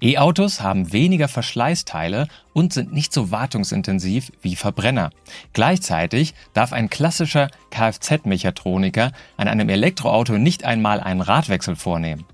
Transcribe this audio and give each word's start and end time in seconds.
E-Autos 0.00 0.60
haben 0.60 0.92
weniger 0.92 1.26
Verschleißteile 1.26 2.28
und 2.52 2.72
sind 2.72 2.92
nicht 2.92 3.12
so 3.12 3.32
wartungsintensiv 3.32 4.30
wie 4.42 4.54
Verbrenner. 4.54 5.10
Gleichzeitig 5.52 6.34
darf 6.52 6.72
ein 6.72 6.88
klassischer 6.88 7.48
Kfz-Mechatroniker 7.70 9.10
an 9.36 9.48
einem 9.48 9.68
Elektroauto 9.68 10.38
nicht 10.38 10.64
einmal 10.64 11.00
einen 11.00 11.20
Radwechsel 11.20 11.74
vornehmen. 11.74 12.24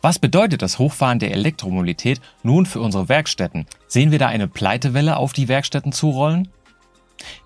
Was 0.00 0.18
bedeutet 0.18 0.62
das 0.62 0.78
Hochfahren 0.78 1.18
der 1.18 1.32
Elektromobilität 1.32 2.20
nun 2.42 2.64
für 2.64 2.80
unsere 2.80 3.08
Werkstätten? 3.08 3.66
Sehen 3.86 4.10
wir 4.12 4.18
da 4.18 4.28
eine 4.28 4.48
Pleitewelle 4.48 5.16
auf 5.16 5.32
die 5.32 5.48
Werkstätten 5.48 5.92
zurollen? 5.92 6.48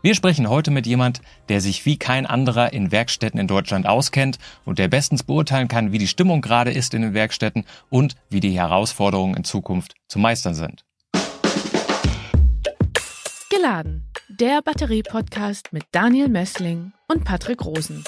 Wir 0.03 0.15
sprechen 0.15 0.49
heute 0.49 0.71
mit 0.71 0.87
jemand, 0.87 1.21
der 1.49 1.61
sich 1.61 1.87
wie 1.87 1.97
kein 1.97 2.27
anderer 2.27 2.73
in 2.73 2.93
Werkstätten 2.93 3.41
in 3.41 3.47
Deutschland 3.47 3.87
auskennt 3.87 4.39
und 4.65 4.79
der 4.79 4.89
bestens 4.89 5.23
beurteilen 5.23 5.69
kann, 5.69 5.93
wie 5.93 5.99
die 5.99 6.09
Stimmung 6.09 6.41
gerade 6.41 6.73
ist 6.73 6.95
in 6.95 7.03
den 7.03 7.15
Werkstätten 7.15 7.65
und 7.91 8.17
wie 8.31 8.41
die 8.41 8.53
Herausforderungen 8.53 9.37
in 9.37 9.45
Zukunft 9.45 9.95
zu 10.09 10.19
meistern 10.19 10.55
sind. 10.55 10.85
Geladen, 13.51 14.11
der 14.29 14.63
Batterie-Podcast 14.63 15.73
mit 15.73 15.85
Daniel 15.93 16.29
Messling 16.29 16.93
und 17.09 17.25
Patrick 17.25 17.65
Rosen. 17.65 18.05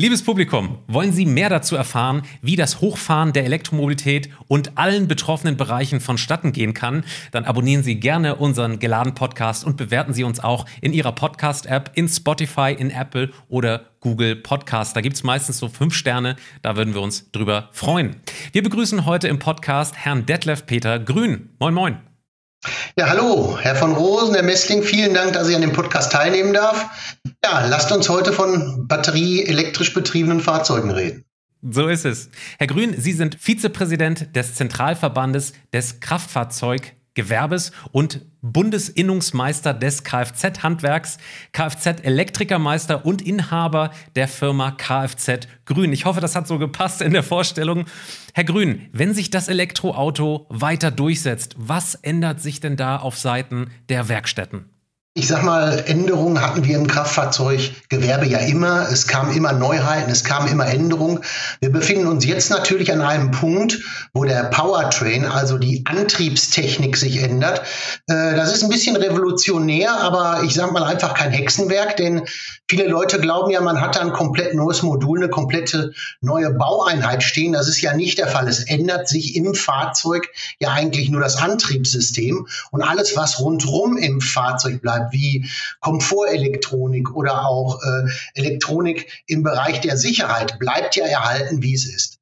Liebes 0.00 0.22
Publikum, 0.22 0.78
wollen 0.86 1.12
Sie 1.12 1.26
mehr 1.26 1.50
dazu 1.50 1.76
erfahren, 1.76 2.22
wie 2.40 2.56
das 2.56 2.80
Hochfahren 2.80 3.34
der 3.34 3.44
Elektromobilität 3.44 4.30
und 4.48 4.78
allen 4.78 5.08
betroffenen 5.08 5.58
Bereichen 5.58 6.00
vonstatten 6.00 6.52
gehen 6.52 6.72
kann? 6.72 7.04
Dann 7.32 7.44
abonnieren 7.44 7.82
Sie 7.82 8.00
gerne 8.00 8.36
unseren 8.36 8.78
geladen 8.78 9.14
Podcast 9.14 9.62
und 9.62 9.76
bewerten 9.76 10.14
Sie 10.14 10.24
uns 10.24 10.40
auch 10.40 10.64
in 10.80 10.94
Ihrer 10.94 11.12
Podcast-App, 11.12 11.90
in 11.96 12.08
Spotify, 12.08 12.74
in 12.78 12.90
Apple 12.90 13.28
oder 13.50 13.90
Google 14.00 14.36
Podcast. 14.36 14.96
Da 14.96 15.02
gibt 15.02 15.16
es 15.16 15.22
meistens 15.22 15.58
so 15.58 15.68
fünf 15.68 15.92
Sterne, 15.92 16.36
da 16.62 16.76
würden 16.76 16.94
wir 16.94 17.02
uns 17.02 17.30
drüber 17.30 17.68
freuen. 17.72 18.16
Wir 18.52 18.62
begrüßen 18.62 19.04
heute 19.04 19.28
im 19.28 19.38
Podcast 19.38 19.94
Herrn 19.98 20.24
Detlef 20.24 20.64
Peter 20.64 20.98
Grün. 20.98 21.50
Moin, 21.58 21.74
moin. 21.74 22.09
Ja, 22.96 23.08
hallo, 23.08 23.58
Herr 23.58 23.74
von 23.74 23.92
Rosen, 23.92 24.34
Herr 24.34 24.42
Messling, 24.42 24.82
vielen 24.82 25.14
Dank, 25.14 25.32
dass 25.32 25.48
ich 25.48 25.54
an 25.54 25.62
dem 25.62 25.72
Podcast 25.72 26.12
teilnehmen 26.12 26.52
darf. 26.52 26.86
Ja, 27.42 27.66
lasst 27.66 27.90
uns 27.92 28.08
heute 28.08 28.32
von 28.32 28.86
batterieelektrisch 28.86 29.94
betriebenen 29.94 30.40
Fahrzeugen 30.40 30.90
reden. 30.90 31.24
So 31.62 31.88
ist 31.88 32.04
es. 32.04 32.30
Herr 32.58 32.66
Grün, 32.66 32.94
Sie 32.98 33.12
sind 33.12 33.36
Vizepräsident 33.36 34.34
des 34.34 34.54
Zentralverbandes 34.54 35.52
des 35.72 36.00
Kraftfahrzeug 36.00 36.94
Gewerbes 37.14 37.72
und 37.92 38.20
Bundesinnungsmeister 38.40 39.74
des 39.74 40.04
Kfz-Handwerks, 40.04 41.18
Kfz-Elektrikermeister 41.52 43.04
und 43.04 43.22
Inhaber 43.22 43.90
der 44.16 44.28
Firma 44.28 44.70
Kfz 44.70 45.46
Grün. 45.64 45.92
Ich 45.92 46.04
hoffe, 46.04 46.20
das 46.20 46.36
hat 46.36 46.46
so 46.46 46.58
gepasst 46.58 47.02
in 47.02 47.12
der 47.12 47.22
Vorstellung. 47.22 47.86
Herr 48.34 48.44
Grün, 48.44 48.88
wenn 48.92 49.14
sich 49.14 49.30
das 49.30 49.48
Elektroauto 49.48 50.46
weiter 50.48 50.90
durchsetzt, 50.90 51.56
was 51.58 51.94
ändert 51.96 52.40
sich 52.40 52.60
denn 52.60 52.76
da 52.76 52.96
auf 52.96 53.18
Seiten 53.18 53.70
der 53.88 54.08
Werkstätten? 54.08 54.66
Ich 55.20 55.28
sag 55.28 55.42
mal, 55.42 55.84
Änderungen 55.86 56.40
hatten 56.40 56.64
wir 56.64 56.78
im 56.78 56.86
Kraftfahrzeuggewerbe 56.86 58.24
ja 58.24 58.38
immer. 58.38 58.88
Es 58.90 59.06
kamen 59.06 59.36
immer 59.36 59.52
Neuheiten, 59.52 60.10
es 60.10 60.24
kamen 60.24 60.48
immer 60.50 60.66
Änderungen. 60.66 61.18
Wir 61.60 61.70
befinden 61.70 62.06
uns 62.06 62.24
jetzt 62.24 62.48
natürlich 62.48 62.90
an 62.90 63.02
einem 63.02 63.30
Punkt, 63.30 63.80
wo 64.14 64.24
der 64.24 64.44
Powertrain, 64.44 65.26
also 65.26 65.58
die 65.58 65.84
Antriebstechnik 65.84 66.96
sich 66.96 67.22
ändert. 67.22 67.60
Äh, 68.06 68.34
das 68.34 68.54
ist 68.54 68.62
ein 68.62 68.70
bisschen 68.70 68.96
revolutionär, 68.96 69.92
aber 70.00 70.40
ich 70.42 70.54
sag 70.54 70.72
mal 70.72 70.84
einfach 70.84 71.12
kein 71.12 71.32
Hexenwerk, 71.32 71.98
denn 71.98 72.22
viele 72.66 72.86
Leute 72.86 73.20
glauben 73.20 73.50
ja, 73.50 73.60
man 73.60 73.78
hat 73.78 73.96
da 73.96 74.00
ein 74.00 74.14
komplett 74.14 74.54
neues 74.54 74.80
Modul, 74.82 75.18
eine 75.18 75.28
komplette 75.28 75.92
neue 76.22 76.50
Baueinheit 76.50 77.22
stehen. 77.22 77.52
Das 77.52 77.68
ist 77.68 77.82
ja 77.82 77.94
nicht 77.94 78.16
der 78.16 78.28
Fall. 78.28 78.48
Es 78.48 78.60
ändert 78.60 79.06
sich 79.06 79.36
im 79.36 79.54
Fahrzeug 79.54 80.30
ja 80.60 80.70
eigentlich 80.70 81.10
nur 81.10 81.20
das 81.20 81.36
Antriebssystem 81.36 82.46
und 82.70 82.82
alles, 82.82 83.18
was 83.18 83.38
rundrum 83.38 83.98
im 83.98 84.22
Fahrzeug 84.22 84.80
bleibt 84.80 85.09
wie 85.12 85.48
Komfortelektronik 85.80 87.14
oder 87.14 87.46
auch 87.46 87.80
äh, 87.82 88.10
Elektronik 88.34 89.24
im 89.26 89.42
Bereich 89.42 89.80
der 89.80 89.96
Sicherheit 89.96 90.58
bleibt 90.58 90.96
ja 90.96 91.06
erhalten, 91.06 91.62
wie 91.62 91.74
es 91.74 91.86
ist. 91.86 92.20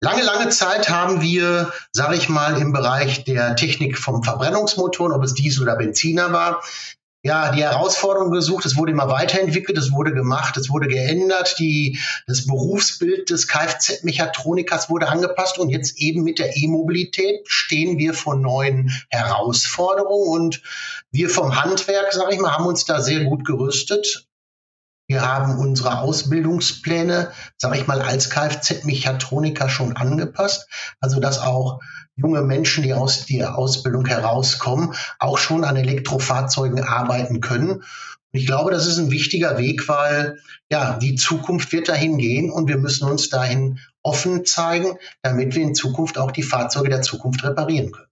Lange, 0.00 0.22
lange 0.22 0.48
Zeit 0.50 0.90
haben 0.90 1.20
wir, 1.22 1.72
sage 1.90 2.14
ich 2.14 2.28
mal, 2.28 2.56
im 2.60 2.72
Bereich 2.72 3.24
der 3.24 3.56
Technik 3.56 3.98
vom 3.98 4.22
Verbrennungsmotor, 4.22 5.12
ob 5.12 5.24
es 5.24 5.34
Diesel 5.34 5.64
oder 5.64 5.74
Benziner 5.74 6.32
war, 6.32 6.62
ja, 7.28 7.52
die 7.52 7.62
Herausforderung 7.62 8.30
gesucht, 8.30 8.64
es 8.64 8.78
wurde 8.78 8.92
immer 8.92 9.10
weiterentwickelt, 9.10 9.76
es 9.76 9.92
wurde 9.92 10.14
gemacht, 10.14 10.56
es 10.56 10.70
wurde 10.70 10.88
geändert, 10.88 11.56
die, 11.58 11.98
das 12.26 12.46
Berufsbild 12.46 13.28
des 13.28 13.46
Kfz-Mechatronikers 13.46 14.88
wurde 14.88 15.08
angepasst 15.08 15.58
und 15.58 15.68
jetzt 15.68 15.98
eben 15.98 16.22
mit 16.22 16.38
der 16.38 16.56
E-Mobilität 16.56 17.46
stehen 17.46 17.98
wir 17.98 18.14
vor 18.14 18.34
neuen 18.34 18.90
Herausforderungen 19.10 20.28
und 20.30 20.62
wir 21.10 21.28
vom 21.28 21.62
Handwerk, 21.62 22.14
sage 22.14 22.32
ich 22.32 22.40
mal, 22.40 22.52
haben 22.52 22.64
uns 22.64 22.86
da 22.86 23.02
sehr 23.02 23.24
gut 23.24 23.44
gerüstet. 23.44 24.26
Wir 25.06 25.20
haben 25.20 25.58
unsere 25.58 26.00
Ausbildungspläne, 26.00 27.32
sage 27.58 27.76
ich 27.76 27.86
mal, 27.86 28.00
als 28.00 28.30
Kfz-Mechatroniker 28.30 29.68
schon 29.68 29.96
angepasst, 29.96 30.66
also 31.00 31.20
dass 31.20 31.38
auch 31.40 31.80
junge 32.18 32.42
Menschen, 32.42 32.82
die 32.82 32.92
aus 32.92 33.26
der 33.26 33.56
Ausbildung 33.56 34.04
herauskommen, 34.04 34.94
auch 35.18 35.38
schon 35.38 35.64
an 35.64 35.76
Elektrofahrzeugen 35.76 36.82
arbeiten 36.82 37.40
können. 37.40 37.70
Und 37.70 37.84
ich 38.32 38.46
glaube, 38.46 38.72
das 38.72 38.86
ist 38.86 38.98
ein 38.98 39.10
wichtiger 39.10 39.56
Weg, 39.56 39.88
weil 39.88 40.38
ja, 40.70 40.98
die 40.98 41.14
Zukunft 41.14 41.72
wird 41.72 41.88
dahin 41.88 42.18
gehen 42.18 42.50
und 42.50 42.68
wir 42.68 42.76
müssen 42.76 43.08
uns 43.08 43.30
dahin 43.30 43.78
offen 44.02 44.44
zeigen, 44.44 44.98
damit 45.22 45.54
wir 45.54 45.62
in 45.62 45.74
Zukunft 45.74 46.18
auch 46.18 46.32
die 46.32 46.42
Fahrzeuge 46.42 46.90
der 46.90 47.02
Zukunft 47.02 47.44
reparieren 47.44 47.92
können. 47.92 48.08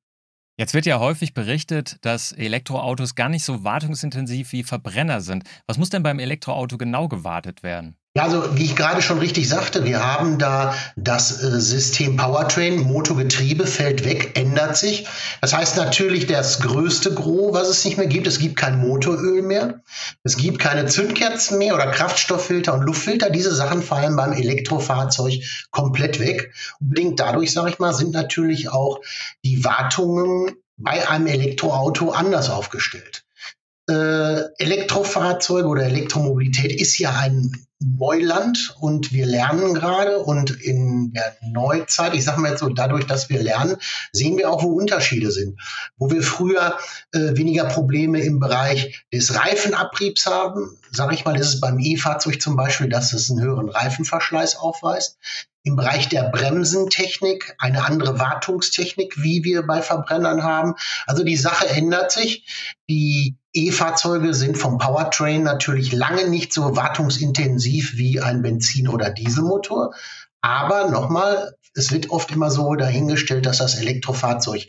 Jetzt 0.58 0.72
wird 0.72 0.86
ja 0.86 0.98
häufig 1.00 1.34
berichtet, 1.34 1.98
dass 2.00 2.32
Elektroautos 2.32 3.14
gar 3.14 3.28
nicht 3.28 3.44
so 3.44 3.62
wartungsintensiv 3.62 4.52
wie 4.52 4.62
Verbrenner 4.62 5.20
sind. 5.20 5.44
Was 5.66 5.76
muss 5.76 5.90
denn 5.90 6.02
beim 6.02 6.18
Elektroauto 6.18 6.78
genau 6.78 7.08
gewartet 7.08 7.62
werden? 7.62 7.96
Ja, 8.16 8.22
also 8.22 8.56
wie 8.56 8.64
ich 8.64 8.76
gerade 8.76 9.02
schon 9.02 9.18
richtig 9.18 9.46
sagte, 9.46 9.84
wir 9.84 10.02
haben 10.02 10.38
da 10.38 10.74
das 10.96 11.42
äh, 11.42 11.60
System 11.60 12.16
Powertrain, 12.16 12.78
Motorgetriebe 12.78 13.66
fällt 13.66 14.06
weg, 14.06 14.38
ändert 14.38 14.78
sich. 14.78 15.06
Das 15.42 15.52
heißt 15.52 15.76
natürlich 15.76 16.26
das 16.26 16.60
größte 16.60 17.12
Gros, 17.12 17.52
was 17.52 17.68
es 17.68 17.84
nicht 17.84 17.98
mehr 17.98 18.06
gibt, 18.06 18.26
es 18.26 18.38
gibt 18.38 18.56
kein 18.56 18.78
Motoröl 18.78 19.42
mehr, 19.42 19.82
es 20.22 20.38
gibt 20.38 20.60
keine 20.60 20.86
Zündkerzen 20.86 21.58
mehr 21.58 21.74
oder 21.74 21.88
Kraftstofffilter 21.88 22.72
und 22.72 22.84
Luftfilter. 22.84 23.28
Diese 23.28 23.54
Sachen 23.54 23.82
fallen 23.82 24.16
beim 24.16 24.32
Elektrofahrzeug 24.32 25.42
komplett 25.70 26.18
weg. 26.18 26.54
Unbedingt 26.80 27.20
dadurch, 27.20 27.52
sage 27.52 27.68
ich 27.68 27.78
mal, 27.78 27.92
sind 27.92 28.14
natürlich 28.14 28.70
auch 28.70 29.00
die 29.44 29.62
Wartungen 29.62 30.52
bei 30.78 31.06
einem 31.06 31.26
Elektroauto 31.26 32.12
anders 32.12 32.48
aufgestellt. 32.48 33.24
Äh, 33.90 34.40
Elektrofahrzeuge 34.56 35.68
oder 35.68 35.82
Elektromobilität 35.82 36.72
ist 36.72 36.98
ja 36.98 37.14
ein 37.14 37.65
Neuland 37.78 38.74
und 38.80 39.12
wir 39.12 39.26
lernen 39.26 39.74
gerade 39.74 40.20
und 40.20 40.50
in 40.62 41.12
der 41.12 41.36
Neuzeit, 41.42 42.14
ich 42.14 42.24
sage 42.24 42.40
mal 42.40 42.50
jetzt 42.50 42.60
so, 42.60 42.70
dadurch, 42.70 43.06
dass 43.06 43.28
wir 43.28 43.42
lernen, 43.42 43.76
sehen 44.12 44.38
wir 44.38 44.50
auch, 44.50 44.62
wo 44.62 44.68
Unterschiede 44.68 45.30
sind. 45.30 45.60
Wo 45.98 46.10
wir 46.10 46.22
früher 46.22 46.78
äh, 47.12 47.36
weniger 47.36 47.64
Probleme 47.64 48.20
im 48.20 48.40
Bereich 48.40 49.04
des 49.12 49.34
Reifenabriebs 49.34 50.26
haben, 50.26 50.78
sage 50.90 51.14
ich 51.14 51.24
mal, 51.26 51.38
ist 51.38 51.48
es 51.48 51.60
beim 51.60 51.78
E-Fahrzeug 51.78 52.40
zum 52.40 52.56
Beispiel, 52.56 52.88
dass 52.88 53.12
es 53.12 53.30
einen 53.30 53.42
höheren 53.42 53.68
Reifenverschleiß 53.68 54.56
aufweist. 54.56 55.18
Im 55.62 55.76
Bereich 55.76 56.08
der 56.08 56.30
Bremsentechnik 56.30 57.56
eine 57.58 57.84
andere 57.84 58.18
Wartungstechnik, 58.18 59.22
wie 59.22 59.44
wir 59.44 59.66
bei 59.66 59.82
Verbrennern 59.82 60.44
haben. 60.44 60.74
Also 61.06 61.24
die 61.24 61.36
Sache 61.36 61.68
ändert 61.68 62.12
sich. 62.12 62.46
Die 62.88 63.36
E-Fahrzeuge 63.56 64.34
sind 64.34 64.58
vom 64.58 64.76
Powertrain 64.76 65.42
natürlich 65.42 65.92
lange 65.92 66.28
nicht 66.28 66.52
so 66.52 66.76
wartungsintensiv 66.76 67.96
wie 67.96 68.20
ein 68.20 68.42
Benzin- 68.42 68.88
oder 68.88 69.08
Dieselmotor. 69.10 69.94
Aber 70.42 70.90
nochmal, 70.90 71.54
es 71.74 71.90
wird 71.90 72.10
oft 72.10 72.30
immer 72.30 72.50
so 72.50 72.74
dahingestellt, 72.74 73.46
dass 73.46 73.58
das 73.58 73.76
Elektrofahrzeug 73.76 74.68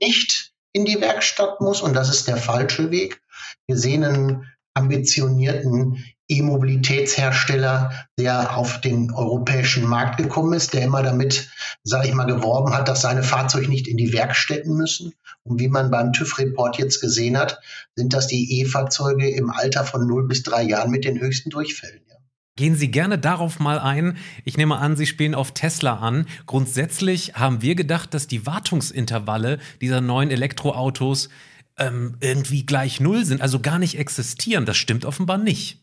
nicht 0.00 0.52
in 0.72 0.84
die 0.84 1.00
Werkstatt 1.00 1.60
muss 1.60 1.82
und 1.82 1.94
das 1.94 2.08
ist 2.08 2.28
der 2.28 2.36
falsche 2.36 2.92
Weg. 2.92 3.20
Wir 3.66 3.76
sehen 3.76 4.04
einen 4.04 4.46
ambitionierten 4.74 6.04
E-Mobilitätshersteller, 6.30 7.92
der 8.18 8.56
auf 8.56 8.80
den 8.80 9.12
europäischen 9.12 9.84
Markt 9.84 10.16
gekommen 10.16 10.52
ist, 10.52 10.72
der 10.72 10.82
immer 10.82 11.02
damit, 11.02 11.50
sage 11.82 12.08
ich 12.08 12.14
mal, 12.14 12.24
geworben 12.24 12.72
hat, 12.72 12.88
dass 12.88 13.02
seine 13.02 13.22
Fahrzeuge 13.22 13.68
nicht 13.68 13.88
in 13.88 13.96
die 13.96 14.12
Werkstätten 14.12 14.76
müssen. 14.76 15.12
Und 15.42 15.58
wie 15.60 15.68
man 15.68 15.90
beim 15.90 16.12
TÜV-Report 16.12 16.78
jetzt 16.78 17.00
gesehen 17.00 17.36
hat, 17.36 17.60
sind 17.96 18.12
das 18.12 18.28
die 18.28 18.60
E-Fahrzeuge 18.60 19.28
im 19.28 19.50
Alter 19.50 19.84
von 19.84 20.06
0 20.06 20.28
bis 20.28 20.42
3 20.44 20.62
Jahren 20.62 20.90
mit 20.90 21.04
den 21.04 21.18
höchsten 21.20 21.50
Durchfällen. 21.50 22.00
Ja. 22.08 22.16
Gehen 22.56 22.76
Sie 22.76 22.90
gerne 22.90 23.18
darauf 23.18 23.58
mal 23.58 23.78
ein. 23.78 24.18
Ich 24.44 24.56
nehme 24.56 24.76
an, 24.76 24.96
Sie 24.96 25.06
spielen 25.06 25.34
auf 25.34 25.52
Tesla 25.52 25.96
an. 25.96 26.26
Grundsätzlich 26.46 27.34
haben 27.34 27.62
wir 27.62 27.74
gedacht, 27.74 28.14
dass 28.14 28.26
die 28.26 28.46
Wartungsintervalle 28.46 29.58
dieser 29.80 30.00
neuen 30.00 30.30
Elektroautos 30.30 31.30
ähm, 31.78 32.16
irgendwie 32.20 32.66
gleich 32.66 33.00
null 33.00 33.24
sind, 33.24 33.40
also 33.40 33.60
gar 33.60 33.78
nicht 33.78 33.98
existieren. 33.98 34.66
Das 34.66 34.76
stimmt 34.76 35.04
offenbar 35.04 35.38
nicht. 35.38 35.79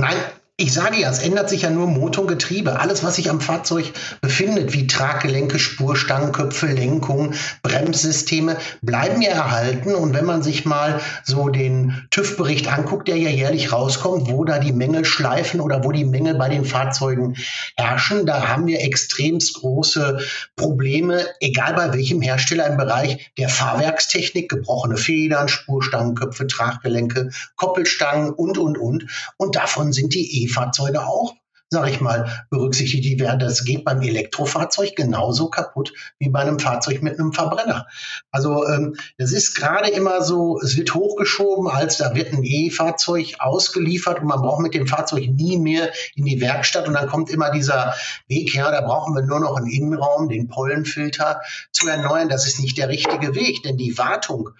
right? 0.00 0.39
Ich 0.60 0.74
sage 0.74 1.00
ja, 1.00 1.08
es 1.08 1.20
ändert 1.20 1.48
sich 1.48 1.62
ja 1.62 1.70
nur 1.70 1.86
Motor 1.86 2.24
und 2.24 2.28
Getriebe. 2.28 2.78
Alles, 2.78 3.02
was 3.02 3.16
sich 3.16 3.30
am 3.30 3.40
Fahrzeug 3.40 3.94
befindet, 4.20 4.74
wie 4.74 4.86
Traggelenke, 4.86 5.58
Spurstangenköpfe, 5.58 6.66
Lenkung, 6.66 7.32
Bremssysteme, 7.62 8.58
bleiben 8.82 9.22
ja 9.22 9.30
erhalten. 9.30 9.94
Und 9.94 10.12
wenn 10.12 10.26
man 10.26 10.42
sich 10.42 10.66
mal 10.66 11.00
so 11.24 11.48
den 11.48 12.06
TÜV-Bericht 12.10 12.70
anguckt, 12.70 13.08
der 13.08 13.16
ja 13.16 13.30
jährlich 13.30 13.72
rauskommt, 13.72 14.28
wo 14.28 14.44
da 14.44 14.58
die 14.58 14.74
Mängel 14.74 15.06
schleifen 15.06 15.62
oder 15.62 15.82
wo 15.82 15.92
die 15.92 16.04
Mängel 16.04 16.34
bei 16.34 16.50
den 16.50 16.66
Fahrzeugen 16.66 17.36
herrschen, 17.76 18.26
da 18.26 18.48
haben 18.48 18.66
wir 18.66 18.82
extremst 18.82 19.54
große 19.54 20.18
Probleme, 20.56 21.24
egal 21.40 21.72
bei 21.72 21.94
welchem 21.94 22.20
Hersteller 22.20 22.66
im 22.66 22.76
Bereich 22.76 23.32
der 23.38 23.48
Fahrwerkstechnik, 23.48 24.50
gebrochene 24.50 24.98
Federn, 24.98 25.48
Spurstangenköpfe, 25.48 26.46
Traggelenke, 26.46 27.30
Koppelstangen 27.56 28.28
und, 28.28 28.58
und, 28.58 28.76
und. 28.76 29.06
Und 29.38 29.56
davon 29.56 29.94
sind 29.94 30.12
die 30.12 30.44
E 30.44 30.49
E-Fahrzeuge 30.50 31.06
auch, 31.06 31.34
sage 31.72 31.90
ich 31.90 32.00
mal, 32.00 32.44
berücksichtigt. 32.50 33.04
Die 33.04 33.20
werden, 33.20 33.38
das 33.38 33.64
geht 33.64 33.84
beim 33.84 34.02
Elektrofahrzeug 34.02 34.96
genauso 34.96 35.48
kaputt 35.48 35.92
wie 36.18 36.28
bei 36.28 36.40
einem 36.40 36.58
Fahrzeug 36.58 37.00
mit 37.00 37.18
einem 37.18 37.32
Verbrenner. 37.32 37.86
Also 38.32 38.66
ähm, 38.66 38.96
ist 39.18 39.54
gerade 39.54 39.88
immer 39.90 40.22
so, 40.22 40.60
es 40.60 40.76
wird 40.76 40.92
hochgeschoben, 40.94 41.68
als 41.68 41.98
da 41.98 42.14
wird 42.16 42.32
ein 42.32 42.42
E-Fahrzeug 42.42 43.36
ausgeliefert 43.38 44.20
und 44.20 44.26
man 44.26 44.42
braucht 44.42 44.60
mit 44.60 44.74
dem 44.74 44.88
Fahrzeug 44.88 45.28
nie 45.28 45.58
mehr 45.58 45.90
in 46.16 46.24
die 46.24 46.40
Werkstatt 46.40 46.88
und 46.88 46.94
dann 46.94 47.08
kommt 47.08 47.30
immer 47.30 47.52
dieser 47.52 47.94
Weg, 48.26 48.52
ja, 48.52 48.68
da 48.72 48.80
brauchen 48.80 49.14
wir 49.14 49.22
nur 49.22 49.38
noch 49.38 49.56
einen 49.56 49.70
Innenraum, 49.70 50.28
den 50.28 50.48
Pollenfilter 50.48 51.40
zu 51.70 51.88
erneuern. 51.88 52.28
Das 52.28 52.48
ist 52.48 52.58
nicht 52.58 52.78
der 52.78 52.88
richtige 52.88 53.36
Weg, 53.36 53.62
denn 53.62 53.76
die 53.76 53.96
Wartung 53.96 54.50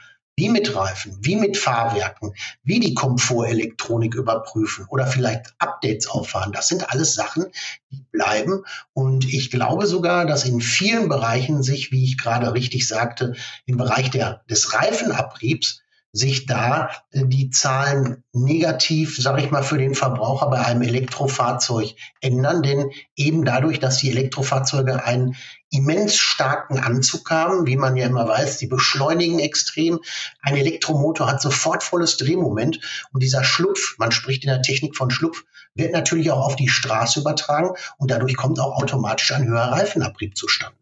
wie 0.40 0.48
mit 0.48 0.74
Reifen, 0.74 1.18
wie 1.20 1.36
mit 1.36 1.58
Fahrwerken, 1.58 2.32
wie 2.62 2.80
die 2.80 2.94
Komfortelektronik 2.94 4.14
überprüfen 4.14 4.86
oder 4.88 5.06
vielleicht 5.06 5.52
Updates 5.58 6.08
auffahren. 6.08 6.50
Das 6.52 6.66
sind 6.66 6.90
alles 6.90 7.12
Sachen, 7.12 7.44
die 7.90 8.06
bleiben. 8.10 8.64
Und 8.94 9.30
ich 9.30 9.50
glaube 9.50 9.86
sogar, 9.86 10.24
dass 10.24 10.46
in 10.46 10.62
vielen 10.62 11.10
Bereichen 11.10 11.62
sich, 11.62 11.92
wie 11.92 12.04
ich 12.04 12.16
gerade 12.16 12.54
richtig 12.54 12.88
sagte, 12.88 13.34
im 13.66 13.76
Bereich 13.76 14.10
der, 14.10 14.40
des 14.48 14.72
Reifenabriebs 14.72 15.82
sich 16.12 16.46
da 16.46 16.90
äh, 17.12 17.26
die 17.26 17.50
Zahlen 17.50 18.24
negativ, 18.32 19.18
sage 19.18 19.42
ich 19.42 19.50
mal, 19.50 19.62
für 19.62 19.78
den 19.78 19.94
Verbraucher 19.94 20.48
bei 20.48 20.64
einem 20.64 20.80
Elektrofahrzeug 20.80 21.94
ändern. 22.22 22.62
Denn 22.62 22.90
eben 23.14 23.44
dadurch, 23.44 23.78
dass 23.78 23.98
die 23.98 24.10
Elektrofahrzeuge 24.10 25.04
einen 25.04 25.36
immens 25.70 26.16
starken 26.16 26.78
Anzug 26.78 27.30
haben, 27.30 27.66
wie 27.66 27.76
man 27.76 27.96
ja 27.96 28.06
immer 28.06 28.26
weiß, 28.26 28.58
die 28.58 28.66
beschleunigen 28.66 29.38
extrem. 29.38 30.00
Ein 30.42 30.56
Elektromotor 30.56 31.28
hat 31.28 31.40
sofort 31.40 31.82
volles 31.82 32.16
Drehmoment 32.16 32.80
und 33.12 33.22
dieser 33.22 33.44
Schlupf, 33.44 33.96
man 33.98 34.12
spricht 34.12 34.44
in 34.44 34.50
der 34.50 34.62
Technik 34.62 34.96
von 34.96 35.10
Schlupf, 35.10 35.44
wird 35.74 35.92
natürlich 35.92 36.30
auch 36.30 36.44
auf 36.44 36.56
die 36.56 36.68
Straße 36.68 37.20
übertragen 37.20 37.74
und 37.98 38.10
dadurch 38.10 38.36
kommt 38.36 38.58
auch 38.58 38.82
automatisch 38.82 39.32
ein 39.32 39.46
höherer 39.46 39.72
Reifenabrieb 39.72 40.36
zustande. 40.36 40.76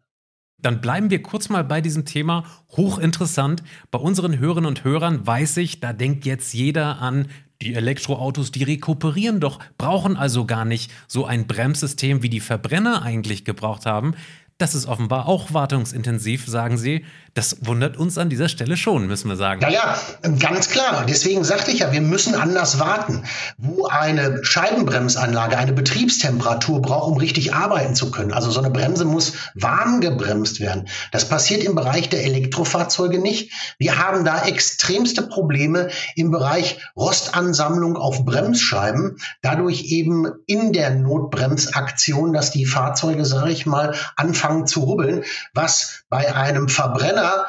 Dann 0.61 0.81
bleiben 0.81 1.09
wir 1.09 1.23
kurz 1.23 1.47
mal 1.47 1.63
bei 1.63 1.79
diesem 1.79 2.05
Thema. 2.05 2.43
Hochinteressant. 2.75 3.63
Bei 3.91 3.99
unseren 3.99 4.39
Hörerinnen 4.39 4.67
und 4.67 4.83
Hörern 4.83 5.25
weiß 5.25 5.57
ich, 5.57 5.79
da 5.79 5.93
denkt 5.93 6.25
jetzt 6.25 6.53
jeder 6.53 6.99
an 6.99 7.29
die 7.61 7.75
Elektroautos, 7.75 8.51
die 8.51 8.63
rekuperieren 8.63 9.39
doch, 9.39 9.59
brauchen 9.77 10.15
also 10.15 10.45
gar 10.45 10.63
nicht 10.65 10.91
so 11.07 11.25
ein 11.25 11.45
Bremssystem, 11.45 12.23
wie 12.23 12.29
die 12.29 12.39
Verbrenner 12.39 13.01
eigentlich 13.01 13.43
gebraucht 13.43 13.85
haben. 13.85 14.15
Das 14.59 14.75
ist 14.75 14.87
offenbar 14.87 15.29
auch 15.29 15.53
wartungsintensiv, 15.53 16.45
sagen 16.45 16.77
Sie. 16.77 17.05
Das 17.33 17.57
wundert 17.61 17.97
uns 17.97 18.17
an 18.17 18.29
dieser 18.29 18.49
Stelle 18.49 18.77
schon, 18.77 19.07
müssen 19.07 19.29
wir 19.29 19.35
sagen. 19.35 19.61
Ja, 19.61 19.69
ja, 19.69 19.97
ganz 20.39 20.69
klar. 20.69 21.05
Deswegen 21.07 21.43
sagte 21.43 21.71
ich 21.71 21.79
ja, 21.79 21.91
wir 21.91 22.01
müssen 22.01 22.35
anders 22.35 22.79
warten. 22.79 23.23
Wo 23.57 23.85
eine 23.87 24.43
Scheibenbremsanlage 24.43 25.57
eine 25.57 25.73
Betriebstemperatur 25.73 26.81
braucht, 26.81 27.11
um 27.11 27.17
richtig 27.17 27.53
arbeiten 27.53 27.95
zu 27.95 28.11
können. 28.11 28.33
Also 28.33 28.51
so 28.51 28.59
eine 28.59 28.71
Bremse 28.71 29.05
muss 29.05 29.33
warm 29.53 30.01
gebremst 30.01 30.59
werden. 30.59 30.87
Das 31.11 31.27
passiert 31.27 31.63
im 31.63 31.75
Bereich 31.75 32.09
der 32.09 32.23
Elektrofahrzeuge 32.23 33.19
nicht. 33.19 33.51
Wir 33.77 33.97
haben 33.97 34.25
da 34.25 34.45
extremste 34.45 35.23
Probleme 35.23 35.89
im 36.15 36.31
Bereich 36.31 36.79
Rostansammlung 36.95 37.95
auf 37.97 38.25
Bremsscheiben. 38.25 39.17
Dadurch 39.41 39.85
eben 39.91 40.27
in 40.47 40.73
der 40.73 40.91
Notbremsaktion, 40.91 42.33
dass 42.33 42.51
die 42.51 42.65
Fahrzeuge, 42.65 43.25
sage 43.25 43.51
ich 43.51 43.65
mal, 43.65 43.95
anfangen 44.15 44.65
zu 44.67 44.81
rubbeln, 44.81 45.23
was 45.53 46.03
bei 46.09 46.35
einem 46.35 46.69
Verbrenner 46.69 47.18
Verbrenner 47.19 47.45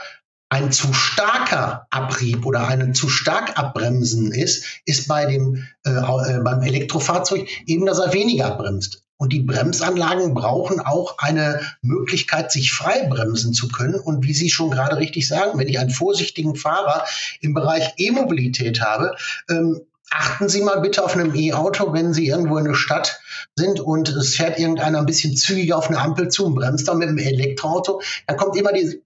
ein 0.53 0.73
zu 0.73 0.93
starker 0.93 1.87
Abrieb 1.91 2.45
oder 2.45 2.67
ein 2.67 2.93
zu 2.93 3.09
stark 3.09 3.57
abbremsen 3.57 4.33
ist, 4.33 4.65
ist 4.85 5.07
bei 5.07 5.27
dem, 5.27 5.69
äh, 5.87 5.91
äh, 5.91 6.41
beim 6.43 6.63
Elektrofahrzeug 6.63 7.47
eben, 7.67 7.87
dass 7.87 8.01
er 8.01 8.13
weniger 8.13 8.51
bremst. 8.57 9.05
Und 9.17 9.33
die 9.33 9.43
Bremsanlagen 9.43 10.35
brauchen 10.35 10.81
auch 10.81 11.19
eine 11.19 11.61
Möglichkeit, 11.83 12.51
sich 12.51 12.73
frei 12.73 13.07
bremsen 13.07 13.53
zu 13.53 13.69
können. 13.69 13.95
Und 13.95 14.25
wie 14.25 14.33
Sie 14.33 14.51
schon 14.51 14.71
gerade 14.71 14.97
richtig 14.97 15.29
sagen, 15.29 15.57
wenn 15.59 15.69
ich 15.69 15.79
einen 15.79 15.91
vorsichtigen 15.91 16.57
Fahrer 16.57 17.05
im 17.41 17.55
Bereich 17.55 17.93
E-Mobilität 17.99 18.81
habe, 18.81 19.15
ähm, 19.49 19.83
achten 20.11 20.49
Sie 20.49 20.63
mal 20.63 20.81
bitte 20.81 21.05
auf 21.05 21.15
einem 21.15 21.35
E-Auto, 21.35 21.93
wenn 21.93 22.13
Sie 22.13 22.27
irgendwo 22.27 22.59
in 22.59 22.65
der 22.65 22.75
Stadt 22.75 23.21
sind 23.55 23.79
und 23.79 24.09
es 24.09 24.35
fährt 24.35 24.59
irgendeiner 24.59 24.99
ein 24.99 25.07
bisschen 25.07 25.37
zügiger 25.37 25.79
auf 25.79 25.89
eine 25.89 26.01
Ampel 26.01 26.29
zu 26.29 26.47
und 26.47 26.57
bremst 26.57 26.89
dann 26.89 26.99
mit 26.99 27.09
dem 27.09 27.19
Elektroauto, 27.19 28.03
dann 28.27 28.37
kommt 28.37 28.57
immer 28.57 28.73
dieses 28.73 28.97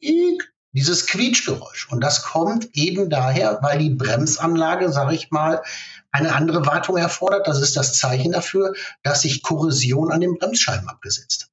dieses 0.74 1.06
Quietschgeräusch. 1.06 1.88
Und 1.90 2.00
das 2.02 2.22
kommt 2.22 2.68
eben 2.74 3.08
daher, 3.08 3.58
weil 3.62 3.78
die 3.78 3.90
Bremsanlage, 3.90 4.92
sage 4.92 5.14
ich 5.14 5.30
mal, 5.30 5.62
eine 6.10 6.34
andere 6.34 6.66
Wartung 6.66 6.96
erfordert. 6.96 7.48
Das 7.48 7.60
ist 7.60 7.76
das 7.76 7.94
Zeichen 7.94 8.32
dafür, 8.32 8.74
dass 9.02 9.22
sich 9.22 9.42
Korrosion 9.42 10.12
an 10.12 10.20
den 10.20 10.36
Bremsscheiben 10.38 10.88
abgesetzt 10.88 11.44
hat. 11.44 11.50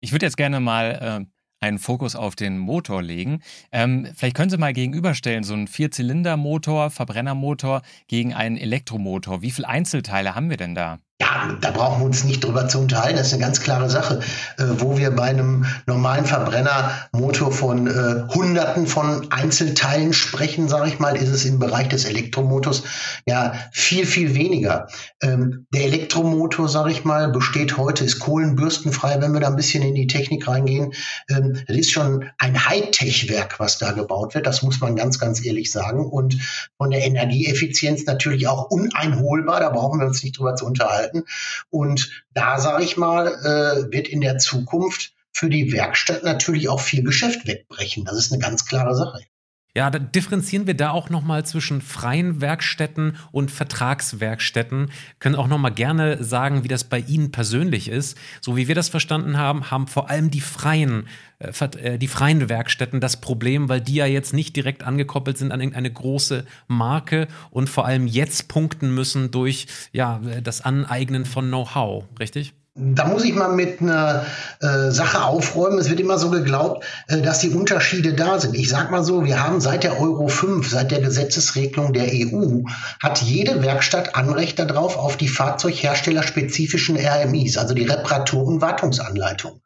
Ich 0.00 0.12
würde 0.12 0.26
jetzt 0.26 0.36
gerne 0.36 0.60
mal 0.60 1.26
äh, 1.30 1.64
einen 1.64 1.78
Fokus 1.78 2.14
auf 2.14 2.36
den 2.36 2.58
Motor 2.58 3.02
legen. 3.02 3.42
Ähm, 3.72 4.08
vielleicht 4.14 4.36
können 4.36 4.50
Sie 4.50 4.58
mal 4.58 4.72
gegenüberstellen, 4.72 5.42
so 5.42 5.54
ein 5.54 5.68
Vierzylindermotor, 5.68 6.90
Verbrennermotor 6.90 7.82
gegen 8.08 8.34
einen 8.34 8.56
Elektromotor. 8.56 9.42
Wie 9.42 9.50
viele 9.50 9.68
Einzelteile 9.68 10.34
haben 10.34 10.50
wir 10.50 10.56
denn 10.56 10.74
da? 10.74 10.98
Ja, 11.18 11.56
da 11.62 11.70
brauchen 11.70 12.00
wir 12.00 12.04
uns 12.04 12.24
nicht 12.24 12.44
drüber 12.44 12.68
zu 12.68 12.78
unterhalten. 12.78 13.16
Das 13.16 13.28
ist 13.28 13.32
eine 13.32 13.40
ganz 13.42 13.60
klare 13.60 13.88
Sache. 13.88 14.20
Äh, 14.58 14.64
wo 14.78 14.98
wir 14.98 15.10
bei 15.12 15.22
einem 15.22 15.64
normalen 15.86 16.26
Verbrennermotor 16.26 17.52
von 17.52 17.86
äh, 17.86 18.34
Hunderten 18.34 18.86
von 18.86 19.32
Einzelteilen 19.32 20.12
sprechen, 20.12 20.68
sage 20.68 20.88
ich 20.88 20.98
mal, 20.98 21.16
ist 21.16 21.30
es 21.30 21.46
im 21.46 21.58
Bereich 21.58 21.88
des 21.88 22.04
Elektromotors 22.04 22.82
ja 23.26 23.54
viel, 23.72 24.04
viel 24.04 24.34
weniger. 24.34 24.88
Ähm, 25.22 25.66
der 25.72 25.84
Elektromotor, 25.84 26.68
sage 26.68 26.90
ich 26.90 27.06
mal, 27.06 27.30
besteht 27.30 27.78
heute, 27.78 28.04
ist 28.04 28.18
kohlenbürstenfrei, 28.18 29.18
wenn 29.22 29.32
wir 29.32 29.40
da 29.40 29.46
ein 29.46 29.56
bisschen 29.56 29.82
in 29.82 29.94
die 29.94 30.08
Technik 30.08 30.46
reingehen. 30.46 30.92
Ähm, 31.30 31.62
das 31.66 31.78
ist 31.78 31.92
schon 31.92 32.26
ein 32.36 32.68
Hightech-Werk, 32.68 33.58
was 33.58 33.78
da 33.78 33.92
gebaut 33.92 34.34
wird. 34.34 34.46
Das 34.46 34.62
muss 34.62 34.80
man 34.80 34.96
ganz, 34.96 35.18
ganz 35.18 35.42
ehrlich 35.42 35.72
sagen. 35.72 36.04
Und 36.04 36.36
von 36.76 36.90
der 36.90 37.06
Energieeffizienz 37.06 38.04
natürlich 38.04 38.48
auch 38.48 38.70
uneinholbar. 38.70 39.60
Da 39.60 39.70
brauchen 39.70 39.98
wir 39.98 40.06
uns 40.06 40.22
nicht 40.22 40.38
drüber 40.38 40.56
zu 40.56 40.66
unterhalten 40.66 41.05
gestalten. 41.06 41.24
Und 41.70 42.24
da, 42.32 42.58
sage 42.58 42.84
ich 42.84 42.96
mal, 42.96 43.28
äh, 43.28 43.92
wird 43.92 44.08
in 44.08 44.20
der 44.20 44.38
Zukunft 44.38 45.12
für 45.32 45.50
die 45.50 45.72
Werkstatt 45.72 46.22
natürlich 46.22 46.68
auch 46.68 46.80
viel 46.80 47.02
Geschäft 47.02 47.46
wegbrechen. 47.46 48.04
Das 48.04 48.16
ist 48.16 48.32
eine 48.32 48.40
ganz 48.40 48.66
klare 48.66 48.94
Sache. 48.94 49.20
Ja, 49.76 49.90
da 49.90 49.98
differenzieren 49.98 50.66
wir 50.66 50.72
da 50.72 50.92
auch 50.92 51.10
nochmal 51.10 51.44
zwischen 51.44 51.82
freien 51.82 52.40
Werkstätten 52.40 53.18
und 53.30 53.50
Vertragswerkstätten. 53.50 54.90
Können 55.18 55.34
auch 55.34 55.48
nochmal 55.48 55.72
gerne 55.72 56.24
sagen, 56.24 56.64
wie 56.64 56.68
das 56.68 56.84
bei 56.84 57.00
Ihnen 57.00 57.30
persönlich 57.30 57.90
ist. 57.90 58.16
So 58.40 58.56
wie 58.56 58.68
wir 58.68 58.74
das 58.74 58.88
verstanden 58.88 59.36
haben, 59.36 59.70
haben 59.70 59.86
vor 59.86 60.08
allem 60.08 60.30
die 60.30 60.40
freien, 60.40 61.08
äh, 61.40 61.52
äh, 61.76 61.98
die 61.98 62.08
freien 62.08 62.48
Werkstätten 62.48 63.02
das 63.02 63.20
Problem, 63.20 63.68
weil 63.68 63.82
die 63.82 63.96
ja 63.96 64.06
jetzt 64.06 64.32
nicht 64.32 64.56
direkt 64.56 64.82
angekoppelt 64.82 65.36
sind 65.36 65.52
an 65.52 65.60
irgendeine 65.60 65.92
große 65.92 66.46
Marke 66.68 67.28
und 67.50 67.68
vor 67.68 67.84
allem 67.84 68.06
jetzt 68.06 68.48
punkten 68.48 68.94
müssen 68.94 69.30
durch 69.30 69.66
ja, 69.92 70.22
das 70.42 70.62
Aneignen 70.62 71.26
von 71.26 71.48
Know-how, 71.48 72.04
richtig? 72.18 72.54
Da 72.78 73.06
muss 73.06 73.24
ich 73.24 73.34
mal 73.34 73.48
mit 73.48 73.80
einer 73.80 74.26
äh, 74.60 74.90
Sache 74.90 75.24
aufräumen. 75.24 75.78
Es 75.78 75.88
wird 75.88 75.98
immer 75.98 76.18
so 76.18 76.30
geglaubt, 76.30 76.84
äh, 77.08 77.22
dass 77.22 77.38
die 77.38 77.48
Unterschiede 77.48 78.12
da 78.12 78.38
sind. 78.38 78.54
Ich 78.54 78.68
sag 78.68 78.90
mal 78.90 79.02
so, 79.02 79.24
wir 79.24 79.42
haben 79.42 79.62
seit 79.62 79.82
der 79.82 79.98
Euro 79.98 80.28
5, 80.28 80.68
seit 80.68 80.90
der 80.90 81.00
Gesetzesregelung 81.00 81.94
der 81.94 82.08
EU, 82.12 82.64
hat 83.02 83.22
jede 83.22 83.62
Werkstatt 83.62 84.14
Anrecht 84.14 84.58
darauf 84.58 84.98
auf 84.98 85.16
die 85.16 85.28
fahrzeugherstellerspezifischen 85.28 86.98
RMIs, 86.98 87.56
also 87.56 87.72
die 87.72 87.86
Reparatur- 87.86 88.44
und 88.44 88.60
Wartungsanleitung. 88.60 89.62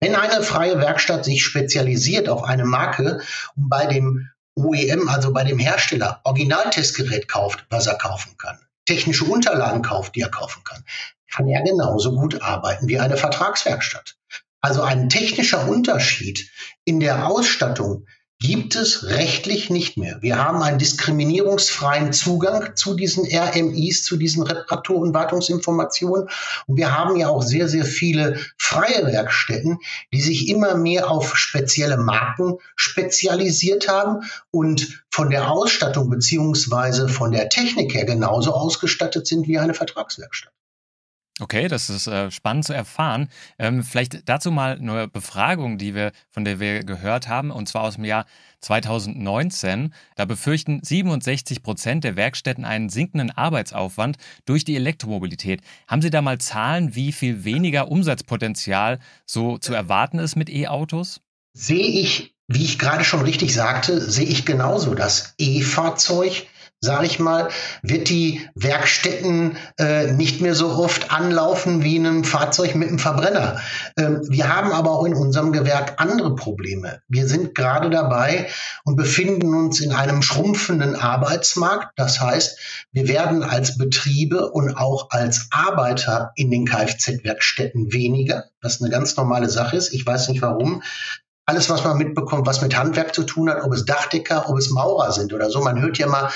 Wenn 0.00 0.16
eine 0.16 0.42
freie 0.42 0.80
Werkstatt 0.80 1.24
sich 1.24 1.44
spezialisiert 1.44 2.28
auf 2.28 2.42
eine 2.42 2.64
Marke 2.64 3.20
und 3.54 3.68
bei 3.68 3.86
dem 3.86 4.30
OEM, 4.56 5.08
also 5.08 5.32
bei 5.32 5.44
dem 5.44 5.60
Hersteller, 5.60 6.20
Originaltestgerät 6.24 7.28
kauft, 7.28 7.64
was 7.70 7.86
er 7.86 7.94
kaufen 7.94 8.36
kann, 8.36 8.58
technische 8.88 9.24
Unterlagen 9.24 9.82
kauft, 9.82 10.14
die 10.16 10.20
er 10.20 10.30
kaufen 10.30 10.64
kann, 10.64 10.84
kann 11.30 11.46
er 11.46 11.62
genauso 11.62 12.12
gut 12.12 12.42
arbeiten 12.42 12.88
wie 12.88 12.98
eine 12.98 13.16
Vertragswerkstatt. 13.16 14.16
Also 14.60 14.82
ein 14.82 15.08
technischer 15.08 15.68
Unterschied 15.68 16.50
in 16.84 16.98
der 16.98 17.28
Ausstattung 17.28 18.06
gibt 18.40 18.76
es 18.76 19.04
rechtlich 19.04 19.68
nicht 19.68 19.96
mehr. 19.96 20.22
Wir 20.22 20.38
haben 20.38 20.62
einen 20.62 20.78
diskriminierungsfreien 20.78 22.12
Zugang 22.12 22.76
zu 22.76 22.94
diesen 22.94 23.26
RMIs, 23.26 24.04
zu 24.04 24.16
diesen 24.16 24.44
Reparatur- 24.44 25.00
und 25.00 25.12
Wartungsinformationen. 25.12 26.28
Und 26.66 26.76
wir 26.76 26.96
haben 26.96 27.16
ja 27.16 27.28
auch 27.28 27.42
sehr, 27.42 27.68
sehr 27.68 27.84
viele 27.84 28.38
freie 28.56 29.06
Werkstätten, 29.06 29.78
die 30.12 30.20
sich 30.20 30.48
immer 30.48 30.76
mehr 30.76 31.10
auf 31.10 31.36
spezielle 31.36 31.96
Marken 31.96 32.58
spezialisiert 32.76 33.88
haben 33.88 34.22
und 34.52 35.02
von 35.10 35.30
der 35.30 35.50
Ausstattung 35.50 36.08
beziehungsweise 36.08 37.08
von 37.08 37.32
der 37.32 37.48
Technik 37.48 37.92
her 37.92 38.04
genauso 38.04 38.52
ausgestattet 38.52 39.26
sind 39.26 39.48
wie 39.48 39.58
eine 39.58 39.74
Vertragswerkstatt. 39.74 40.52
Okay, 41.40 41.68
das 41.68 41.88
ist 41.88 42.08
äh, 42.08 42.32
spannend 42.32 42.64
zu 42.64 42.72
erfahren. 42.72 43.28
Ähm, 43.58 43.84
vielleicht 43.84 44.28
dazu 44.28 44.50
mal 44.50 44.76
eine 44.76 45.06
Befragung, 45.06 45.78
die 45.78 45.94
wir, 45.94 46.10
von 46.30 46.44
der 46.44 46.58
wir 46.58 46.82
gehört 46.82 47.28
haben, 47.28 47.52
und 47.52 47.68
zwar 47.68 47.82
aus 47.82 47.94
dem 47.94 48.04
Jahr 48.04 48.26
2019. 48.60 49.94
Da 50.16 50.24
befürchten 50.24 50.80
67 50.82 51.62
Prozent 51.62 52.02
der 52.02 52.16
Werkstätten 52.16 52.64
einen 52.64 52.88
sinkenden 52.88 53.30
Arbeitsaufwand 53.30 54.16
durch 54.46 54.64
die 54.64 54.74
Elektromobilität. 54.74 55.60
Haben 55.86 56.02
Sie 56.02 56.10
da 56.10 56.22
mal 56.22 56.38
Zahlen, 56.38 56.96
wie 56.96 57.12
viel 57.12 57.44
weniger 57.44 57.88
Umsatzpotenzial 57.88 58.98
so 59.24 59.58
zu 59.58 59.74
erwarten 59.74 60.18
ist 60.18 60.34
mit 60.34 60.50
E-Autos? 60.50 61.20
Sehe 61.52 61.86
ich, 61.86 62.34
wie 62.48 62.64
ich 62.64 62.80
gerade 62.80 63.04
schon 63.04 63.22
richtig 63.22 63.54
sagte, 63.54 64.00
sehe 64.00 64.26
ich 64.26 64.44
genauso. 64.44 64.94
Das 64.96 65.34
E-Fahrzeug 65.38 66.46
sage 66.80 67.06
ich 67.06 67.18
mal, 67.18 67.48
wird 67.82 68.08
die 68.08 68.48
Werkstätten 68.54 69.56
äh, 69.78 70.12
nicht 70.12 70.40
mehr 70.40 70.54
so 70.54 70.68
oft 70.68 71.10
anlaufen 71.10 71.82
wie 71.82 71.96
in 71.96 72.06
einem 72.06 72.24
Fahrzeug 72.24 72.76
mit 72.76 72.88
einem 72.88 73.00
Verbrenner. 73.00 73.60
Ähm, 73.96 74.20
wir 74.28 74.54
haben 74.54 74.70
aber 74.70 74.92
auch 74.92 75.04
in 75.04 75.14
unserem 75.14 75.52
Gewerk 75.52 76.00
andere 76.00 76.36
Probleme. 76.36 77.00
Wir 77.08 77.26
sind 77.26 77.56
gerade 77.56 77.90
dabei 77.90 78.48
und 78.84 78.94
befinden 78.94 79.54
uns 79.54 79.80
in 79.80 79.92
einem 79.92 80.22
schrumpfenden 80.22 80.94
Arbeitsmarkt. 80.94 81.98
Das 81.98 82.20
heißt, 82.20 82.86
wir 82.92 83.08
werden 83.08 83.42
als 83.42 83.76
Betriebe 83.76 84.48
und 84.50 84.76
auch 84.76 85.10
als 85.10 85.48
Arbeiter 85.50 86.30
in 86.36 86.52
den 86.52 86.64
Kfz-Werkstätten 86.64 87.92
weniger, 87.92 88.44
was 88.62 88.80
eine 88.80 88.90
ganz 88.90 89.16
normale 89.16 89.48
Sache 89.48 89.76
ist. 89.76 89.92
Ich 89.92 90.06
weiß 90.06 90.28
nicht 90.28 90.42
warum 90.42 90.82
alles, 91.48 91.70
was 91.70 91.82
man 91.82 91.96
mitbekommt, 91.96 92.46
was 92.46 92.60
mit 92.60 92.76
Handwerk 92.76 93.14
zu 93.14 93.24
tun 93.24 93.48
hat, 93.48 93.62
ob 93.62 93.72
es 93.72 93.86
Dachdecker, 93.86 94.50
ob 94.50 94.58
es 94.58 94.68
Maurer 94.68 95.12
sind 95.12 95.32
oder 95.32 95.48
so. 95.48 95.60
Man 95.62 95.80
hört 95.80 95.96
ja 95.96 96.06
mal 96.06 96.30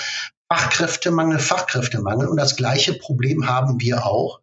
Fachkräftemangel, 0.50 1.38
Fachkräftemangel 1.38 2.28
und 2.28 2.38
das 2.38 2.56
gleiche 2.56 2.94
Problem 2.94 3.46
haben 3.46 3.78
wir 3.78 4.06
auch. 4.06 4.40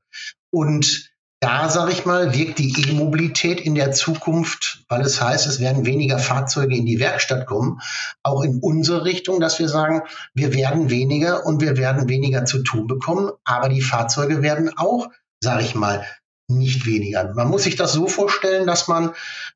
Und 0.52 1.10
da, 1.40 1.70
sage 1.70 1.92
ich 1.92 2.06
mal, 2.06 2.36
wirkt 2.36 2.60
die 2.60 2.88
E-Mobilität 2.88 3.60
in 3.60 3.74
der 3.74 3.94
Zukunft, 3.94 4.84
weil 4.90 5.02
es 5.02 5.20
heißt, 5.20 5.48
es 5.48 5.60
werden 5.60 5.88
weniger 5.88 6.20
Fahrzeuge 6.20 6.76
in 6.76 6.86
die 6.86 7.00
Werkstatt 7.00 7.48
kommen, 7.48 7.80
auch 8.22 8.44
in 8.44 8.60
unsere 8.62 9.06
Richtung, 9.06 9.40
dass 9.40 9.58
wir 9.58 9.70
sagen, 9.70 10.04
wir 10.36 10.54
werden 10.54 10.92
weniger 10.92 11.48
und 11.48 11.62
wir 11.62 11.78
werden 11.78 12.10
weniger 12.10 12.46
zu 12.46 12.62
tun 12.62 12.86
bekommen, 12.86 13.32
aber 13.44 13.70
die 13.70 13.82
Fahrzeuge 13.82 14.44
werden 14.44 14.72
auch, 14.78 15.08
sage 15.42 15.64
ich 15.64 15.74
mal, 15.74 16.06
nicht 16.48 16.86
weniger. 16.86 17.34
Man 17.34 17.48
muss 17.48 17.64
sich 17.64 17.76
das 17.76 17.94
so 17.94 18.08
vorstellen, 18.08 18.68
dass 18.68 18.88
man 18.88 19.14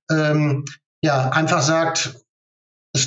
ähm, 0.09 0.65
ja, 1.03 1.29
einfach 1.29 1.61
sagt, 1.61 2.15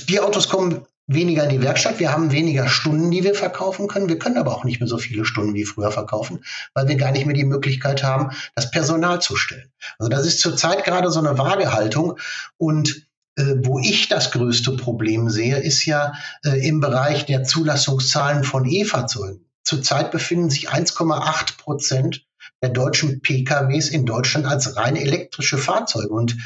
die 0.09 0.21
Autos 0.21 0.49
kommen 0.49 0.87
weniger 1.07 1.45
in 1.45 1.51
die 1.51 1.63
Werkstatt, 1.63 1.99
wir 1.99 2.13
haben 2.13 2.31
weniger 2.31 2.69
Stunden, 2.69 3.11
die 3.11 3.25
wir 3.25 3.35
verkaufen 3.35 3.89
können. 3.89 4.09
Wir 4.09 4.19
können 4.19 4.37
aber 4.37 4.55
auch 4.55 4.65
nicht 4.65 4.81
mehr 4.81 4.89
so 4.89 4.99
viele 4.99 5.25
Stunden 5.25 5.55
wie 5.55 5.65
früher 5.65 5.91
verkaufen, 5.91 6.45
weil 6.75 6.89
wir 6.89 6.97
gar 6.97 7.13
nicht 7.13 7.25
mehr 7.25 7.35
die 7.35 7.45
Möglichkeit 7.45 8.03
haben, 8.03 8.33
das 8.55 8.71
Personal 8.71 9.23
zu 9.23 9.37
stellen. 9.37 9.73
Also 9.99 10.11
das 10.11 10.27
ist 10.27 10.41
zurzeit 10.41 10.85
gerade 10.85 11.11
so 11.11 11.21
eine 11.21 11.39
Waagehaltung 11.39 12.19
und 12.59 13.07
äh, 13.37 13.55
wo 13.63 13.79
ich 13.79 14.09
das 14.09 14.31
größte 14.31 14.73
Problem 14.73 15.31
sehe, 15.31 15.59
ist 15.59 15.87
ja 15.87 16.13
äh, 16.45 16.69
im 16.69 16.81
Bereich 16.81 17.25
der 17.25 17.45
Zulassungszahlen 17.45 18.45
von 18.45 18.67
E-Fahrzeugen. 18.67 19.47
Zurzeit 19.65 20.11
befinden 20.11 20.51
sich 20.51 20.71
1,8 20.71 21.57
Prozent 21.57 22.27
der 22.63 22.71
deutschen 22.71 23.21
PKWs 23.21 23.89
in 23.89 24.07
Deutschland 24.07 24.47
als 24.47 24.77
rein 24.77 24.97
elektrische 24.97 25.59
Fahrzeuge. 25.59 26.09
Und 26.09 26.37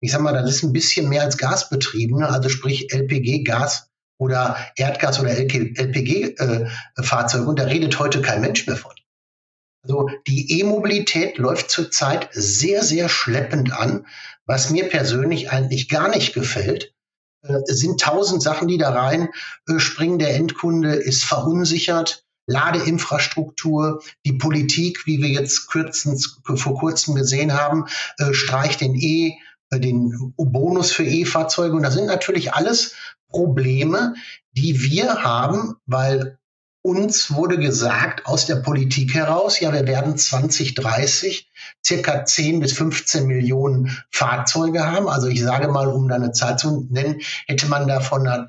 ich 0.00 0.12
sag 0.12 0.22
mal, 0.22 0.32
das 0.32 0.50
ist 0.50 0.62
ein 0.62 0.72
bisschen 0.72 1.08
mehr 1.08 1.22
als 1.22 1.36
Gasbetriebene, 1.36 2.28
also 2.28 2.48
sprich 2.48 2.92
LPG, 2.92 3.44
Gas 3.44 3.88
oder 4.18 4.56
Erdgas 4.76 5.20
oder 5.20 5.30
LPG-Fahrzeuge. 5.30 7.44
Äh, 7.44 7.46
und 7.46 7.58
da 7.58 7.64
redet 7.64 7.98
heute 7.98 8.22
kein 8.22 8.40
Mensch 8.40 8.66
mehr 8.66 8.76
von. 8.76 8.92
Also 9.82 10.08
die 10.26 10.60
E-Mobilität 10.60 11.38
läuft 11.38 11.70
zurzeit 11.70 12.28
sehr, 12.32 12.82
sehr 12.82 13.08
schleppend 13.08 13.72
an. 13.72 14.06
Was 14.44 14.70
mir 14.70 14.88
persönlich 14.88 15.50
eigentlich 15.50 15.88
gar 15.88 16.08
nicht 16.08 16.34
gefällt, 16.34 16.94
äh, 17.42 17.60
sind 17.64 18.00
tausend 18.00 18.42
Sachen, 18.42 18.68
die 18.68 18.78
da 18.78 18.90
rein 18.90 19.28
äh, 19.68 19.78
springen. 19.78 20.18
Der 20.18 20.34
Endkunde 20.34 20.94
ist 20.94 21.24
verunsichert. 21.24 22.24
Ladeinfrastruktur, 22.46 24.02
die 24.26 24.32
Politik, 24.32 25.06
wie 25.06 25.22
wir 25.22 25.28
jetzt 25.28 25.68
kürzens, 25.68 26.40
vor 26.42 26.76
kurzem 26.76 27.14
gesehen 27.14 27.52
haben, 27.52 27.84
streicht 28.32 28.80
den 28.80 28.96
E, 28.96 29.36
den 29.78 30.34
Bonus 30.36 30.92
für 30.92 31.04
E-Fahrzeuge. 31.04 31.76
Und 31.76 31.82
das 31.82 31.94
sind 31.94 32.06
natürlich 32.06 32.54
alles 32.54 32.94
Probleme, 33.28 34.14
die 34.52 34.82
wir 34.82 35.22
haben, 35.22 35.76
weil 35.86 36.38
uns 36.82 37.32
wurde 37.32 37.58
gesagt 37.58 38.26
aus 38.26 38.46
der 38.46 38.56
Politik 38.56 39.14
heraus, 39.14 39.60
ja, 39.60 39.72
wir 39.72 39.86
werden 39.86 40.16
2030 40.16 41.50
circa 41.84 42.24
10 42.24 42.60
bis 42.60 42.72
15 42.72 43.26
Millionen 43.26 44.02
Fahrzeuge 44.10 44.86
haben. 44.90 45.08
Also 45.08 45.28
ich 45.28 45.42
sage 45.42 45.68
mal, 45.68 45.88
um 45.88 46.08
da 46.08 46.14
eine 46.14 46.32
Zahl 46.32 46.58
zu 46.58 46.86
nennen, 46.90 47.20
hätte 47.46 47.66
man 47.66 47.86
da 47.86 48.00
von 48.00 48.48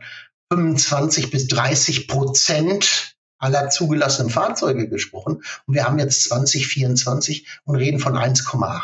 25 0.52 1.30
bis 1.30 1.48
30 1.48 2.08
Prozent 2.08 3.16
aller 3.38 3.70
zugelassenen 3.70 4.30
Fahrzeuge 4.30 4.88
gesprochen. 4.88 5.44
Und 5.66 5.74
wir 5.74 5.86
haben 5.86 6.00
jetzt 6.00 6.24
2024 6.26 7.48
und 7.66 7.76
reden 7.76 8.00
von 8.00 8.14
1,8. 8.14 8.82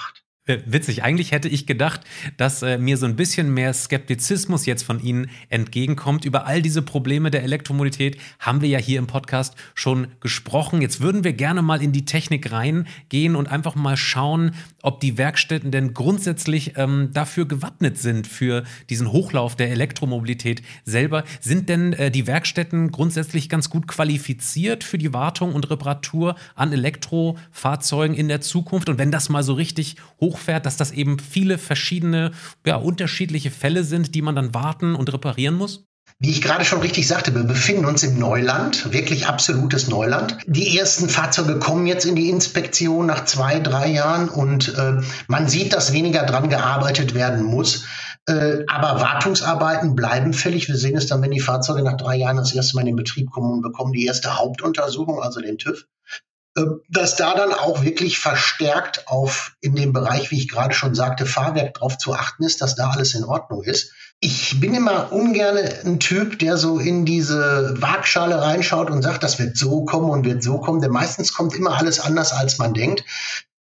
Äh, 0.48 0.60
witzig, 0.66 1.04
eigentlich 1.04 1.34
hätte 1.34 1.50
ich 1.50 1.68
gedacht, 1.68 2.02
dass 2.38 2.64
äh, 2.64 2.78
mir 2.78 2.98
so 2.98 3.06
ein 3.06 3.18
bisschen 3.18 3.54
mehr 3.54 3.74
Skeptizismus 3.74 4.66
jetzt 4.66 4.84
von 4.84 5.02
Ihnen 5.02 5.30
entgegenkommt. 5.50 6.24
Über 6.24 6.46
all 6.46 6.62
diese 6.62 6.82
Probleme 6.82 7.30
der 7.30 7.44
Elektromobilität 7.44 8.18
haben 8.40 8.62
wir 8.62 8.70
ja 8.70 8.80
hier 8.80 8.98
im 8.98 9.08
Podcast 9.08 9.56
schon 9.76 10.08
gesprochen. 10.22 10.82
Jetzt 10.82 11.02
würden 11.02 11.26
wir 11.26 11.34
gerne 11.34 11.62
mal 11.62 11.84
in 11.84 11.92
die 11.92 12.06
Technik 12.06 12.52
reingehen 12.52 13.36
und 13.36 13.48
einfach 13.48 13.76
mal 13.76 13.98
schauen, 13.98 14.54
ob 14.82 15.02
die 15.02 15.18
Werkstätten 15.18 15.70
denn 15.70 15.94
grundsätzlich 15.94 16.78
ähm, 16.78 17.10
dafür 17.12 17.46
gewappnet 17.46 17.98
sind, 17.98 18.26
für 18.26 18.64
diesen 18.90 19.12
Hochlauf 19.12 19.58
der 19.58 19.70
Elektromobilität 19.72 20.62
selber. 20.86 21.26
Sind 21.42 21.68
denn 21.68 21.92
äh, 21.92 22.10
die 22.10 22.26
Werkstätten 22.26 22.92
grundsätzlich 22.92 23.50
ganz 23.50 23.70
gut 23.70 23.86
qualifiziert 23.88 24.86
für 24.86 24.98
die 24.98 25.14
Wartung 25.14 25.54
und 25.54 25.70
Reparatur 25.70 26.36
an 26.56 26.72
Elektrofahrzeugen 26.72 28.16
in 28.16 28.30
der 28.30 28.40
Zukunft? 28.40 28.88
Und 28.88 28.98
wenn 28.98 29.12
das 29.12 29.28
mal 29.28 29.44
so 29.44 29.54
richtig 29.54 29.98
hoch 30.22 30.37
hochfährt, 30.38 30.66
dass 30.66 30.78
das 30.78 30.92
eben 30.92 31.20
viele 31.20 31.58
verschiedene, 31.58 32.32
ja, 32.66 32.76
unterschiedliche 32.76 33.52
Fälle 33.52 33.84
sind, 33.84 34.16
die 34.16 34.22
man 34.22 34.36
dann 34.36 34.54
warten 34.54 34.96
und 34.96 35.12
reparieren 35.12 35.56
muss? 35.56 35.84
Wie 36.20 36.32
ich 36.32 36.42
gerade 36.42 36.66
schon 36.66 36.80
richtig 36.80 37.08
sagte, 37.08 37.36
wir 37.36 37.44
befinden 37.44 37.86
uns 37.86 38.02
im 38.02 38.18
Neuland, 38.18 38.92
wirklich 38.94 39.28
absolutes 39.28 39.88
Neuland. 39.88 40.38
Die 40.48 40.78
ersten 40.78 41.10
Fahrzeuge 41.10 41.60
kommen 41.60 41.86
jetzt 41.86 42.06
in 42.06 42.16
die 42.16 42.30
Inspektion 42.30 43.06
nach 43.06 43.26
zwei, 43.26 43.60
drei 43.60 43.90
Jahren 43.90 44.30
und 44.30 44.74
äh, 44.76 45.02
man 45.28 45.48
sieht, 45.48 45.74
dass 45.74 45.94
weniger 45.94 46.26
dran 46.26 46.50
gearbeitet 46.50 47.14
werden 47.14 47.44
muss. 47.44 47.86
Äh, 48.26 48.64
aber 48.68 49.00
Wartungsarbeiten 49.02 49.96
bleiben 49.96 50.34
fällig. 50.34 50.68
Wir 50.70 50.78
sehen 50.78 50.98
es 50.98 51.08
dann, 51.08 51.22
wenn 51.22 51.32
die 51.32 51.40
Fahrzeuge 51.40 51.84
nach 51.84 51.98
drei 51.98 52.16
Jahren 52.16 52.38
das 52.38 52.54
erste 52.54 52.76
Mal 52.76 52.82
in 52.82 52.88
den 52.88 52.96
Betrieb 52.96 53.30
kommen 53.30 53.52
und 53.52 53.62
bekommen 53.62 53.94
die 53.94 54.06
erste 54.06 54.40
Hauptuntersuchung, 54.40 55.22
also 55.22 55.42
den 55.42 55.58
TÜV. 55.58 55.86
Ähm, 56.58 56.82
dass 56.90 57.16
da 57.16 57.36
dann 57.36 57.54
auch 57.54 57.84
wirklich 57.84 58.18
verstärkt 58.20 59.08
auf 59.08 59.56
in 59.62 59.76
dem 59.76 59.94
Bereich, 59.94 60.32
wie 60.32 60.40
ich 60.40 60.50
gerade 60.50 60.74
schon 60.74 60.96
sagte, 60.96 61.26
Fahrwerk 61.26 61.76
drauf 61.76 61.98
zu 61.98 62.14
achten 62.14 62.44
ist, 62.44 62.62
dass 62.62 62.76
da 62.76 62.90
alles 62.90 63.14
in 63.14 63.24
Ordnung 63.24 63.64
ist. 63.64 63.94
Ich 64.20 64.60
bin 64.60 64.74
immer 64.74 65.12
ungern 65.12 65.58
ein 65.58 66.00
Typ, 66.00 66.40
der 66.40 66.58
so 66.58 66.80
in 66.80 67.06
diese 67.06 67.80
Waagschale 67.80 68.42
reinschaut 68.42 68.90
und 68.90 69.04
sagt, 69.04 69.22
das 69.22 69.38
wird 69.38 69.56
so 69.56 69.86
kommen 69.86 70.10
und 70.10 70.26
wird 70.26 70.42
so 70.42 70.58
kommen, 70.58 70.82
denn 70.82 70.92
meistens 70.92 71.34
kommt 71.34 71.54
immer 71.54 71.78
alles 71.78 72.00
anders, 72.00 72.34
als 72.34 72.58
man 72.58 72.74
denkt. 72.74 73.04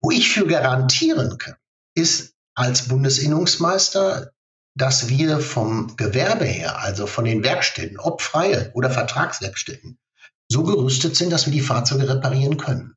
Wo 0.00 0.12
ich 0.12 0.31
für 0.31 0.47
garantieren 0.47 1.37
kann, 1.38 1.57
ist 1.97 2.35
als 2.55 2.87
Bundesinnungsmeister, 2.87 4.31
dass 4.76 5.09
wir 5.09 5.40
vom 5.40 5.97
Gewerbe 5.97 6.45
her, 6.45 6.78
also 6.78 7.09
von 7.09 7.25
den 7.25 7.43
Werkstätten, 7.43 7.99
ob 7.99 8.23
freie 8.23 8.71
oder 8.75 8.90
Vertragswerkstätten, 8.90 9.99
so 10.49 10.62
gerüstet 10.62 11.17
sind, 11.17 11.31
dass 11.31 11.47
wir 11.47 11.53
die 11.53 11.61
Fahrzeuge 11.61 12.09
reparieren 12.09 12.57
können. 12.57 12.96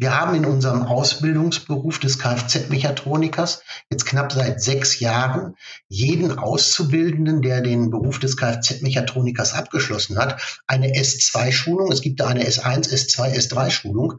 Wir 0.00 0.18
haben 0.18 0.34
in 0.34 0.46
unserem 0.46 0.84
Ausbildungsberuf 0.84 1.98
des 1.98 2.18
Kfz-Mechatronikers 2.18 3.62
jetzt 3.90 4.06
knapp 4.06 4.32
seit 4.32 4.62
sechs 4.62 4.98
Jahren 4.98 5.56
jeden 5.88 6.38
Auszubildenden, 6.38 7.42
der 7.42 7.60
den 7.60 7.90
Beruf 7.90 8.18
des 8.18 8.38
Kfz-Mechatronikers 8.38 9.52
abgeschlossen 9.52 10.16
hat, 10.16 10.40
eine 10.66 10.86
S2-Schulung. 10.94 11.92
Es 11.92 12.00
gibt 12.00 12.20
da 12.20 12.28
eine 12.28 12.48
S1, 12.48 12.88
S2, 12.88 13.34
S3-Schulung. 13.36 14.14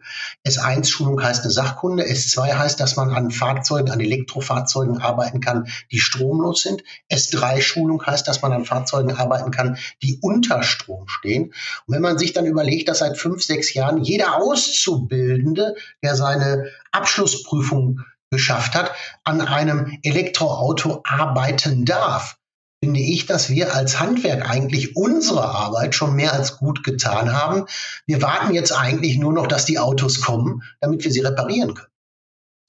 S1-Schulung 0.48 1.24
heißt 1.24 1.46
eine 1.46 1.52
Sachkunde. 1.52 2.04
S2 2.04 2.60
heißt, 2.60 2.80
dass 2.80 2.96
man 2.96 3.10
an 3.10 3.32
Fahrzeugen, 3.32 3.90
an 3.90 4.02
Elektrofahrzeugen 4.02 5.00
arbeiten 5.00 5.40
kann, 5.40 5.66
die 5.92 5.98
stromlos 5.98 6.62
sind. 6.62 6.84
S3-Schulung 7.12 8.06
heißt, 8.06 8.28
dass 8.28 8.44
man 8.44 8.54
an 8.54 8.66
Fahrzeugen 8.66 9.14
arbeiten 9.14 9.50
kann, 9.50 9.78
die 10.04 10.20
unter 10.22 10.62
Strom 10.62 11.08
stehen. 11.08 11.56
Und 11.88 11.96
wenn 11.96 12.04
man 12.04 12.20
sich 12.20 12.34
dann 12.34 12.46
überlegt, 12.46 12.88
dass 12.88 13.00
seit 13.00 13.18
fünf, 13.18 13.42
sechs 13.42 13.74
Jahren 13.74 14.04
jeder 14.04 14.36
Auszubildende 14.36 15.71
der 16.04 16.16
seine 16.16 16.70
Abschlussprüfung 16.92 18.02
geschafft 18.30 18.76
hat, 18.76 18.92
an 19.24 19.42
einem 19.42 19.98
Elektroauto 20.04 21.02
arbeiten 21.04 21.86
darf, 21.86 22.38
finde 22.84 23.00
ich, 23.00 23.28
dass 23.28 23.50
wir 23.50 23.76
als 23.76 24.00
Handwerk 24.00 24.50
eigentlich 24.50 24.96
unsere 24.96 25.44
Arbeit 25.44 25.94
schon 25.94 26.16
mehr 26.16 26.34
als 26.34 26.58
gut 26.58 26.84
getan 26.84 27.32
haben. 27.32 27.66
Wir 28.08 28.22
warten 28.22 28.54
jetzt 28.54 28.72
eigentlich 28.72 29.18
nur 29.18 29.34
noch, 29.34 29.48
dass 29.48 29.66
die 29.66 29.78
Autos 29.78 30.22
kommen, 30.22 30.64
damit 30.80 31.04
wir 31.04 31.12
sie 31.12 31.20
reparieren 31.20 31.76
können. 31.76 31.88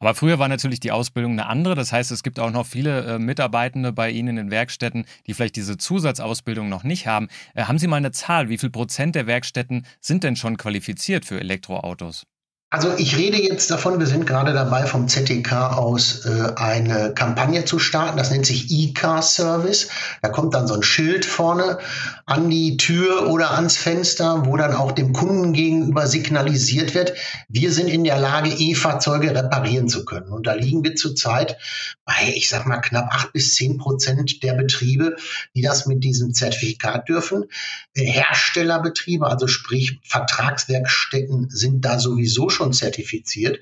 Aber 0.01 0.17
früher 0.17 0.41
war 0.41 0.49
natürlich 0.49 0.81
die 0.81 0.91
Ausbildung 0.91 1.33
eine 1.33 1.47
andere. 1.47 1.77
Das 1.77 1.93
heißt, 1.93 2.11
es 2.11 2.25
gibt 2.25 2.41
auch 2.41 2.51
noch 2.51 2.67
viele 2.67 3.05
äh, 3.05 3.19
Mitarbeitende 3.21 3.93
bei 3.93 4.11
Ihnen 4.11 4.37
in 4.37 4.51
Werkstätten, 4.51 5.05
die 5.29 5.33
vielleicht 5.33 5.55
diese 5.55 5.77
Zusatzausbildung 5.77 6.69
noch 6.69 6.83
nicht 6.83 7.07
haben. 7.07 7.29
Äh, 7.55 7.65
haben 7.65 7.79
Sie 7.79 7.87
mal 7.87 7.99
eine 7.99 8.11
Zahl? 8.11 8.49
Wie 8.49 8.59
viel 8.59 8.71
Prozent 8.71 9.15
der 9.15 9.29
Werkstätten 9.29 9.87
sind 10.01 10.25
denn 10.25 10.35
schon 10.35 10.57
qualifiziert 10.57 11.25
für 11.25 11.39
Elektroautos? 11.39 12.25
Also 12.73 12.95
ich 12.97 13.19
rede 13.19 13.37
jetzt 13.37 13.71
davon, 13.71 14.01
wir 14.01 14.07
sind 14.07 14.27
gerade 14.27 14.55
dabei, 14.55 14.87
vom 14.87 15.07
ZTK 15.07 15.77
aus 15.77 16.25
äh, 16.25 16.55
eine 16.57 17.13
Kampagne 17.13 17.67
zu 17.67 17.79
starten. 17.79 18.17
Das 18.17 18.31
nennt 18.31 18.47
sich 18.47 18.71
E-Car-Service. 18.71 19.89
Da 20.23 20.31
kommt 20.31 20.55
dann 20.55 20.67
so 20.67 20.73
ein 20.73 20.83
Schild 20.83 21.27
vorne 21.27 21.77
an 22.25 22.49
die 22.49 22.79
Tür 22.79 23.29
oder 23.29 23.51
ans 23.51 23.77
Fenster, 23.77 24.47
wo 24.47 24.57
dann 24.57 24.73
auch 24.73 24.93
dem 24.93 25.13
Kunden 25.13 25.53
gegenüber 25.53 26.07
signalisiert 26.07 26.95
wird, 26.95 27.13
wir 27.51 27.73
sind 27.73 27.89
in 27.89 28.05
der 28.05 28.19
Lage, 28.19 28.49
E-Fahrzeuge 28.49 29.35
reparieren 29.35 29.89
zu 29.89 30.07
können. 30.07 30.33
Und 30.33 30.47
da 30.47 30.55
liegen 30.55 30.83
wir 30.83 30.95
zurzeit 30.95 31.59
bei, 32.07 32.33
ich 32.35 32.49
sag 32.49 32.67
mal, 32.67 32.79
knapp 32.79 33.09
acht 33.13 33.35
bis 33.35 33.55
zehn 33.55 33.77
Prozent 33.77 34.43
der 34.43 34.55
Betriebe, 34.55 35.17
die 35.55 35.61
das 35.61 35.85
mit 35.85 36.03
diesem 36.05 36.33
Zertifikat 36.33 37.07
dürfen. 37.07 37.45
Herstellerbetriebe, 37.95 39.27
also 39.27 39.47
sprich 39.47 40.01
Vertragswerkstätten, 40.05 41.51
sind 41.51 41.85
da 41.85 41.99
sowieso 41.99 42.49
schon 42.49 42.62
schon 42.63 42.73
zertifiziert. 42.73 43.59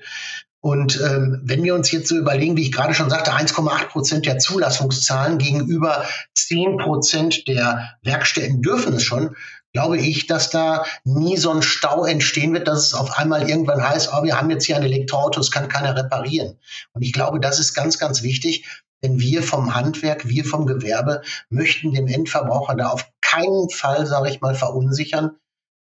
Und 0.63 1.01
ähm, 1.01 1.41
wenn 1.43 1.63
wir 1.63 1.73
uns 1.73 1.91
jetzt 1.91 2.07
so 2.07 2.15
überlegen, 2.15 2.55
wie 2.55 2.61
ich 2.61 2.71
gerade 2.71 2.93
schon 2.93 3.09
sagte, 3.09 3.33
1,8 3.33 3.87
Prozent 3.87 4.25
der 4.27 4.37
Zulassungszahlen 4.37 5.39
gegenüber 5.39 6.05
10 6.35 6.77
Prozent 6.77 7.47
der 7.47 7.95
Werkstätten 8.03 8.61
dürfen 8.61 8.93
es 8.93 9.03
schon, 9.03 9.35
glaube 9.73 9.97
ich, 9.97 10.27
dass 10.27 10.51
da 10.51 10.85
nie 11.03 11.37
so 11.37 11.49
ein 11.49 11.63
Stau 11.63 12.05
entstehen 12.05 12.53
wird, 12.53 12.67
dass 12.67 12.87
es 12.87 12.93
auf 12.93 13.17
einmal 13.17 13.49
irgendwann 13.49 13.81
heißt, 13.81 14.11
oh, 14.13 14.23
wir 14.23 14.37
haben 14.37 14.51
jetzt 14.51 14.65
hier 14.65 14.75
ein 14.75 14.83
Elektroauto, 14.83 15.39
es 15.39 15.49
kann 15.49 15.67
keiner 15.67 15.95
reparieren. 15.95 16.59
Und 16.93 17.01
ich 17.01 17.13
glaube, 17.13 17.39
das 17.39 17.59
ist 17.59 17.73
ganz, 17.73 17.97
ganz 17.97 18.21
wichtig, 18.21 18.67
denn 19.03 19.19
wir 19.19 19.41
vom 19.41 19.73
Handwerk, 19.73 20.27
wir 20.27 20.45
vom 20.45 20.67
Gewerbe 20.67 21.23
möchten 21.49 21.91
dem 21.93 22.05
Endverbraucher 22.05 22.75
da 22.75 22.89
auf 22.89 23.09
keinen 23.21 23.69
Fall, 23.71 24.05
sage 24.05 24.29
ich 24.29 24.41
mal, 24.41 24.53
verunsichern. 24.53 25.31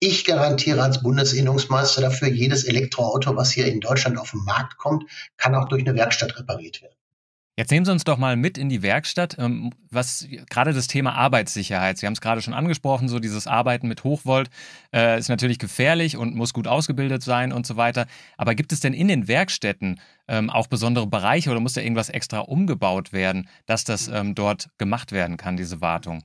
Ich 0.03 0.25
garantiere 0.25 0.81
als 0.81 1.03
Bundesinnungsmeister 1.03 2.01
dafür, 2.01 2.27
jedes 2.27 2.63
Elektroauto, 2.63 3.35
was 3.35 3.51
hier 3.51 3.67
in 3.67 3.81
Deutschland 3.81 4.17
auf 4.17 4.31
den 4.31 4.43
Markt 4.45 4.77
kommt, 4.77 5.05
kann 5.37 5.53
auch 5.53 5.69
durch 5.69 5.87
eine 5.87 5.95
Werkstatt 5.95 6.39
repariert 6.39 6.81
werden. 6.81 6.95
Jetzt 7.55 7.69
nehmen 7.69 7.85
Sie 7.85 7.91
uns 7.91 8.03
doch 8.03 8.17
mal 8.17 8.35
mit 8.35 8.57
in 8.57 8.69
die 8.69 8.81
Werkstatt, 8.81 9.35
ähm, 9.37 9.69
was 9.91 10.27
gerade 10.49 10.73
das 10.73 10.87
Thema 10.87 11.13
Arbeitssicherheit. 11.13 11.99
Sie 11.99 12.07
haben 12.07 12.13
es 12.13 12.21
gerade 12.21 12.41
schon 12.41 12.55
angesprochen, 12.55 13.09
so 13.09 13.19
dieses 13.19 13.45
Arbeiten 13.45 13.87
mit 13.87 14.03
Hochvolt 14.03 14.49
äh, 14.91 15.19
ist 15.19 15.29
natürlich 15.29 15.59
gefährlich 15.59 16.17
und 16.17 16.33
muss 16.33 16.51
gut 16.51 16.65
ausgebildet 16.65 17.21
sein 17.21 17.53
und 17.53 17.67
so 17.67 17.77
weiter. 17.77 18.07
Aber 18.37 18.55
gibt 18.55 18.73
es 18.73 18.79
denn 18.79 18.93
in 18.93 19.07
den 19.07 19.27
Werkstätten 19.27 19.99
ähm, 20.27 20.49
auch 20.49 20.65
besondere 20.65 21.05
Bereiche 21.05 21.51
oder 21.51 21.59
muss 21.59 21.73
da 21.73 21.81
irgendwas 21.81 22.09
extra 22.09 22.39
umgebaut 22.39 23.13
werden, 23.13 23.47
dass 23.67 23.83
das 23.83 24.07
ähm, 24.07 24.33
dort 24.33 24.69
gemacht 24.79 25.11
werden 25.11 25.37
kann, 25.37 25.57
diese 25.57 25.79
Wartung? 25.79 26.23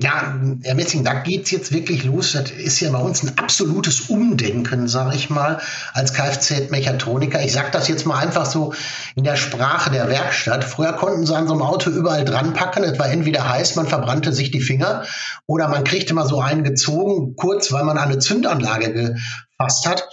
Ja, 0.00 0.32
Herr 0.62 0.76
Messing, 0.76 1.02
da 1.02 1.14
geht's 1.14 1.50
jetzt 1.50 1.72
wirklich 1.72 2.04
los. 2.04 2.30
Das 2.30 2.52
ist 2.52 2.78
ja 2.78 2.92
bei 2.92 3.00
uns 3.00 3.24
ein 3.24 3.36
absolutes 3.36 4.02
Umdenken, 4.02 4.86
sage 4.86 5.16
ich 5.16 5.28
mal, 5.28 5.60
als 5.92 6.14
Kfz-Mechatroniker. 6.14 7.42
Ich 7.42 7.52
sage 7.52 7.70
das 7.72 7.88
jetzt 7.88 8.06
mal 8.06 8.16
einfach 8.16 8.46
so 8.46 8.72
in 9.16 9.24
der 9.24 9.34
Sprache 9.34 9.90
der 9.90 10.08
Werkstatt. 10.08 10.62
Früher 10.62 10.92
konnten 10.92 11.26
sie 11.26 11.36
an 11.36 11.48
so 11.48 11.54
einem 11.54 11.62
Auto 11.62 11.90
überall 11.90 12.24
dran 12.24 12.52
packen. 12.52 12.84
Es 12.84 12.96
war 13.00 13.10
entweder 13.10 13.48
heiß, 13.48 13.74
man 13.74 13.88
verbrannte 13.88 14.32
sich 14.32 14.52
die 14.52 14.60
Finger, 14.60 15.02
oder 15.46 15.66
man 15.66 15.82
kriegte 15.82 16.14
mal 16.14 16.28
so 16.28 16.40
einen 16.40 16.62
gezogen, 16.62 17.34
kurz, 17.34 17.72
weil 17.72 17.82
man 17.82 17.98
eine 17.98 18.20
Zündanlage 18.20 18.92
gefasst 18.92 19.88
hat. 19.88 20.08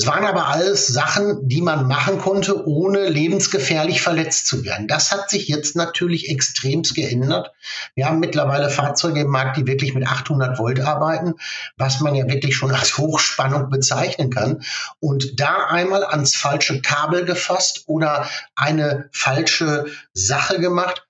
Es 0.00 0.06
waren 0.06 0.24
aber 0.24 0.46
alles 0.46 0.86
Sachen, 0.86 1.48
die 1.48 1.60
man 1.60 1.88
machen 1.88 2.18
konnte, 2.18 2.68
ohne 2.68 3.08
lebensgefährlich 3.08 4.00
verletzt 4.00 4.46
zu 4.46 4.64
werden. 4.64 4.86
Das 4.86 5.10
hat 5.10 5.28
sich 5.28 5.48
jetzt 5.48 5.74
natürlich 5.74 6.30
extremst 6.30 6.94
geändert. 6.94 7.50
Wir 7.96 8.06
haben 8.06 8.20
mittlerweile 8.20 8.70
Fahrzeuge 8.70 9.22
im 9.22 9.26
Markt, 9.26 9.56
die 9.56 9.66
wirklich 9.66 9.94
mit 9.94 10.06
800 10.06 10.56
Volt 10.56 10.78
arbeiten, 10.78 11.34
was 11.76 11.98
man 11.98 12.14
ja 12.14 12.28
wirklich 12.28 12.54
schon 12.54 12.70
als 12.70 12.96
Hochspannung 12.96 13.70
bezeichnen 13.70 14.30
kann. 14.30 14.62
Und 15.00 15.40
da 15.40 15.66
einmal 15.66 16.04
ans 16.04 16.36
falsche 16.36 16.80
Kabel 16.80 17.24
gefasst 17.24 17.82
oder 17.86 18.30
eine 18.54 19.08
falsche 19.10 19.86
Sache 20.12 20.60
gemacht, 20.60 21.08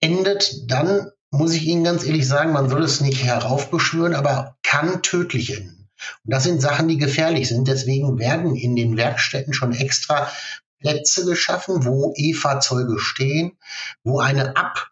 endet 0.00 0.68
dann, 0.68 1.12
muss 1.30 1.54
ich 1.54 1.62
Ihnen 1.62 1.84
ganz 1.84 2.04
ehrlich 2.04 2.26
sagen, 2.26 2.52
man 2.52 2.68
soll 2.68 2.82
es 2.82 3.00
nicht 3.00 3.22
heraufbeschwören, 3.22 4.16
aber 4.16 4.56
kann 4.64 5.02
tödlich 5.02 5.56
enden. 5.56 5.75
Und 6.24 6.34
das 6.34 6.44
sind 6.44 6.60
Sachen, 6.60 6.88
die 6.88 6.98
gefährlich 6.98 7.48
sind. 7.48 7.68
Deswegen 7.68 8.18
werden 8.18 8.54
in 8.56 8.76
den 8.76 8.96
Werkstätten 8.96 9.52
schon 9.52 9.72
extra 9.72 10.30
Plätze 10.80 11.24
geschaffen, 11.24 11.84
wo 11.84 12.12
E-Fahrzeuge 12.16 12.98
stehen, 12.98 13.52
wo 14.04 14.20
eine 14.20 14.56
Ab 14.56 14.90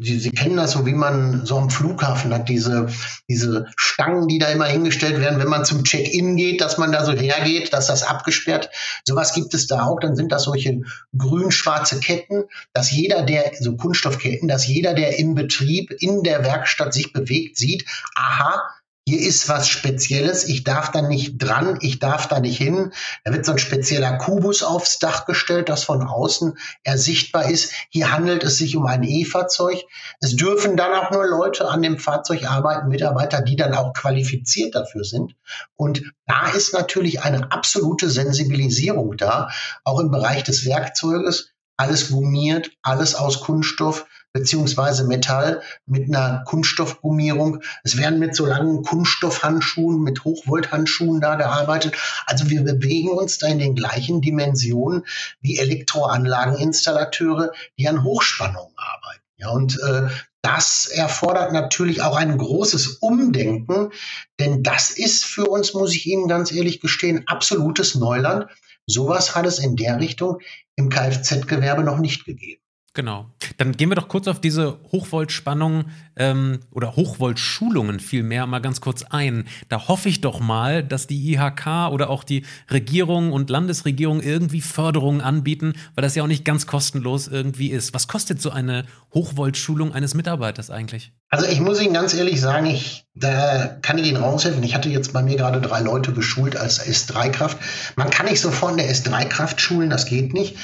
Sie, 0.00 0.18
Sie 0.18 0.30
kennen 0.30 0.56
das 0.56 0.72
so, 0.72 0.86
wie 0.86 0.94
man 0.94 1.44
so 1.44 1.56
am 1.56 1.70
Flughafen 1.70 2.32
hat, 2.32 2.48
diese, 2.48 2.88
diese 3.28 3.66
Stangen, 3.76 4.28
die 4.28 4.38
da 4.38 4.48
immer 4.48 4.66
hingestellt 4.66 5.20
werden, 5.20 5.40
wenn 5.40 5.48
man 5.48 5.64
zum 5.64 5.82
Check-in 5.82 6.36
geht, 6.36 6.60
dass 6.60 6.78
man 6.78 6.92
da 6.92 7.04
so 7.04 7.12
hergeht, 7.12 7.72
dass 7.72 7.88
das 7.88 8.04
abgesperrt. 8.04 8.70
Sowas 9.04 9.34
gibt 9.34 9.54
es 9.54 9.66
da 9.66 9.84
auch. 9.84 9.98
Dann 10.00 10.14
sind 10.14 10.30
das 10.30 10.44
solche 10.44 10.82
grün-schwarze 11.16 12.00
Ketten, 12.00 12.44
dass 12.72 12.92
jeder, 12.92 13.22
der, 13.22 13.52
so 13.58 13.76
Kunststoffketten, 13.76 14.48
dass 14.48 14.66
jeder, 14.66 14.94
der 14.94 15.18
im 15.18 15.34
Betrieb, 15.34 15.90
in 15.98 16.22
der 16.22 16.44
Werkstatt 16.44 16.94
sich 16.94 17.12
bewegt, 17.12 17.56
sieht, 17.56 17.84
aha, 18.14 18.62
hier 19.08 19.26
ist 19.26 19.48
was 19.48 19.68
Spezielles, 19.68 20.44
ich 20.44 20.64
darf 20.64 20.92
da 20.92 21.00
nicht 21.00 21.38
dran, 21.38 21.78
ich 21.80 21.98
darf 21.98 22.28
da 22.28 22.40
nicht 22.40 22.58
hin. 22.58 22.92
Da 23.24 23.32
wird 23.32 23.46
so 23.46 23.52
ein 23.52 23.58
spezieller 23.58 24.18
Kubus 24.18 24.62
aufs 24.62 24.98
Dach 24.98 25.24
gestellt, 25.24 25.70
das 25.70 25.82
von 25.82 26.02
außen 26.02 26.58
ersichtbar 26.82 27.48
ist. 27.48 27.72
Hier 27.88 28.12
handelt 28.12 28.44
es 28.44 28.58
sich 28.58 28.76
um 28.76 28.84
ein 28.84 29.02
E-Fahrzeug. 29.02 29.78
Es 30.20 30.36
dürfen 30.36 30.76
dann 30.76 30.92
auch 30.92 31.10
nur 31.10 31.26
Leute 31.26 31.68
an 31.68 31.80
dem 31.80 31.98
Fahrzeug 31.98 32.44
arbeiten, 32.44 32.88
Mitarbeiter, 32.88 33.40
die 33.40 33.56
dann 33.56 33.72
auch 33.72 33.94
qualifiziert 33.94 34.74
dafür 34.74 35.04
sind. 35.04 35.34
Und 35.74 36.02
da 36.26 36.50
ist 36.50 36.74
natürlich 36.74 37.22
eine 37.22 37.50
absolute 37.50 38.10
Sensibilisierung 38.10 39.16
da, 39.16 39.48
auch 39.84 40.00
im 40.00 40.10
Bereich 40.10 40.44
des 40.44 40.66
Werkzeuges. 40.66 41.54
Alles 41.78 42.10
gummiert, 42.10 42.72
alles 42.82 43.14
aus 43.14 43.40
Kunststoff 43.40 44.04
beziehungsweise 44.38 45.04
Metall 45.04 45.62
mit 45.86 46.08
einer 46.08 46.44
Kunststoffgummierung. 46.46 47.62
Es 47.82 47.96
werden 47.96 48.20
mit 48.20 48.36
so 48.36 48.46
langen 48.46 48.82
Kunststoffhandschuhen, 48.82 50.02
mit 50.02 50.24
Hochvolthandschuhen 50.24 51.20
da 51.20 51.34
gearbeitet. 51.34 51.96
Also 52.26 52.48
wir 52.48 52.62
bewegen 52.62 53.10
uns 53.10 53.38
da 53.38 53.48
in 53.48 53.58
den 53.58 53.74
gleichen 53.74 54.20
Dimensionen 54.20 55.04
wie 55.40 55.58
Elektroanlageninstallateure, 55.58 57.52
die 57.78 57.88
an 57.88 58.04
Hochspannung 58.04 58.72
arbeiten. 58.76 59.22
Ja, 59.38 59.50
und 59.50 59.78
äh, 59.80 60.08
das 60.42 60.86
erfordert 60.86 61.52
natürlich 61.52 62.02
auch 62.02 62.16
ein 62.16 62.38
großes 62.38 62.98
Umdenken, 63.00 63.90
denn 64.38 64.62
das 64.62 64.90
ist 64.90 65.24
für 65.24 65.46
uns, 65.46 65.74
muss 65.74 65.94
ich 65.94 66.06
Ihnen 66.06 66.28
ganz 66.28 66.52
ehrlich 66.52 66.80
gestehen, 66.80 67.26
absolutes 67.26 67.96
Neuland. 67.96 68.46
Sowas 68.86 69.34
hat 69.34 69.46
es 69.46 69.58
in 69.58 69.76
der 69.76 70.00
Richtung 70.00 70.38
im 70.76 70.88
Kfz-Gewerbe 70.88 71.82
noch 71.82 71.98
nicht 71.98 72.24
gegeben. 72.24 72.62
Genau. 72.98 73.26
Dann 73.58 73.76
gehen 73.76 73.90
wir 73.90 73.94
doch 73.94 74.08
kurz 74.08 74.26
auf 74.26 74.40
diese 74.40 74.80
Hochvoltspannung 74.90 75.84
ähm, 76.16 76.58
oder 76.72 76.96
Hochvoltschulungen 76.96 78.00
vielmehr 78.00 78.44
mal 78.48 78.58
ganz 78.58 78.80
kurz 78.80 79.04
ein. 79.04 79.44
Da 79.68 79.86
hoffe 79.86 80.08
ich 80.08 80.20
doch 80.20 80.40
mal, 80.40 80.82
dass 80.82 81.06
die 81.06 81.32
IHK 81.32 81.92
oder 81.92 82.10
auch 82.10 82.24
die 82.24 82.44
Regierung 82.72 83.30
und 83.30 83.50
Landesregierung 83.50 84.20
irgendwie 84.20 84.60
Förderungen 84.60 85.20
anbieten, 85.20 85.74
weil 85.94 86.02
das 86.02 86.16
ja 86.16 86.24
auch 86.24 86.26
nicht 86.26 86.44
ganz 86.44 86.66
kostenlos 86.66 87.28
irgendwie 87.28 87.68
ist. 87.68 87.94
Was 87.94 88.08
kostet 88.08 88.42
so 88.42 88.50
eine 88.50 88.84
Hochvoltschulung 89.14 89.92
eines 89.92 90.14
Mitarbeiters 90.14 90.68
eigentlich? 90.68 91.12
Also 91.30 91.46
ich 91.46 91.60
muss 91.60 91.80
Ihnen 91.80 91.94
ganz 91.94 92.14
ehrlich 92.14 92.40
sagen, 92.40 92.66
ich, 92.66 93.06
da 93.14 93.78
kann 93.80 93.98
ich 93.98 94.08
Ihnen 94.08 94.16
raushelfen. 94.16 94.64
Ich 94.64 94.74
hatte 94.74 94.88
jetzt 94.88 95.12
bei 95.12 95.22
mir 95.22 95.36
gerade 95.36 95.60
drei 95.60 95.82
Leute 95.82 96.12
geschult 96.12 96.56
als 96.56 96.84
S3-Kraft. 96.84 97.58
Man 97.94 98.10
kann 98.10 98.26
nicht 98.26 98.40
sofort 98.40 98.72
eine 98.72 98.90
S3-Kraft 98.90 99.60
schulen, 99.60 99.88
das 99.88 100.06
geht 100.06 100.34
nicht. 100.34 100.56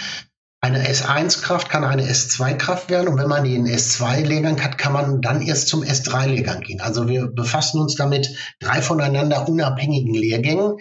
Eine 0.65 0.89
S1-Kraft 0.89 1.69
kann 1.69 1.85
eine 1.85 2.11
S2-Kraft 2.11 2.89
werden 2.89 3.09
und 3.09 3.19
wenn 3.19 3.29
man 3.29 3.45
den 3.45 3.67
S2-Lehrgang 3.67 4.65
hat, 4.65 4.79
kann 4.79 4.95
man 4.95 5.21
dann 5.21 5.43
erst 5.43 5.69
zum 5.69 5.83
S3-Lehrgang 5.83 6.63
gehen. 6.63 6.81
Also 6.81 7.07
wir 7.07 7.27
befassen 7.27 7.83
uns 7.83 7.97
damit 7.97 8.35
drei 8.61 8.81
voneinander 8.81 9.47
unabhängigen 9.47 10.15
Lehrgängen. 10.15 10.79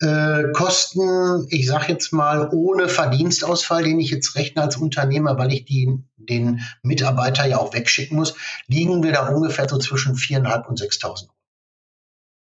Äh, 0.00 0.50
kosten, 0.52 1.46
ich 1.48 1.68
sage 1.68 1.92
jetzt 1.92 2.12
mal, 2.12 2.48
ohne 2.52 2.88
Verdienstausfall, 2.88 3.84
den 3.84 4.00
ich 4.00 4.10
jetzt 4.10 4.34
rechne 4.34 4.62
als 4.62 4.76
Unternehmer, 4.76 5.38
weil 5.38 5.52
ich 5.52 5.64
die, 5.64 5.88
den 6.16 6.62
Mitarbeiter 6.82 7.46
ja 7.46 7.58
auch 7.58 7.72
wegschicken 7.72 8.16
muss, 8.16 8.34
liegen 8.66 9.04
wir 9.04 9.12
da 9.12 9.28
ungefähr 9.28 9.68
so 9.68 9.78
zwischen 9.78 10.16
4.500 10.16 10.66
und 10.66 10.80
6.000 10.80 11.04
Euro. 11.06 11.39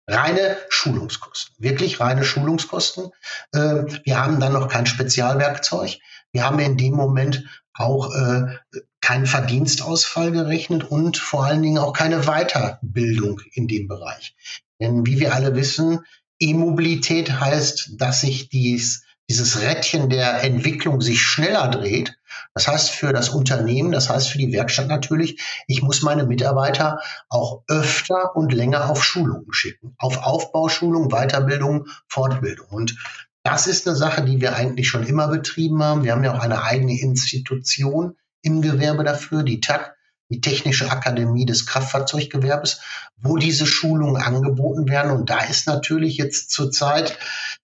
Reine 0.09 0.57
Schulungskosten, 0.69 1.55
wirklich 1.59 2.01
reine 2.01 2.25
Schulungskosten. 2.25 3.11
Äh, 3.53 3.85
wir 4.05 4.23
haben 4.23 4.39
dann 4.41 4.53
noch 4.53 4.69
kein 4.69 4.87
Spezialwerkzeug. 4.87 5.99
Wir 6.33 6.45
haben 6.45 6.59
in 6.59 6.77
dem 6.77 6.95
Moment 6.95 7.45
auch 7.75 8.15
äh, 8.15 8.57
keinen 9.01 9.27
Verdienstausfall 9.27 10.33
gerechnet 10.33 10.85
und 10.85 11.17
vor 11.17 11.45
allen 11.45 11.63
Dingen 11.63 11.79
auch 11.79 11.93
keine 11.93 12.23
Weiterbildung 12.23 13.41
in 13.53 13.69
dem 13.69 13.89
Bereich. 13.89 14.35
Denn 14.81 15.07
wie 15.07 15.19
wir 15.21 15.35
alle 15.35 15.55
wissen, 15.55 16.05
E-Mobilität 16.39 17.41
heißt, 17.41 17.93
dass 17.99 18.21
sich 18.21 18.49
dies, 18.49 19.06
dieses 19.29 19.61
Rädchen 19.61 20.09
der 20.09 20.45
Entwicklung 20.45 21.01
sich 21.01 21.23
schneller 21.23 21.69
dreht. 21.69 22.19
Das 22.55 22.69
heißt 22.69 22.91
für 22.91 23.13
das 23.13 23.31
Unternehmen, 23.31 23.93
das 23.93 24.09
heißt 24.09 24.29
für 24.29 24.39
die 24.39 24.53
Werkstatt 24.53 24.89
natürlich, 24.89 25.41
ich 25.67 25.83
muss 25.83 26.03
meine 26.03 26.25
Mitarbeiter 26.25 27.01
auch 27.29 27.63
öfter 27.69 28.37
und 28.37 28.53
länger 28.53 28.89
auf 28.89 29.05
Schulungen 29.05 29.53
schicken. 29.53 29.95
Auf 29.99 30.19
Aufbauschulung, 30.19 31.09
Weiterbildung, 31.09 31.87
Fortbildung. 32.09 32.69
Und 32.69 32.97
das 33.43 33.67
ist 33.67 33.87
eine 33.87 33.97
Sache, 33.97 34.25
die 34.25 34.41
wir 34.41 34.57
eigentlich 34.57 34.89
schon 34.89 35.07
immer 35.07 35.29
betrieben 35.29 35.83
haben. 35.83 36.05
Wir 36.05 36.13
haben 36.13 36.25
ja 36.25 36.35
auch 36.35 36.43
eine 36.43 36.63
eigene 36.63 36.99
Institution 36.99 38.17
im 38.43 38.63
Gewerbe 38.63 39.05
dafür, 39.05 39.43
die 39.43 39.61
TAC, 39.61 39.96
die 40.29 40.41
Technische 40.41 40.91
Akademie 40.91 41.47
des 41.47 41.67
Kraftfahrzeuggewerbes, 41.67 42.81
wo 43.19 43.37
diese 43.37 43.67
Schulungen 43.67 44.21
angeboten 44.21 44.89
werden. 44.89 45.13
Und 45.13 45.31
da 45.31 45.41
ist 45.45 45.67
natürlich 45.67 46.17
jetzt 46.17 46.51
zurzeit 46.51 47.17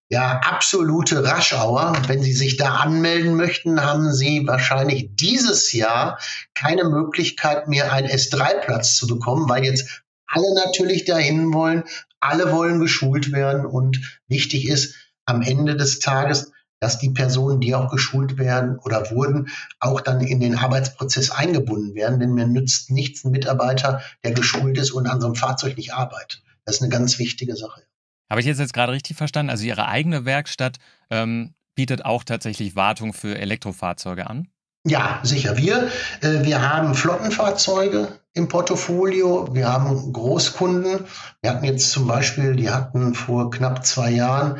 ja 0.09 0.40
absolute 0.44 1.25
Raschauer. 1.25 1.94
Wenn 2.07 2.22
Sie 2.22 2.33
sich 2.33 2.57
da 2.57 2.77
anmelden 2.77 3.35
möchten, 3.35 3.83
haben 3.83 4.12
Sie 4.12 4.46
wahrscheinlich 4.46 5.09
dieses 5.14 5.72
Jahr 5.72 6.18
keine 6.55 6.85
Möglichkeit 6.85 7.66
mehr, 7.66 7.92
einen 7.92 8.09
S3-Platz 8.09 8.96
zu 8.96 9.07
bekommen, 9.07 9.48
weil 9.48 9.64
jetzt 9.64 10.03
alle 10.27 10.55
natürlich 10.55 11.05
dahin 11.05 11.53
wollen, 11.53 11.85
alle 12.20 12.53
wollen 12.53 12.79
geschult 12.79 13.33
werden 13.33 13.66
und 13.66 14.20
wichtig 14.29 14.68
ist 14.68 14.94
am 15.25 15.42
Ende 15.42 15.77
des 15.77 15.98
Tages, 15.98 16.53
dass 16.82 16.98
die 16.98 17.10
Personen, 17.10 17.60
die 17.60 17.76
auch 17.76 17.88
geschult 17.88 18.38
werden 18.38 18.76
oder 18.80 19.12
wurden, 19.12 19.48
auch 19.78 20.00
dann 20.00 20.20
in 20.20 20.40
den 20.40 20.56
Arbeitsprozess 20.56 21.30
eingebunden 21.30 21.94
werden. 21.94 22.18
Denn 22.18 22.34
mir 22.34 22.48
nützt 22.48 22.90
nichts 22.90 23.24
ein 23.24 23.30
Mitarbeiter, 23.30 24.02
der 24.24 24.32
geschult 24.32 24.76
ist 24.78 24.90
und 24.90 25.06
an 25.06 25.20
so 25.20 25.28
einem 25.28 25.36
Fahrzeug 25.36 25.76
nicht 25.76 25.94
arbeitet. 25.94 26.42
Das 26.64 26.76
ist 26.76 26.82
eine 26.82 26.90
ganz 26.90 27.20
wichtige 27.20 27.54
Sache. 27.54 27.82
Habe 28.28 28.40
ich 28.40 28.46
jetzt, 28.46 28.58
jetzt 28.58 28.74
gerade 28.74 28.90
richtig 28.92 29.16
verstanden? 29.16 29.50
Also 29.50 29.64
Ihre 29.64 29.86
eigene 29.86 30.24
Werkstatt 30.24 30.78
ähm, 31.08 31.54
bietet 31.76 32.04
auch 32.04 32.24
tatsächlich 32.24 32.74
Wartung 32.74 33.12
für 33.12 33.38
Elektrofahrzeuge 33.38 34.28
an? 34.28 34.48
Ja, 34.84 35.20
sicher. 35.22 35.56
Wir, 35.56 35.88
äh, 36.20 36.42
wir 36.42 36.68
haben 36.68 36.96
Flottenfahrzeuge 36.96 38.18
im 38.32 38.48
Portfolio. 38.48 39.54
Wir 39.54 39.72
haben 39.72 40.12
Großkunden. 40.12 41.04
Wir 41.42 41.50
hatten 41.50 41.64
jetzt 41.64 41.92
zum 41.92 42.08
Beispiel, 42.08 42.56
die 42.56 42.70
hatten 42.70 43.14
vor 43.14 43.52
knapp 43.52 43.86
zwei 43.86 44.10
Jahren 44.10 44.58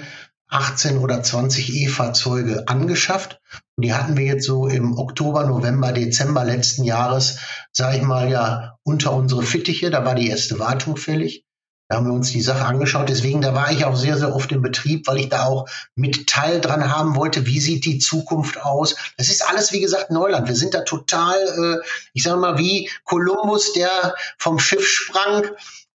18 0.53 0.99
oder 0.99 1.23
20 1.23 1.75
E-Fahrzeuge 1.75 2.69
angeschafft. 2.69 3.41
Und 3.77 3.85
die 3.85 3.95
hatten 3.95 4.17
wir 4.17 4.27
jetzt 4.27 4.47
so 4.47 4.69
im 4.69 4.99
Oktober, 4.99 5.47
November, 5.47 5.93
Dezember 5.93 6.45
letzten 6.45 6.85
Jahres, 6.85 7.39
sage 7.73 7.97
ich 7.97 8.03
mal, 8.03 8.31
ja, 8.31 8.77
unter 8.83 9.13
unsere 9.13 9.43
Fittiche. 9.43 9.91
Da 9.91 10.05
war 10.05 10.15
die 10.15 10.29
erste 10.29 10.59
Wartung 10.59 10.97
fällig. 10.97 11.47
Da 11.89 11.97
haben 11.97 12.07
wir 12.07 12.15
uns 12.15 12.31
die 12.31 12.41
Sache 12.41 12.65
angeschaut. 12.65 13.09
Deswegen, 13.09 13.43
da 13.43 13.55
war 13.55 13.71
ich 13.71 13.85
auch 13.85 13.97
sehr, 13.97 14.17
sehr 14.17 14.35
oft 14.35 14.51
im 14.53 14.63
Betrieb, 14.63 15.07
weil 15.07 15.19
ich 15.19 15.29
da 15.29 15.45
auch 15.45 15.69
mit 15.95 16.27
Teil 16.27 16.61
dran 16.61 16.91
haben 16.91 17.17
wollte. 17.17 17.45
Wie 17.45 17.61
sieht 17.61 17.85
die 17.85 17.99
Zukunft 17.99 18.63
aus? 18.63 18.97
Das 19.19 19.29
ist 19.29 19.47
alles, 19.47 19.73
wie 19.73 19.81
gesagt, 19.81 20.11
Neuland. 20.11 20.49
Wir 20.49 20.57
sind 20.57 20.73
da 20.73 20.83
total, 20.83 21.37
äh, 21.37 21.87
ich 22.15 22.23
sage 22.23 22.41
mal, 22.41 22.57
wie 22.57 22.91
Kolumbus, 23.05 23.75
der 23.75 24.15
vom 24.39 24.59
Schiff 24.59 24.87
sprang 24.87 25.45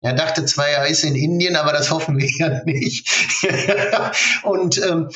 er 0.02 0.14
dachte 0.14 0.46
zwar, 0.46 0.68
er 0.68 0.88
ist 0.88 1.04
in 1.04 1.16
Indien, 1.16 1.56
aber 1.56 1.72
das 1.72 1.90
hoffen 1.90 2.18
wir 2.18 2.30
ja 2.38 2.64
nicht. 2.64 3.10
und 4.44 4.78
ähm, 4.84 5.10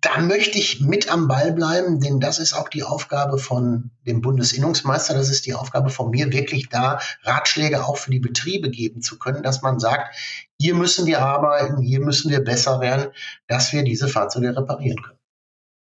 da 0.00 0.20
möchte 0.20 0.58
ich 0.58 0.80
mit 0.80 1.10
am 1.10 1.28
Ball 1.28 1.52
bleiben, 1.52 2.00
denn 2.00 2.20
das 2.20 2.38
ist 2.38 2.52
auch 2.52 2.68
die 2.68 2.82
Aufgabe 2.82 3.38
von 3.38 3.90
dem 4.06 4.20
Bundesinnungsmeister, 4.20 5.14
das 5.14 5.30
ist 5.30 5.46
die 5.46 5.54
Aufgabe 5.54 5.90
von 5.90 6.10
mir, 6.10 6.32
wirklich 6.32 6.68
da 6.68 6.98
Ratschläge 7.22 7.84
auch 7.84 7.96
für 7.96 8.10
die 8.10 8.20
Betriebe 8.20 8.70
geben 8.70 9.02
zu 9.02 9.18
können, 9.18 9.42
dass 9.42 9.62
man 9.62 9.78
sagt, 9.78 10.14
hier 10.60 10.74
müssen 10.74 11.06
wir 11.06 11.20
arbeiten, 11.20 11.80
hier 11.80 12.00
müssen 12.00 12.30
wir 12.30 12.40
besser 12.40 12.80
werden, 12.80 13.08
dass 13.46 13.72
wir 13.72 13.84
diese 13.84 14.08
Fahrzeuge 14.08 14.56
reparieren 14.56 15.02
können. 15.02 15.18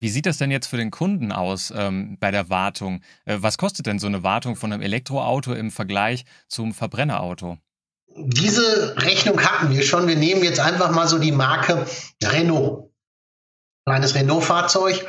Wie 0.02 0.10
sieht 0.10 0.26
das 0.26 0.38
denn 0.38 0.52
jetzt 0.52 0.68
für 0.68 0.78
den 0.78 0.92
Kunden 0.92 1.32
aus 1.32 1.74
ähm, 1.76 2.18
bei 2.20 2.30
der 2.30 2.50
Wartung? 2.50 3.02
Äh, 3.24 3.38
was 3.40 3.58
kostet 3.58 3.86
denn 3.86 4.00
so 4.00 4.08
eine 4.08 4.24
Wartung 4.24 4.56
von 4.56 4.72
einem 4.72 4.82
Elektroauto 4.82 5.54
im 5.54 5.72
Vergleich 5.72 6.26
zum 6.48 6.74
Verbrennerauto? 6.74 7.58
Diese 8.16 8.96
Rechnung 8.98 9.42
hatten 9.44 9.72
wir 9.72 9.84
schon. 9.84 10.08
Wir 10.08 10.16
nehmen 10.16 10.44
jetzt 10.44 10.60
einfach 10.60 10.92
mal 10.92 11.08
so 11.08 11.20
die 11.20 11.32
Marke 11.32 11.86
Renault. 12.24 12.92
Kleines 13.86 14.16
Renault-Fahrzeug. 14.16 15.06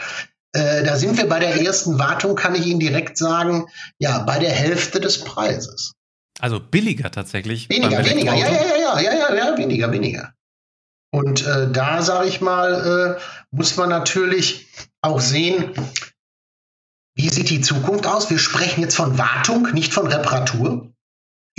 Äh, 0.52 0.84
da 0.84 0.96
sind 0.96 1.16
wir 1.16 1.28
bei 1.28 1.38
der 1.38 1.60
ersten 1.60 1.98
Wartung, 1.98 2.34
kann 2.34 2.54
ich 2.54 2.66
Ihnen 2.66 2.80
direkt 2.80 3.16
sagen, 3.16 3.66
ja, 3.98 4.18
bei 4.20 4.38
der 4.38 4.50
Hälfte 4.50 5.00
des 5.00 5.24
Preises. 5.24 5.92
Also 6.40 6.60
billiger 6.60 7.10
tatsächlich. 7.10 7.68
Weniger, 7.70 8.04
weniger, 8.04 8.34
ja, 8.34 8.48
ja, 8.48 8.76
ja, 8.76 9.00
ja, 9.00 9.12
ja, 9.14 9.34
ja, 9.34 9.58
weniger, 9.58 9.90
weniger. 9.92 10.34
Und 11.10 11.46
äh, 11.46 11.70
da, 11.70 12.02
sage 12.02 12.28
ich 12.28 12.40
mal, 12.40 13.16
äh, 13.16 13.22
muss 13.50 13.76
man 13.76 13.88
natürlich 13.88 14.66
auch 15.00 15.20
sehen, 15.20 15.72
wie 17.14 17.30
sieht 17.30 17.48
die 17.48 17.62
Zukunft 17.62 18.06
aus? 18.06 18.28
Wir 18.28 18.38
sprechen 18.38 18.82
jetzt 18.82 18.96
von 18.96 19.16
Wartung, 19.16 19.72
nicht 19.72 19.94
von 19.94 20.06
Reparatur. 20.06 20.92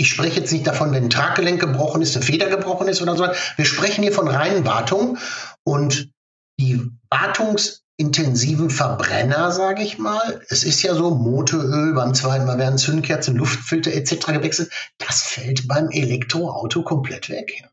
Ich 0.00 0.10
spreche 0.10 0.40
jetzt 0.40 0.52
nicht 0.52 0.66
davon, 0.66 0.92
wenn 0.92 1.04
ein 1.04 1.10
Traggelenk 1.10 1.60
gebrochen 1.60 2.02
ist, 2.02 2.14
eine 2.16 2.24
Feder 2.24 2.48
gebrochen 2.48 2.86
ist 2.86 3.02
oder 3.02 3.16
so. 3.16 3.26
Wir 3.56 3.64
sprechen 3.64 4.02
hier 4.02 4.12
von 4.12 4.28
reinen 4.28 4.64
Wartungen 4.64 5.18
und 5.64 6.12
die 6.60 6.88
wartungsintensiven 7.10 8.70
Verbrenner, 8.70 9.50
sage 9.50 9.82
ich 9.82 9.98
mal, 9.98 10.44
es 10.48 10.62
ist 10.62 10.82
ja 10.82 10.94
so, 10.94 11.10
Motoröl, 11.10 11.94
beim 11.94 12.14
zweiten 12.14 12.46
Mal 12.46 12.58
werden 12.58 12.78
Zündkerzen, 12.78 13.36
Luftfilter 13.36 13.92
etc. 13.92 14.26
gewechselt, 14.26 14.70
das 14.98 15.22
fällt 15.22 15.66
beim 15.66 15.90
Elektroauto 15.90 16.82
komplett 16.82 17.28
weg. 17.28 17.68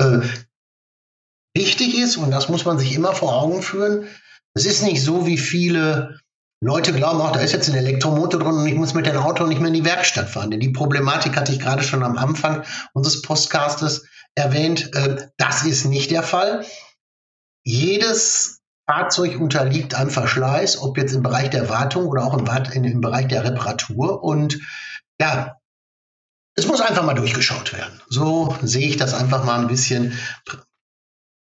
Äh, 0.00 0.20
wichtig 1.56 1.98
ist, 1.98 2.16
und 2.16 2.30
das 2.30 2.48
muss 2.48 2.64
man 2.64 2.78
sich 2.78 2.94
immer 2.94 3.14
vor 3.14 3.34
Augen 3.34 3.62
führen, 3.62 4.06
es 4.54 4.64
ist 4.64 4.82
nicht 4.82 5.02
so, 5.02 5.26
wie 5.26 5.38
viele 5.38 6.20
Leute 6.60 6.92
glauben 6.92 7.20
auch, 7.20 7.30
da 7.30 7.40
ist 7.40 7.52
jetzt 7.52 7.68
ein 7.68 7.76
Elektromotor 7.76 8.40
drin 8.40 8.54
und 8.54 8.66
ich 8.66 8.74
muss 8.74 8.94
mit 8.94 9.06
dem 9.06 9.16
Auto 9.16 9.46
nicht 9.46 9.60
mehr 9.60 9.68
in 9.68 9.74
die 9.74 9.84
Werkstatt 9.84 10.28
fahren. 10.28 10.50
Denn 10.50 10.60
die 10.60 10.70
Problematik 10.70 11.36
hatte 11.36 11.52
ich 11.52 11.60
gerade 11.60 11.84
schon 11.84 12.02
am 12.02 12.18
Anfang 12.18 12.64
unseres 12.94 13.22
Postcastes 13.22 14.06
erwähnt. 14.34 14.94
Äh, 14.94 15.28
das 15.36 15.64
ist 15.64 15.84
nicht 15.84 16.10
der 16.10 16.24
Fall. 16.24 16.66
Jedes 17.64 18.60
Fahrzeug 18.88 19.38
unterliegt 19.38 19.94
einem 19.94 20.10
Verschleiß, 20.10 20.78
ob 20.78 20.98
jetzt 20.98 21.12
im 21.12 21.22
Bereich 21.22 21.50
der 21.50 21.68
Wartung 21.68 22.06
oder 22.06 22.24
auch 22.24 22.36
im, 22.36 22.84
im 22.84 23.00
Bereich 23.00 23.28
der 23.28 23.44
Reparatur. 23.44 24.24
Und 24.24 24.58
ja, 25.20 25.58
es 26.56 26.66
muss 26.66 26.80
einfach 26.80 27.04
mal 27.04 27.14
durchgeschaut 27.14 27.72
werden. 27.72 28.00
So 28.08 28.56
sehe 28.62 28.88
ich 28.88 28.96
das 28.96 29.14
einfach 29.14 29.44
mal 29.44 29.60
ein 29.60 29.68
bisschen 29.68 30.18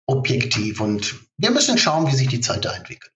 objektiv. 0.08 0.82
Und 0.82 1.16
wir 1.38 1.52
müssen 1.52 1.78
schauen, 1.78 2.08
wie 2.08 2.16
sich 2.16 2.28
die 2.28 2.42
Zeit 2.42 2.66
da 2.66 2.74
entwickelt. 2.74 3.15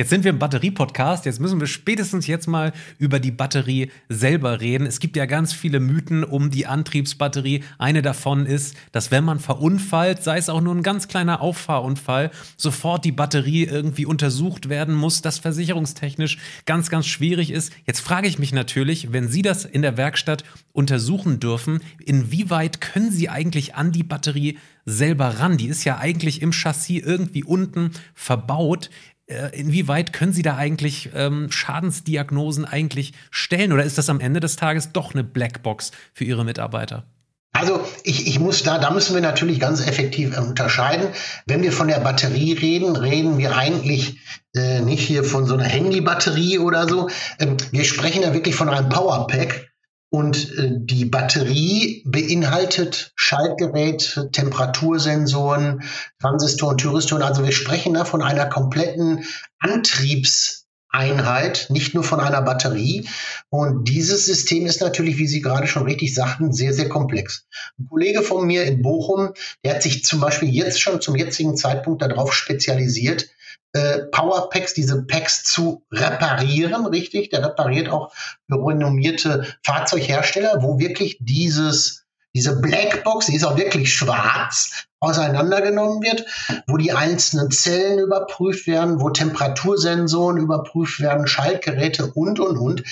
Jetzt 0.00 0.10
sind 0.10 0.22
wir 0.22 0.30
im 0.30 0.38
Batterie-Podcast. 0.38 1.26
Jetzt 1.26 1.40
müssen 1.40 1.58
wir 1.58 1.66
spätestens 1.66 2.28
jetzt 2.28 2.46
mal 2.46 2.72
über 3.00 3.18
die 3.18 3.32
Batterie 3.32 3.90
selber 4.08 4.60
reden. 4.60 4.86
Es 4.86 5.00
gibt 5.00 5.16
ja 5.16 5.26
ganz 5.26 5.52
viele 5.52 5.80
Mythen 5.80 6.22
um 6.22 6.52
die 6.52 6.66
Antriebsbatterie. 6.66 7.64
Eine 7.78 8.00
davon 8.00 8.46
ist, 8.46 8.76
dass 8.92 9.10
wenn 9.10 9.24
man 9.24 9.40
verunfallt, 9.40 10.22
sei 10.22 10.38
es 10.38 10.50
auch 10.50 10.60
nur 10.60 10.72
ein 10.72 10.84
ganz 10.84 11.08
kleiner 11.08 11.40
Auffahrunfall, 11.40 12.30
sofort 12.56 13.04
die 13.04 13.10
Batterie 13.10 13.64
irgendwie 13.64 14.06
untersucht 14.06 14.68
werden 14.68 14.94
muss, 14.94 15.20
das 15.20 15.40
versicherungstechnisch 15.40 16.38
ganz, 16.64 16.90
ganz 16.90 17.08
schwierig 17.08 17.50
ist. 17.50 17.72
Jetzt 17.84 17.98
frage 17.98 18.28
ich 18.28 18.38
mich 18.38 18.52
natürlich, 18.52 19.12
wenn 19.12 19.26
Sie 19.26 19.42
das 19.42 19.64
in 19.64 19.82
der 19.82 19.96
Werkstatt 19.96 20.44
untersuchen 20.72 21.40
dürfen, 21.40 21.80
inwieweit 22.06 22.80
können 22.80 23.10
Sie 23.10 23.28
eigentlich 23.28 23.74
an 23.74 23.90
die 23.90 24.04
Batterie 24.04 24.58
selber 24.84 25.40
ran? 25.40 25.56
Die 25.56 25.66
ist 25.66 25.82
ja 25.82 25.98
eigentlich 25.98 26.40
im 26.40 26.52
Chassis 26.52 27.02
irgendwie 27.02 27.42
unten 27.42 27.90
verbaut. 28.14 28.90
Äh, 29.28 29.50
inwieweit 29.58 30.12
können 30.12 30.32
Sie 30.32 30.42
da 30.42 30.56
eigentlich 30.56 31.10
ähm, 31.14 31.50
Schadensdiagnosen 31.50 32.64
eigentlich 32.64 33.12
stellen? 33.30 33.72
Oder 33.72 33.84
ist 33.84 33.98
das 33.98 34.08
am 34.08 34.20
Ende 34.20 34.40
des 34.40 34.56
Tages 34.56 34.92
doch 34.92 35.14
eine 35.14 35.24
Blackbox 35.24 35.92
für 36.14 36.24
Ihre 36.24 36.44
Mitarbeiter? 36.44 37.04
Also 37.52 37.84
ich, 38.04 38.26
ich 38.26 38.38
muss 38.38 38.62
da, 38.62 38.78
da 38.78 38.90
müssen 38.90 39.14
wir 39.14 39.22
natürlich 39.22 39.58
ganz 39.58 39.84
effektiv 39.86 40.38
unterscheiden. 40.38 41.08
Wenn 41.46 41.62
wir 41.62 41.72
von 41.72 41.88
der 41.88 41.98
Batterie 42.00 42.52
reden, 42.52 42.94
reden 42.94 43.38
wir 43.38 43.56
eigentlich 43.56 44.18
äh, 44.54 44.80
nicht 44.80 45.06
hier 45.06 45.24
von 45.24 45.44
so 45.44 45.54
einer 45.54 45.64
Handy-Batterie 45.64 46.58
oder 46.58 46.88
so. 46.88 47.08
Ähm, 47.38 47.56
wir 47.72 47.84
sprechen 47.84 48.22
ja 48.22 48.32
wirklich 48.32 48.54
von 48.54 48.68
einem 48.68 48.88
Powerpack. 48.88 49.67
Und 50.10 50.56
äh, 50.56 50.70
die 50.72 51.04
Batterie 51.04 52.02
beinhaltet 52.06 53.12
Schaltgerät, 53.14 54.28
Temperatursensoren, 54.32 55.82
Transistoren, 56.18 56.78
Thyristoren. 56.78 57.22
Also 57.22 57.44
wir 57.44 57.52
sprechen 57.52 57.94
da 57.94 58.04
von 58.04 58.22
einer 58.22 58.46
kompletten 58.46 59.24
Antriebs- 59.60 60.58
Einheit, 60.90 61.66
nicht 61.68 61.94
nur 61.94 62.02
von 62.02 62.20
einer 62.20 62.40
Batterie. 62.40 63.06
Und 63.50 63.88
dieses 63.88 64.24
System 64.24 64.64
ist 64.66 64.80
natürlich, 64.80 65.18
wie 65.18 65.26
Sie 65.26 65.42
gerade 65.42 65.66
schon 65.66 65.84
richtig 65.84 66.14
sagten, 66.14 66.52
sehr, 66.52 66.72
sehr 66.72 66.88
komplex. 66.88 67.46
Ein 67.78 67.86
Kollege 67.88 68.22
von 68.22 68.46
mir 68.46 68.64
in 68.64 68.80
Bochum, 68.80 69.34
der 69.64 69.74
hat 69.74 69.82
sich 69.82 70.04
zum 70.04 70.20
Beispiel 70.20 70.48
jetzt 70.48 70.80
schon 70.80 71.00
zum 71.00 71.14
jetzigen 71.14 71.56
Zeitpunkt 71.56 72.00
darauf 72.00 72.32
spezialisiert, 72.32 73.28
äh, 73.72 73.98
Powerpacks, 74.10 74.74
diese 74.74 75.04
Packs 75.04 75.44
zu 75.44 75.84
reparieren, 75.92 76.86
richtig? 76.86 77.30
Der 77.30 77.44
repariert 77.44 77.88
auch 77.88 78.12
renommierte 78.50 79.46
Fahrzeughersteller, 79.62 80.62
wo 80.62 80.78
wirklich 80.78 81.18
dieses 81.20 82.06
diese 82.34 82.60
Blackbox, 82.60 83.26
die 83.26 83.36
ist 83.36 83.44
auch 83.44 83.56
wirklich 83.56 83.92
schwarz, 83.92 84.86
auseinandergenommen 85.00 86.02
wird, 86.02 86.24
wo 86.66 86.76
die 86.76 86.92
einzelnen 86.92 87.50
Zellen 87.50 87.98
überprüft 87.98 88.66
werden, 88.66 89.00
wo 89.00 89.10
Temperatursensoren 89.10 90.36
überprüft 90.36 91.00
werden, 91.00 91.26
Schaltgeräte 91.26 92.12
und, 92.12 92.38
und, 92.38 92.58
und. 92.58 92.84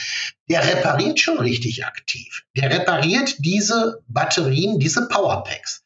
Der 0.49 0.67
repariert 0.67 1.21
schon 1.21 1.39
richtig 1.39 1.85
aktiv. 1.85 2.45
Der 2.57 2.71
repariert 2.71 3.37
diese 3.39 4.03
Batterien, 4.09 4.79
diese 4.79 5.07
Powerpacks. 5.09 5.85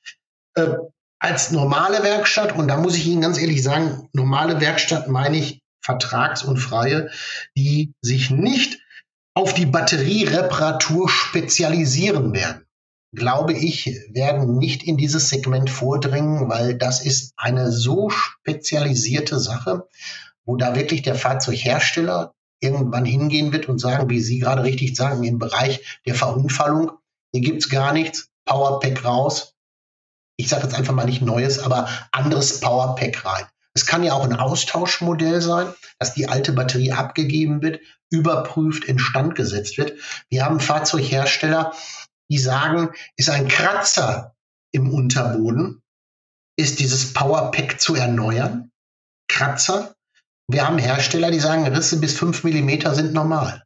Äh, 0.54 0.76
als 1.20 1.50
normale 1.50 2.02
Werkstatt, 2.02 2.56
und 2.56 2.68
da 2.68 2.76
muss 2.76 2.96
ich 2.96 3.06
Ihnen 3.06 3.20
ganz 3.20 3.38
ehrlich 3.38 3.62
sagen, 3.62 4.08
normale 4.12 4.60
Werkstatt 4.60 5.08
meine 5.08 5.36
ich 5.36 5.62
vertrags- 5.82 6.42
und 6.42 6.58
freie, 6.58 7.10
die 7.56 7.92
sich 8.02 8.30
nicht 8.30 8.80
auf 9.34 9.54
die 9.54 9.66
Batteriereparatur 9.66 11.08
spezialisieren 11.08 12.32
werden 12.32 12.66
glaube 13.12 13.52
ich, 13.52 14.00
werden 14.10 14.58
nicht 14.58 14.84
in 14.84 14.96
dieses 14.96 15.28
Segment 15.28 15.68
vordringen, 15.70 16.48
weil 16.48 16.76
das 16.76 17.04
ist 17.04 17.32
eine 17.36 17.72
so 17.72 18.10
spezialisierte 18.10 19.38
Sache, 19.38 19.88
wo 20.44 20.56
da 20.56 20.76
wirklich 20.76 21.02
der 21.02 21.14
Fahrzeughersteller 21.14 22.34
irgendwann 22.60 23.04
hingehen 23.04 23.52
wird 23.52 23.68
und 23.68 23.78
sagen, 23.78 24.10
wie 24.10 24.20
Sie 24.20 24.38
gerade 24.38 24.62
richtig 24.62 24.96
sagen, 24.96 25.24
im 25.24 25.38
Bereich 25.38 26.00
der 26.06 26.14
Verunfallung, 26.14 26.92
hier 27.32 27.42
gibt's 27.42 27.68
gar 27.68 27.92
nichts, 27.92 28.28
Powerpack 28.44 29.04
raus. 29.04 29.54
Ich 30.40 30.48
sage 30.48 30.64
jetzt 30.64 30.74
einfach 30.74 30.94
mal 30.94 31.04
nicht 31.04 31.22
neues, 31.22 31.58
aber 31.58 31.88
anderes 32.12 32.60
Powerpack 32.60 33.24
rein. 33.24 33.44
Es 33.74 33.86
kann 33.86 34.02
ja 34.02 34.14
auch 34.14 34.24
ein 34.24 34.34
Austauschmodell 34.34 35.40
sein, 35.40 35.72
dass 35.98 36.14
die 36.14 36.28
alte 36.28 36.52
Batterie 36.52 36.92
abgegeben 36.92 37.62
wird, 37.62 37.80
überprüft, 38.10 38.84
instand 38.84 39.36
gesetzt 39.36 39.78
wird. 39.78 39.92
Wir 40.28 40.44
haben 40.44 40.58
Fahrzeughersteller, 40.58 41.72
die 42.30 42.38
sagen, 42.38 42.90
ist 43.16 43.30
ein 43.30 43.48
Kratzer 43.48 44.34
im 44.72 44.92
Unterboden, 44.92 45.82
ist 46.56 46.80
dieses 46.80 47.12
Powerpack 47.12 47.80
zu 47.80 47.94
erneuern. 47.94 48.70
Kratzer. 49.28 49.94
Wir 50.48 50.66
haben 50.66 50.78
Hersteller, 50.78 51.30
die 51.30 51.38
sagen, 51.38 51.66
Risse 51.66 52.00
bis 52.00 52.16
fünf 52.16 52.42
Millimeter 52.42 52.94
sind 52.94 53.12
normal. 53.12 53.62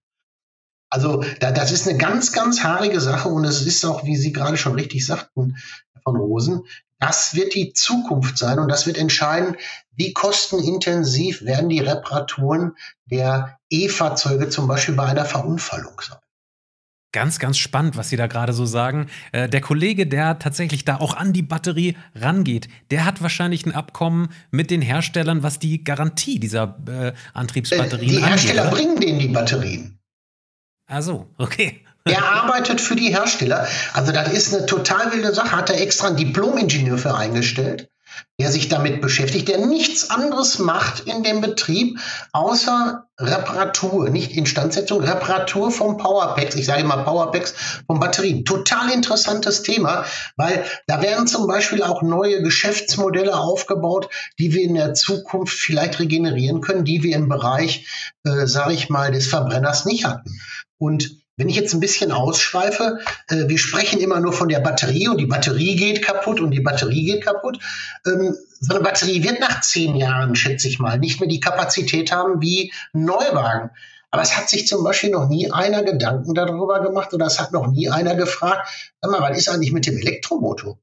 Also 0.90 1.24
da, 1.40 1.50
das 1.50 1.72
ist 1.72 1.88
eine 1.88 1.98
ganz, 1.98 2.32
ganz 2.32 2.62
haarige 2.62 3.00
Sache 3.00 3.28
und 3.28 3.44
es 3.44 3.62
ist 3.66 3.84
auch, 3.84 4.04
wie 4.04 4.16
Sie 4.16 4.32
gerade 4.32 4.56
schon 4.56 4.74
richtig 4.74 5.04
sagten, 5.04 5.56
von 6.04 6.16
Rosen, 6.16 6.62
das 7.00 7.34
wird 7.34 7.54
die 7.54 7.72
Zukunft 7.72 8.38
sein 8.38 8.58
und 8.58 8.68
das 8.68 8.86
wird 8.86 8.96
entscheiden, 8.96 9.56
wie 9.92 10.12
kostenintensiv 10.12 11.42
werden 11.42 11.68
die 11.68 11.80
Reparaturen 11.80 12.76
der 13.06 13.58
E-Fahrzeuge 13.70 14.48
zum 14.48 14.68
Beispiel 14.68 14.94
bei 14.94 15.04
einer 15.04 15.24
Verunfallung 15.24 16.00
sein. 16.00 16.18
Ganz, 17.12 17.38
ganz 17.38 17.58
spannend, 17.58 17.96
was 17.96 18.08
Sie 18.08 18.16
da 18.16 18.26
gerade 18.26 18.52
so 18.52 18.66
sagen. 18.66 19.06
Äh, 19.30 19.48
der 19.48 19.60
Kollege, 19.60 20.08
der 20.08 20.40
tatsächlich 20.40 20.84
da 20.84 20.96
auch 20.96 21.14
an 21.14 21.32
die 21.32 21.42
Batterie 21.42 21.96
rangeht, 22.16 22.68
der 22.90 23.04
hat 23.04 23.22
wahrscheinlich 23.22 23.64
ein 23.66 23.72
Abkommen 23.72 24.30
mit 24.50 24.70
den 24.70 24.82
Herstellern, 24.82 25.44
was 25.44 25.60
die 25.60 25.84
Garantie 25.84 26.40
dieser 26.40 26.76
äh, 26.88 27.12
Antriebsbatterien 27.32 28.00
angeht. 28.00 28.18
Die 28.18 28.26
Hersteller 28.26 28.62
angeht, 28.64 28.76
bringen 28.76 29.00
denen 29.00 29.18
die 29.20 29.28
Batterien. 29.28 30.00
Ah 30.86 31.02
so, 31.02 31.30
okay. 31.38 31.83
Er 32.04 32.24
arbeitet 32.24 32.80
für 32.80 32.96
die 32.96 33.14
Hersteller. 33.14 33.66
Also 33.94 34.12
das 34.12 34.32
ist 34.32 34.54
eine 34.54 34.66
total 34.66 35.12
wilde 35.12 35.34
Sache. 35.34 35.52
Hat 35.52 35.70
er 35.70 35.80
extra 35.80 36.08
einen 36.08 36.16
Diplom-Ingenieur 36.16 36.98
für 36.98 37.14
eingestellt 37.14 37.88
der 38.40 38.50
sich 38.50 38.68
damit 38.68 39.00
beschäftigt, 39.00 39.48
der 39.48 39.58
nichts 39.58 40.10
anderes 40.10 40.58
macht 40.58 41.00
in 41.06 41.22
dem 41.22 41.40
Betrieb, 41.40 42.00
außer 42.32 43.06
Reparatur, 43.18 44.10
nicht 44.10 44.36
Instandsetzung, 44.36 45.02
Reparatur 45.02 45.70
vom 45.70 45.98
Powerpacks. 45.98 46.56
Ich 46.56 46.66
sage 46.66 46.80
immer 46.80 47.04
Powerpacks 47.04 47.54
von 47.86 48.00
Batterien. 48.00 48.44
Total 48.44 48.90
interessantes 48.90 49.62
Thema, 49.62 50.04
weil 50.36 50.64
da 50.88 51.00
werden 51.00 51.28
zum 51.28 51.46
Beispiel 51.46 51.84
auch 51.84 52.02
neue 52.02 52.42
Geschäftsmodelle 52.42 53.36
aufgebaut, 53.36 54.08
die 54.40 54.52
wir 54.52 54.62
in 54.62 54.74
der 54.74 54.94
Zukunft 54.94 55.56
vielleicht 55.56 56.00
regenerieren 56.00 56.60
können, 56.60 56.84
die 56.84 57.04
wir 57.04 57.14
im 57.14 57.28
Bereich, 57.28 58.12
äh, 58.24 58.46
sage 58.46 58.74
ich 58.74 58.88
mal, 58.88 59.12
des 59.12 59.28
Verbrenners 59.28 59.84
nicht 59.84 60.04
hatten. 60.04 60.40
Und 60.78 61.23
wenn 61.36 61.48
ich 61.48 61.56
jetzt 61.56 61.74
ein 61.74 61.80
bisschen 61.80 62.12
ausschweife, 62.12 63.00
äh, 63.28 63.48
wir 63.48 63.58
sprechen 63.58 64.00
immer 64.00 64.20
nur 64.20 64.32
von 64.32 64.48
der 64.48 64.60
Batterie 64.60 65.08
und 65.08 65.18
die 65.18 65.26
Batterie 65.26 65.76
geht 65.76 66.02
kaputt 66.02 66.40
und 66.40 66.52
die 66.52 66.60
Batterie 66.60 67.04
geht 67.04 67.24
kaputt. 67.24 67.58
Ähm, 68.06 68.36
so 68.60 68.74
eine 68.74 68.84
Batterie 68.84 69.22
wird 69.24 69.40
nach 69.40 69.60
zehn 69.60 69.96
Jahren, 69.96 70.36
schätze 70.36 70.68
ich 70.68 70.78
mal, 70.78 70.98
nicht 70.98 71.20
mehr 71.20 71.28
die 71.28 71.40
Kapazität 71.40 72.12
haben 72.12 72.40
wie 72.40 72.72
ein 72.92 73.04
Neuwagen. 73.04 73.70
Aber 74.10 74.22
es 74.22 74.36
hat 74.36 74.48
sich 74.48 74.68
zum 74.68 74.84
Beispiel 74.84 75.10
noch 75.10 75.28
nie 75.28 75.50
einer 75.50 75.82
Gedanken 75.82 76.34
darüber 76.34 76.80
gemacht 76.80 77.12
oder 77.12 77.26
es 77.26 77.40
hat 77.40 77.52
noch 77.52 77.66
nie 77.66 77.90
einer 77.90 78.14
gefragt, 78.14 78.68
sag 79.00 79.10
mal, 79.10 79.20
was 79.20 79.36
ist 79.36 79.48
eigentlich 79.48 79.72
mit 79.72 79.86
dem 79.86 79.98
Elektromotor? 79.98 80.78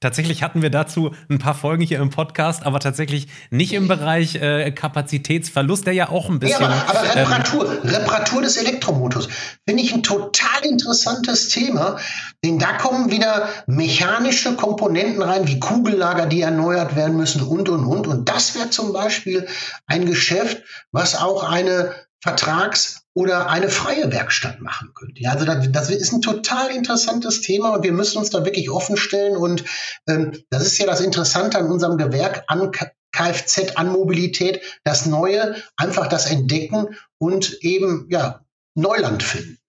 Tatsächlich 0.00 0.42
hatten 0.42 0.62
wir 0.62 0.70
dazu 0.70 1.14
ein 1.28 1.38
paar 1.38 1.54
Folgen 1.54 1.82
hier 1.82 2.00
im 2.00 2.08
Podcast, 2.08 2.64
aber 2.64 2.80
tatsächlich 2.80 3.28
nicht 3.50 3.74
im 3.74 3.86
Bereich 3.86 4.36
äh, 4.36 4.70
Kapazitätsverlust, 4.70 5.86
der 5.86 5.92
ja 5.92 6.08
auch 6.08 6.30
ein 6.30 6.38
bisschen. 6.38 6.62
Ja, 6.62 6.84
aber, 6.88 7.00
aber 7.00 7.14
Reparatur, 7.14 7.72
ähm, 7.84 7.90
Reparatur 7.90 8.40
des 8.40 8.56
Elektromotors 8.56 9.28
finde 9.68 9.82
ich 9.82 9.92
ein 9.92 10.02
total 10.02 10.64
interessantes 10.64 11.50
Thema, 11.50 11.98
denn 12.42 12.58
da 12.58 12.78
kommen 12.78 13.10
wieder 13.10 13.50
mechanische 13.66 14.56
Komponenten 14.56 15.20
rein, 15.20 15.46
wie 15.46 15.60
Kugellager, 15.60 16.24
die 16.24 16.40
erneuert 16.40 16.96
werden 16.96 17.18
müssen 17.18 17.42
und 17.42 17.68
und 17.68 17.84
und. 17.84 18.06
Und 18.06 18.26
das 18.26 18.54
wäre 18.54 18.70
zum 18.70 18.94
Beispiel 18.94 19.46
ein 19.86 20.06
Geschäft, 20.06 20.62
was 20.92 21.14
auch 21.14 21.44
eine 21.44 21.92
Vertrags- 22.22 23.02
oder 23.14 23.48
eine 23.48 23.68
freie 23.68 24.12
Werkstatt 24.12 24.60
machen 24.60 24.92
könnte. 24.94 25.20
Ja, 25.22 25.32
also 25.32 25.44
das, 25.44 25.72
das, 25.72 25.90
ist 25.90 26.12
ein 26.12 26.22
total 26.22 26.70
interessantes 26.70 27.40
Thema 27.40 27.70
und 27.70 27.82
wir 27.82 27.92
müssen 27.92 28.18
uns 28.18 28.30
da 28.30 28.44
wirklich 28.44 28.70
offen 28.70 28.96
stellen. 28.96 29.36
Und 29.36 29.64
ähm, 30.06 30.32
das 30.50 30.66
ist 30.66 30.78
ja 30.78 30.86
das 30.86 31.00
Interessante 31.00 31.58
an 31.58 31.70
unserem 31.70 31.96
Gewerk, 31.96 32.44
an 32.46 32.70
Kfz, 33.12 33.76
an 33.76 33.88
Mobilität, 33.88 34.60
das 34.84 35.06
Neue, 35.06 35.56
einfach 35.76 36.06
das 36.06 36.26
Entdecken 36.26 36.96
und 37.18 37.58
eben 37.62 38.06
ja 38.10 38.44
Neuland 38.74 39.22
finden. 39.22 39.60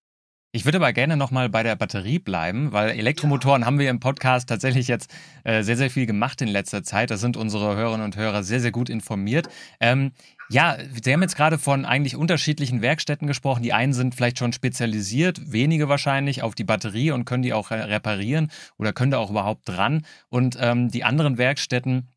Ich 0.54 0.66
würde 0.66 0.80
aber 0.80 0.92
gerne 0.92 1.16
nochmal 1.16 1.48
bei 1.48 1.64
der 1.64 1.78
Batterie 1.78 2.20
bleiben, 2.20 2.74
weil 2.74 2.90
Elektromotoren 2.90 3.66
haben 3.66 3.80
wir 3.80 3.90
im 3.90 4.02
Podcast 4.02 4.50
tatsächlich 4.50 4.90
jetzt 4.90 5.10
äh, 5.46 5.64
sehr, 5.64 5.78
sehr 5.78 5.90
viel 5.90 6.06
gemacht 6.06 6.42
in 6.42 6.50
letzter 6.50 6.84
Zeit. 6.84 7.10
Da 7.10 7.16
sind 7.16 7.38
unsere 7.38 7.78
Hörerinnen 7.78 8.04
und 8.04 8.18
Hörer 8.18 8.44
sehr, 8.44 8.60
sehr 8.60 8.72
gut 8.72 8.90
informiert. 8.90 9.48
Ähm, 9.80 10.12
ja, 10.52 10.78
Sie 11.02 11.14
haben 11.14 11.22
jetzt 11.22 11.38
gerade 11.38 11.58
von 11.58 11.86
eigentlich 11.86 12.18
unterschiedlichen 12.18 12.82
Werkstätten 12.82 13.26
gesprochen. 13.26 13.64
Die 13.64 13.72
einen 13.72 13.94
sind 13.94 14.16
vielleicht 14.16 14.38
schon 14.38 14.52
spezialisiert, 14.52 15.52
wenige 15.52 15.88
wahrscheinlich, 15.88 16.44
auf 16.44 16.56
die 16.56 16.66
Batterie 16.66 17.12
und 17.12 17.26
können 17.26 17.44
die 17.44 17.54
auch 17.54 17.72
reparieren 17.72 18.52
oder 18.78 18.92
können 18.92 19.12
da 19.12 19.18
auch 19.18 19.30
überhaupt 19.30 19.70
dran. 19.70 20.06
Und 20.30 20.58
ähm, 20.60 20.90
die 20.90 21.06
anderen 21.06 21.38
Werkstätten, 21.38 22.10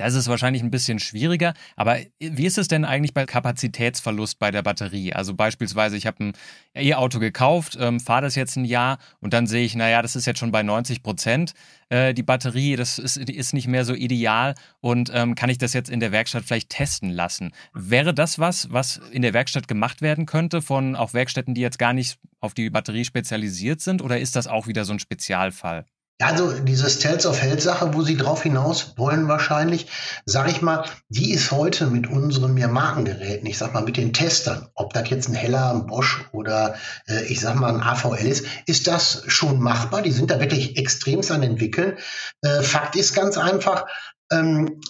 da 0.00 0.06
ist 0.06 0.14
es 0.14 0.28
wahrscheinlich 0.28 0.62
ein 0.62 0.70
bisschen 0.70 0.98
schwieriger. 0.98 1.54
Aber 1.76 1.98
wie 2.18 2.46
ist 2.46 2.58
es 2.58 2.68
denn 2.68 2.84
eigentlich 2.84 3.14
bei 3.14 3.26
Kapazitätsverlust 3.26 4.38
bei 4.38 4.50
der 4.50 4.62
Batterie? 4.62 5.12
Also 5.12 5.34
beispielsweise, 5.34 5.96
ich 5.96 6.06
habe 6.06 6.24
ein 6.24 6.32
E-Auto 6.74 7.18
gekauft, 7.18 7.76
ähm, 7.80 8.00
fahre 8.00 8.22
das 8.22 8.34
jetzt 8.34 8.56
ein 8.56 8.64
Jahr 8.64 8.98
und 9.20 9.32
dann 9.32 9.46
sehe 9.46 9.64
ich, 9.64 9.74
naja, 9.74 10.00
das 10.02 10.16
ist 10.16 10.26
jetzt 10.26 10.38
schon 10.38 10.52
bei 10.52 10.62
90 10.62 11.02
Prozent 11.02 11.54
äh, 11.88 12.14
die 12.14 12.22
Batterie, 12.22 12.76
das 12.76 12.98
ist, 12.98 13.16
ist 13.16 13.52
nicht 13.52 13.66
mehr 13.66 13.84
so 13.84 13.94
ideal 13.94 14.54
und 14.80 15.10
ähm, 15.12 15.34
kann 15.34 15.50
ich 15.50 15.58
das 15.58 15.72
jetzt 15.72 15.90
in 15.90 16.00
der 16.00 16.12
Werkstatt 16.12 16.44
vielleicht 16.44 16.70
testen 16.70 17.10
lassen? 17.10 17.52
Wäre 17.72 18.14
das 18.14 18.38
was, 18.38 18.72
was 18.72 19.00
in 19.10 19.22
der 19.22 19.34
Werkstatt 19.34 19.68
gemacht 19.68 20.02
werden 20.02 20.26
könnte 20.26 20.62
von 20.62 20.96
auch 20.96 21.14
Werkstätten, 21.14 21.54
die 21.54 21.60
jetzt 21.60 21.78
gar 21.78 21.92
nicht 21.92 22.18
auf 22.40 22.54
die 22.54 22.70
Batterie 22.70 23.04
spezialisiert 23.04 23.80
sind 23.80 24.02
oder 24.02 24.20
ist 24.20 24.36
das 24.36 24.46
auch 24.46 24.66
wieder 24.66 24.84
so 24.84 24.92
ein 24.92 24.98
Spezialfall? 24.98 25.86
Ja, 26.20 26.26
also 26.26 26.52
diese 26.52 26.98
Tales 26.98 27.26
of 27.26 27.40
Health 27.40 27.62
Sache, 27.62 27.94
wo 27.94 28.02
Sie 28.02 28.16
drauf 28.16 28.42
hinaus 28.42 28.94
wollen 28.96 29.28
wahrscheinlich, 29.28 29.86
sage 30.26 30.50
ich 30.50 30.62
mal, 30.62 30.84
die 31.08 31.30
ist 31.32 31.52
heute 31.52 31.86
mit 31.86 32.08
unseren 32.08 32.54
mehr 32.54 32.66
Markengeräten, 32.66 33.46
ich 33.46 33.56
sag 33.56 33.72
mal 33.72 33.84
mit 33.84 33.96
den 33.96 34.12
Testern, 34.12 34.68
ob 34.74 34.92
das 34.94 35.08
jetzt 35.10 35.28
ein 35.28 35.34
Heller, 35.34 35.70
ein 35.70 35.86
Bosch 35.86 36.24
oder 36.32 36.74
äh, 37.06 37.24
ich 37.26 37.38
sag 37.38 37.54
mal 37.54 37.72
ein 37.72 37.82
AVL 37.82 38.26
ist, 38.26 38.46
ist 38.66 38.88
das 38.88 39.22
schon 39.28 39.60
machbar. 39.60 40.02
Die 40.02 40.10
sind 40.10 40.32
da 40.32 40.40
wirklich 40.40 40.76
extremst 40.76 41.30
an 41.30 41.44
entwickeln. 41.44 41.96
Äh, 42.42 42.62
Fakt 42.62 42.96
ist 42.96 43.14
ganz 43.14 43.38
einfach, 43.38 43.86
ähm, 44.32 44.80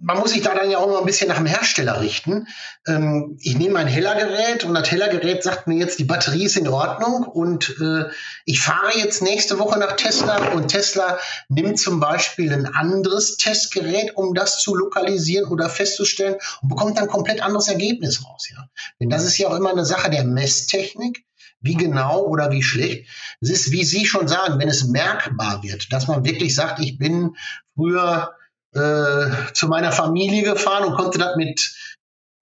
man 0.00 0.18
muss 0.18 0.32
sich 0.32 0.42
da 0.42 0.54
dann 0.54 0.70
ja 0.70 0.78
auch 0.78 0.88
mal 0.88 0.98
ein 0.98 1.06
bisschen 1.06 1.28
nach 1.28 1.36
dem 1.36 1.46
Hersteller 1.46 2.00
richten. 2.00 2.46
Ähm, 2.86 3.36
ich 3.40 3.56
nehme 3.56 3.78
ein 3.78 3.86
Hellergerät 3.86 4.64
und 4.64 4.74
das 4.74 4.90
Hellergerät 4.90 5.42
sagt 5.42 5.66
mir 5.66 5.76
jetzt, 5.76 5.98
die 5.98 6.04
Batterie 6.04 6.44
ist 6.44 6.56
in 6.56 6.68
Ordnung 6.68 7.24
und 7.24 7.76
äh, 7.80 8.04
ich 8.46 8.60
fahre 8.60 8.96
jetzt 8.96 9.22
nächste 9.22 9.58
Woche 9.58 9.78
nach 9.78 9.96
Tesla 9.96 10.52
und 10.52 10.68
Tesla 10.68 11.18
nimmt 11.48 11.78
zum 11.78 12.00
Beispiel 12.00 12.52
ein 12.52 12.66
anderes 12.66 13.36
Testgerät, 13.36 14.16
um 14.16 14.34
das 14.34 14.60
zu 14.60 14.74
lokalisieren 14.74 15.50
oder 15.50 15.68
festzustellen 15.68 16.36
und 16.62 16.70
bekommt 16.70 16.96
dann 16.96 17.08
komplett 17.08 17.42
anderes 17.42 17.68
Ergebnis 17.68 18.24
raus. 18.24 18.48
Ja? 18.50 18.68
Denn 19.00 19.10
das 19.10 19.24
ist 19.24 19.36
ja 19.36 19.48
auch 19.48 19.56
immer 19.56 19.70
eine 19.70 19.84
Sache 19.84 20.10
der 20.10 20.24
Messtechnik 20.24 21.24
wie 21.60 21.74
genau 21.74 22.22
oder 22.22 22.50
wie 22.50 22.62
schlecht. 22.62 23.06
Es 23.42 23.50
ist, 23.50 23.70
wie 23.70 23.84
Sie 23.84 24.06
schon 24.06 24.28
sagen, 24.28 24.58
wenn 24.58 24.68
es 24.70 24.84
merkbar 24.84 25.62
wird, 25.62 25.92
dass 25.92 26.08
man 26.08 26.24
wirklich 26.24 26.54
sagt, 26.54 26.80
ich 26.80 26.96
bin 26.96 27.36
früher 27.74 28.32
äh, 28.74 29.52
zu 29.52 29.68
meiner 29.68 29.92
Familie 29.92 30.42
gefahren 30.42 30.84
und 30.84 30.96
konnte 30.96 31.18
das 31.18 31.36
mit 31.36 31.74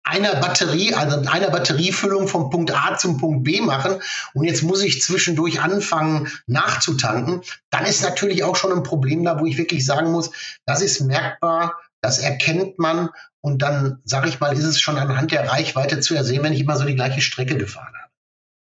einer 0.09 0.37
Batterie, 0.37 0.95
also 0.95 1.19
mit 1.19 1.29
einer 1.29 1.51
Batteriefüllung 1.51 2.29
vom 2.29 2.51
Punkt 2.51 2.75
A 2.75 2.97
zum 2.97 3.19
Punkt 3.19 3.45
B 3.45 3.61
machen 3.61 4.01
und 4.33 4.45
jetzt 4.45 4.63
muss 4.63 4.83
ich 4.83 5.03
zwischendurch 5.03 5.61
anfangen 5.61 6.29
nachzutanken, 6.47 7.43
dann 7.71 7.85
ist 7.85 8.03
natürlich 8.03 8.43
auch 8.43 8.57
schon 8.57 8.73
ein 8.73 8.83
Problem 8.83 9.25
da, 9.25 9.39
wo 9.39 9.45
ich 9.45 9.59
wirklich 9.59 9.85
sagen 9.85 10.11
muss, 10.11 10.31
das 10.67 10.81
ist 10.81 11.01
merkbar, 11.01 11.79
das 12.01 12.19
erkennt 12.19 12.79
man 12.79 13.11
und 13.43 13.61
dann 13.61 14.01
sage 14.05 14.29
ich 14.29 14.41
mal, 14.41 14.57
ist 14.57 14.65
es 14.65 14.81
schon 14.81 14.99
anhand 14.99 15.31
der 15.31 15.49
Reichweite 15.51 16.01
zu 16.01 16.15
ersehen, 16.15 16.43
wenn 16.43 16.55
ich 16.55 16.61
immer 16.61 16.77
so 16.77 16.85
die 16.85 16.97
gleiche 16.97 17.21
Strecke 17.21 17.57
gefahren 17.57 17.95
habe. 17.95 18.13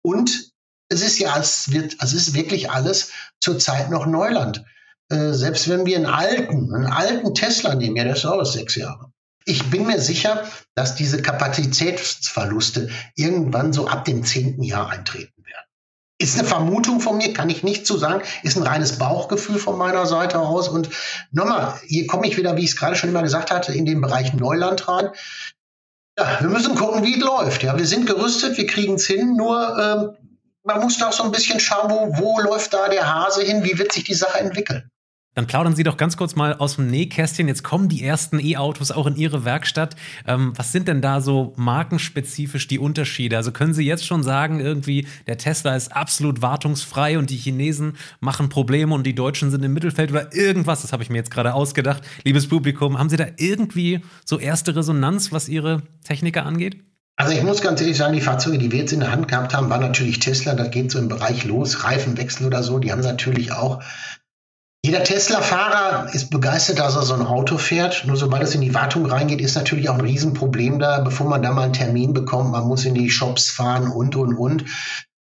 Und 0.04 0.52
es 0.88 1.02
ist 1.02 1.18
ja, 1.18 1.36
es 1.38 1.72
wird, 1.72 1.96
es 2.00 2.12
ist 2.12 2.34
wirklich 2.34 2.70
alles 2.70 3.10
zurzeit 3.40 3.90
noch 3.90 4.06
Neuland. 4.06 4.64
Äh, 5.12 5.34
selbst 5.34 5.68
wenn 5.68 5.84
wir 5.84 5.96
einen 5.96 6.06
alten, 6.06 6.74
einen 6.74 6.86
alten 6.86 7.34
Tesla 7.34 7.74
nehmen, 7.74 7.96
ja, 7.96 8.04
der 8.04 8.16
ist 8.16 8.24
auch 8.24 8.42
sechs 8.44 8.76
Jahre. 8.76 9.12
Ich 9.44 9.70
bin 9.70 9.86
mir 9.86 10.00
sicher, 10.00 10.44
dass 10.74 10.94
diese 10.94 11.20
Kapazitätsverluste 11.20 12.88
irgendwann 13.14 13.72
so 13.72 13.88
ab 13.88 14.04
dem 14.06 14.24
zehnten 14.24 14.62
Jahr 14.62 14.88
eintreten 14.88 15.44
werden. 15.44 15.66
Ist 16.18 16.38
eine 16.38 16.48
Vermutung 16.48 17.00
von 17.00 17.18
mir, 17.18 17.34
kann 17.34 17.50
ich 17.50 17.62
nicht 17.62 17.86
zu 17.86 17.98
sagen, 17.98 18.22
ist 18.42 18.56
ein 18.56 18.62
reines 18.62 18.98
Bauchgefühl 18.98 19.58
von 19.58 19.76
meiner 19.76 20.06
Seite 20.06 20.38
aus. 20.38 20.68
Und 20.68 20.88
nochmal, 21.32 21.74
hier 21.84 22.06
komme 22.06 22.26
ich 22.26 22.38
wieder, 22.38 22.56
wie 22.56 22.64
ich 22.64 22.70
es 22.70 22.76
gerade 22.76 22.96
schon 22.96 23.10
immer 23.10 23.22
gesagt 23.22 23.50
hatte, 23.50 23.74
in 23.74 23.84
den 23.84 24.00
Bereich 24.00 24.32
Neuland 24.32 24.88
rein. 24.88 25.10
Ja, 26.18 26.38
wir 26.40 26.48
müssen 26.48 26.76
gucken, 26.76 27.02
wie 27.02 27.18
es 27.18 27.24
läuft. 27.24 27.64
Ja, 27.64 27.76
wir 27.76 27.86
sind 27.86 28.06
gerüstet, 28.06 28.56
wir 28.56 28.66
kriegen 28.66 28.94
es 28.94 29.06
hin, 29.06 29.34
nur 29.36 29.76
ähm, 29.78 30.38
man 30.62 30.80
muss 30.80 30.98
doch 30.98 31.12
so 31.12 31.24
ein 31.24 31.32
bisschen 31.32 31.58
schauen, 31.58 31.90
wo, 31.90 32.16
wo 32.18 32.40
läuft 32.40 32.72
da 32.72 32.88
der 32.88 33.12
Hase 33.12 33.42
hin, 33.42 33.64
wie 33.64 33.78
wird 33.78 33.92
sich 33.92 34.04
die 34.04 34.14
Sache 34.14 34.38
entwickeln. 34.38 34.91
Dann 35.34 35.46
plaudern 35.46 35.74
Sie 35.74 35.82
doch 35.82 35.96
ganz 35.96 36.18
kurz 36.18 36.36
mal 36.36 36.54
aus 36.54 36.76
dem 36.76 36.88
Nähkästchen. 36.88 37.48
Jetzt 37.48 37.62
kommen 37.62 37.88
die 37.88 38.04
ersten 38.04 38.38
E-Autos 38.38 38.90
auch 38.90 39.06
in 39.06 39.16
Ihre 39.16 39.46
Werkstatt. 39.46 39.96
Ähm, 40.26 40.52
was 40.56 40.72
sind 40.72 40.88
denn 40.88 41.00
da 41.00 41.22
so 41.22 41.54
markenspezifisch 41.56 42.68
die 42.68 42.78
Unterschiede? 42.78 43.38
Also 43.38 43.50
können 43.50 43.72
Sie 43.72 43.84
jetzt 43.84 44.06
schon 44.06 44.22
sagen, 44.22 44.60
irgendwie, 44.60 45.06
der 45.26 45.38
Tesla 45.38 45.74
ist 45.74 45.96
absolut 45.96 46.42
wartungsfrei 46.42 47.18
und 47.18 47.30
die 47.30 47.36
Chinesen 47.36 47.96
machen 48.20 48.50
Probleme 48.50 48.94
und 48.94 49.06
die 49.06 49.14
Deutschen 49.14 49.50
sind 49.50 49.64
im 49.64 49.72
Mittelfeld 49.72 50.10
oder 50.10 50.34
irgendwas? 50.34 50.82
Das 50.82 50.92
habe 50.92 51.02
ich 51.02 51.08
mir 51.08 51.16
jetzt 51.16 51.30
gerade 51.30 51.54
ausgedacht. 51.54 52.02
Liebes 52.24 52.48
Publikum, 52.48 52.98
haben 52.98 53.08
Sie 53.08 53.16
da 53.16 53.26
irgendwie 53.38 54.00
so 54.26 54.38
erste 54.38 54.76
Resonanz, 54.76 55.32
was 55.32 55.48
Ihre 55.48 55.82
Techniker 56.04 56.44
angeht? 56.44 56.84
Also 57.16 57.34
ich 57.34 57.42
muss 57.42 57.62
ganz 57.62 57.80
ehrlich 57.80 57.96
sagen, 57.96 58.14
die 58.14 58.20
Fahrzeuge, 58.20 58.58
die 58.58 58.72
wir 58.72 58.80
jetzt 58.80 58.92
in 58.92 59.00
der 59.00 59.12
Hand 59.12 59.28
gehabt 59.28 59.54
haben, 59.54 59.70
waren 59.70 59.80
natürlich 59.80 60.18
Tesla. 60.18 60.54
Das 60.54 60.70
geht 60.70 60.90
so 60.90 60.98
im 60.98 61.08
Bereich 61.08 61.44
los, 61.44 61.84
Reifenwechsel 61.84 62.46
oder 62.46 62.62
so. 62.62 62.78
Die 62.78 62.90
haben 62.90 63.00
natürlich 63.00 63.52
auch 63.52 63.82
jeder 64.84 65.04
Tesla-Fahrer 65.04 66.12
ist 66.12 66.30
begeistert, 66.30 66.80
dass 66.80 66.96
er 66.96 67.02
so 67.02 67.14
ein 67.14 67.22
Auto 67.22 67.56
fährt. 67.56 68.04
Nur 68.04 68.16
sobald 68.16 68.42
es 68.42 68.56
in 68.56 68.60
die 68.60 68.74
Wartung 68.74 69.06
reingeht, 69.06 69.40
ist 69.40 69.54
natürlich 69.54 69.88
auch 69.88 69.94
ein 69.94 70.00
Riesenproblem 70.00 70.80
da, 70.80 70.98
bevor 70.98 71.28
man 71.28 71.40
da 71.40 71.52
mal 71.52 71.62
einen 71.62 71.72
Termin 71.72 72.12
bekommt. 72.12 72.50
Man 72.50 72.66
muss 72.66 72.84
in 72.84 72.94
die 72.94 73.08
Shops 73.08 73.48
fahren 73.48 73.86
und, 73.86 74.16
und, 74.16 74.34
und. 74.34 74.64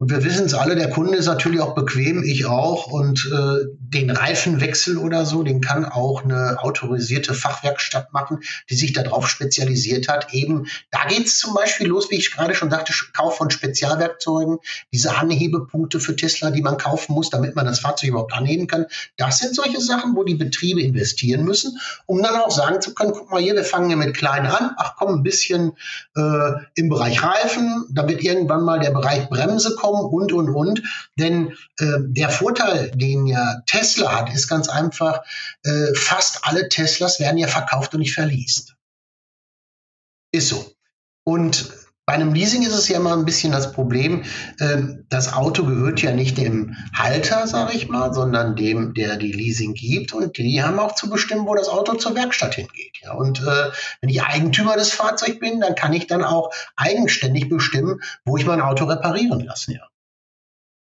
Und 0.01 0.13
wir 0.13 0.23
wissen 0.23 0.47
es 0.47 0.55
alle, 0.55 0.77
der 0.77 0.91
Kunde 0.91 1.19
ist 1.19 1.27
natürlich 1.27 1.61
auch 1.61 1.75
bequem, 1.75 2.23
ich 2.23 2.47
auch. 2.47 2.87
Und 2.87 3.29
äh, 3.35 3.67
den 3.81 4.11
Reifenwechsel 4.11 4.97
oder 4.97 5.27
so, 5.27 5.43
den 5.43 5.61
kann 5.61 5.85
auch 5.85 6.23
eine 6.23 6.63
autorisierte 6.63 7.35
Fachwerkstatt 7.35 8.13
machen, 8.13 8.39
die 8.71 8.77
sich 8.77 8.93
darauf 8.93 9.29
spezialisiert 9.29 10.07
hat. 10.07 10.33
Eben, 10.33 10.67
da 10.93 11.05
geht 11.09 11.27
es 11.27 11.39
zum 11.39 11.53
Beispiel 11.53 11.89
los, 11.89 12.13
wie 12.13 12.17
ich 12.17 12.31
gerade 12.31 12.55
schon 12.55 12.71
sagte, 12.71 12.93
Kauf 13.13 13.39
von 13.39 13.51
Spezialwerkzeugen, 13.51 14.59
diese 14.93 15.17
Anhebepunkte 15.17 15.99
für 15.99 16.15
Tesla, 16.15 16.53
die 16.53 16.63
man 16.63 16.77
kaufen 16.77 17.15
muss, 17.15 17.31
damit 17.31 17.57
man 17.57 17.67
das 17.67 17.81
Fahrzeug 17.81 18.11
überhaupt 18.11 18.35
anheben 18.35 18.69
kann. 18.69 18.87
Das 19.17 19.39
sind 19.39 19.57
solche 19.57 19.81
Sachen, 19.81 20.15
wo 20.15 20.23
die 20.23 20.37
Betriebe 20.37 20.81
investieren 20.81 21.43
müssen, 21.43 21.77
um 22.07 22.23
dann 22.23 22.37
auch 22.37 22.53
sagen 22.53 22.81
zu 22.81 22.95
können, 22.95 23.11
guck 23.13 23.33
mal 23.33 23.43
hier, 23.43 23.57
wir 23.57 23.65
fangen 23.65 23.91
ja 23.91 23.97
mit 23.97 24.17
klein 24.17 24.47
an, 24.47 24.71
ach 24.77 24.95
komm, 24.97 25.17
ein 25.17 25.23
bisschen 25.25 25.73
äh, 26.15 26.53
im 26.77 26.89
Bereich 26.89 27.21
Reifen, 27.21 27.85
da 27.91 28.07
wird 28.07 28.23
irgendwann 28.23 28.63
mal 28.63 28.79
der 28.79 28.93
Bereich 28.93 29.29
Bremse 29.29 29.75
kommen 29.75 29.88
kommen 29.93 30.13
und, 30.13 30.33
und, 30.33 30.55
und. 30.55 30.83
Denn 31.17 31.53
äh, 31.79 31.99
der 32.01 32.31
Vorteil, 32.31 32.91
den 32.93 33.27
ja 33.27 33.63
Tesla 33.67 34.21
hat, 34.21 34.35
ist 34.35 34.49
ganz 34.49 34.69
einfach, 34.69 35.23
äh, 35.65 35.95
fast 35.95 36.45
alle 36.45 36.69
Teslas 36.69 37.21
werden 37.21 37.39
ja 37.39 37.49
verkauft 37.49 37.95
und 37.95 38.01
nicht 38.01 38.15
verliest. 38.15 38.75
Ist 40.33 40.49
so. 40.49 40.73
Und 41.25 41.73
bei 42.09 42.15
einem 42.15 42.33
Leasing 42.33 42.63
ist 42.63 42.73
es 42.73 42.89
ja 42.89 42.97
immer 42.97 43.13
ein 43.13 43.27
bisschen 43.27 43.53
das 43.53 43.71
Problem, 43.73 44.25
äh, 44.61 44.79
das 45.11 45.35
Auto 45.35 45.67
gehört 45.67 46.01
ja 46.01 46.11
nicht 46.11 46.39
dem 46.39 46.75
Halter, 46.95 47.47
sage 47.47 47.75
ich 47.75 47.91
mal, 47.91 48.15
sondern 48.15 48.57
dem, 48.57 48.95
der 48.95 49.19
die 49.19 49.31
Leasing 49.31 49.75
gibt. 49.75 50.15
Und 50.15 50.39
die 50.39 50.63
haben 50.63 50.79
auch 50.79 50.95
zu 50.95 51.11
bestimmen, 51.11 51.47
wo 51.47 51.55
das 51.55 51.69
Auto 51.69 51.97
zur 51.97 52.15
Werkstatt 52.15 52.55
hingeht. 52.55 52.97
Ja. 53.03 53.13
Und 53.13 53.43
äh, 53.43 53.71
wenn 54.01 54.09
ich 54.09 54.23
Eigentümer 54.23 54.77
des 54.77 54.91
Fahrzeugs 54.91 55.39
bin, 55.39 55.61
dann 55.61 55.75
kann 55.75 55.93
ich 55.93 56.07
dann 56.07 56.25
auch 56.25 56.51
eigenständig 56.77 57.51
bestimmen, 57.51 58.01
wo 58.25 58.39
ich 58.39 58.47
mein 58.47 58.63
Auto 58.63 58.87
reparieren 58.87 59.41
lasse. 59.41 59.75
Ja. 59.75 59.87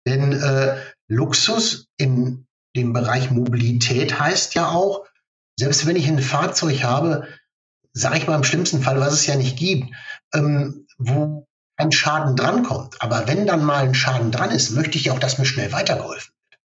Denn 0.07 0.31
äh, 0.31 0.77
Luxus 1.07 1.88
in 1.97 2.45
dem 2.75 2.93
Bereich 2.93 3.31
Mobilität 3.31 4.19
heißt 4.19 4.53
ja 4.53 4.69
auch, 4.69 5.07
selbst 5.57 5.88
wenn 5.88 5.95
ich 5.95 6.07
ein 6.07 6.19
Fahrzeug 6.19 6.83
habe, 6.83 7.27
sage 7.93 8.19
ich 8.19 8.27
mal 8.27 8.35
im 8.35 8.43
schlimmsten 8.43 8.83
Fall, 8.83 8.99
was 8.99 9.13
es 9.13 9.25
ja 9.25 9.35
nicht 9.35 9.57
gibt, 9.57 9.89
ähm, 10.35 10.85
wo 10.97 11.45
ein 11.77 11.91
Schaden 11.91 12.36
drankommt. 12.36 13.01
Aber 13.01 13.27
wenn 13.27 13.45
dann 13.45 13.63
mal 13.63 13.84
ein 13.84 13.95
Schaden 13.95 14.31
dran 14.31 14.51
ist, 14.51 14.71
möchte 14.71 14.97
ich 14.97 15.12
auch, 15.12 15.19
dass 15.19 15.38
mir 15.38 15.45
schnell 15.45 15.71
weitergeholfen 15.71 16.34
wird. 16.49 16.62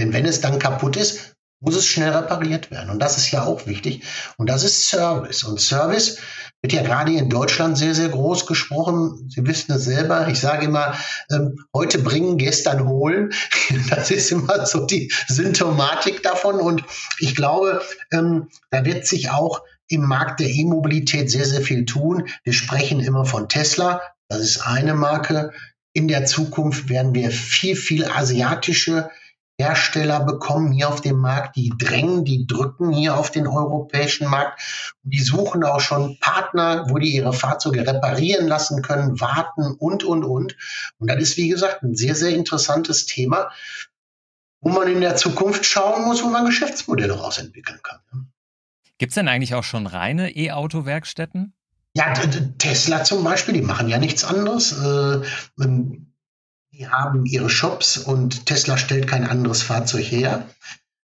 Denn 0.00 0.12
wenn 0.12 0.26
es 0.26 0.40
dann 0.40 0.58
kaputt 0.58 0.96
ist, 0.96 1.36
muss 1.60 1.74
es 1.74 1.86
schnell 1.86 2.10
repariert 2.10 2.70
werden. 2.70 2.90
Und 2.90 3.00
das 3.00 3.18
ist 3.18 3.32
ja 3.32 3.42
auch 3.44 3.66
wichtig. 3.66 4.04
Und 4.36 4.48
das 4.48 4.62
ist 4.62 4.88
Service. 4.88 5.42
Und 5.42 5.60
Service 5.60 6.18
wird 6.62 6.72
ja 6.72 6.82
gerade 6.82 7.12
in 7.12 7.28
Deutschland 7.28 7.76
sehr, 7.76 7.94
sehr 7.94 8.08
groß 8.08 8.46
gesprochen. 8.46 9.28
Sie 9.28 9.44
wissen 9.44 9.72
es 9.72 9.84
selber. 9.84 10.28
Ich 10.28 10.38
sage 10.38 10.66
immer, 10.66 10.94
ähm, 11.30 11.64
heute 11.74 11.98
bringen, 11.98 12.38
gestern 12.38 12.86
holen. 12.88 13.32
Das 13.90 14.10
ist 14.10 14.30
immer 14.30 14.66
so 14.66 14.86
die 14.86 15.12
Symptomatik 15.26 16.22
davon. 16.22 16.60
Und 16.60 16.84
ich 17.18 17.34
glaube, 17.34 17.82
ähm, 18.12 18.48
da 18.70 18.84
wird 18.84 19.06
sich 19.06 19.30
auch 19.30 19.60
im 19.88 20.02
Markt 20.02 20.40
der 20.40 20.50
E-Mobilität 20.50 21.30
sehr, 21.30 21.44
sehr 21.44 21.62
viel 21.62 21.84
tun. 21.84 22.28
Wir 22.44 22.52
sprechen 22.52 23.00
immer 23.00 23.24
von 23.24 23.48
Tesla. 23.48 24.02
Das 24.28 24.40
ist 24.40 24.66
eine 24.66 24.94
Marke. 24.94 25.52
In 25.92 26.08
der 26.08 26.26
Zukunft 26.26 26.88
werden 26.88 27.14
wir 27.14 27.30
viel, 27.30 27.74
viel 27.74 28.04
asiatische 28.04 29.10
Hersteller 29.60 30.20
bekommen 30.20 30.70
hier 30.70 30.88
auf 30.88 31.00
dem 31.00 31.18
Markt, 31.18 31.56
die 31.56 31.72
drängen, 31.76 32.24
die 32.24 32.46
drücken 32.46 32.92
hier 32.92 33.16
auf 33.16 33.32
den 33.32 33.48
europäischen 33.48 34.28
Markt. 34.28 34.60
Die 35.02 35.20
suchen 35.20 35.64
auch 35.64 35.80
schon 35.80 36.16
Partner, 36.20 36.86
wo 36.88 36.98
die 36.98 37.16
ihre 37.16 37.32
Fahrzeuge 37.32 37.84
reparieren 37.84 38.46
lassen 38.46 38.82
können, 38.82 39.20
warten 39.20 39.72
und, 39.72 40.04
und, 40.04 40.24
und. 40.24 40.56
Und 40.98 41.10
das 41.10 41.20
ist, 41.20 41.36
wie 41.38 41.48
gesagt, 41.48 41.82
ein 41.82 41.96
sehr, 41.96 42.14
sehr 42.14 42.30
interessantes 42.30 43.06
Thema, 43.06 43.50
wo 44.60 44.70
man 44.70 44.86
in 44.86 45.00
der 45.00 45.16
Zukunft 45.16 45.64
schauen 45.64 46.04
muss, 46.04 46.22
wo 46.22 46.28
man 46.28 46.46
Geschäftsmodelle 46.46 47.14
rausentwickeln 47.14 47.80
kann. 47.82 48.30
Gibt 48.98 49.10
es 49.10 49.14
denn 49.14 49.28
eigentlich 49.28 49.54
auch 49.54 49.64
schon 49.64 49.86
reine 49.86 50.36
E-Auto-Werkstätten? 50.36 51.54
Ja, 51.94 52.12
Tesla 52.58 53.04
zum 53.04 53.24
Beispiel, 53.24 53.54
die 53.54 53.62
machen 53.62 53.88
ja 53.88 53.98
nichts 53.98 54.24
anderes. 54.24 54.72
Äh, 54.72 55.22
die 56.72 56.88
haben 56.88 57.26
ihre 57.26 57.50
Shops 57.50 57.98
und 57.98 58.46
Tesla 58.46 58.76
stellt 58.76 59.08
kein 59.08 59.26
anderes 59.26 59.62
Fahrzeug 59.62 60.04
her. 60.04 60.46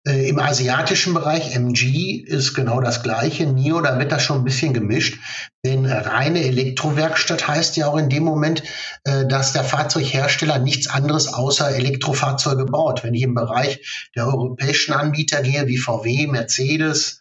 Äh, 0.07 0.29
Im 0.29 0.38
asiatischen 0.38 1.12
Bereich, 1.12 1.55
MG, 1.55 2.24
ist 2.26 2.55
genau 2.55 2.81
das 2.81 3.03
gleiche. 3.03 3.44
NIO, 3.44 3.83
da 3.83 3.98
wird 3.98 4.11
das 4.11 4.22
schon 4.22 4.38
ein 4.38 4.44
bisschen 4.44 4.72
gemischt. 4.72 5.20
Denn 5.64 5.85
reine 5.85 6.42
Elektrowerkstatt 6.42 7.46
heißt 7.46 7.76
ja 7.76 7.88
auch 7.88 7.98
in 7.98 8.09
dem 8.09 8.24
Moment, 8.24 8.62
äh, 9.05 9.26
dass 9.26 9.53
der 9.53 9.62
Fahrzeughersteller 9.62 10.59
nichts 10.59 10.88
anderes 10.88 11.33
außer 11.33 11.70
Elektrofahrzeuge 11.70 12.64
baut. 12.64 13.05
Wenn 13.05 13.14
ich 13.14 13.22
im 13.22 13.35
Bereich 13.35 14.11
der 14.16 14.26
europäischen 14.26 14.94
Anbieter 14.94 15.42
gehe, 15.42 15.66
wie 15.66 15.76
VW, 15.76 16.29
Mercedes, 16.29 17.20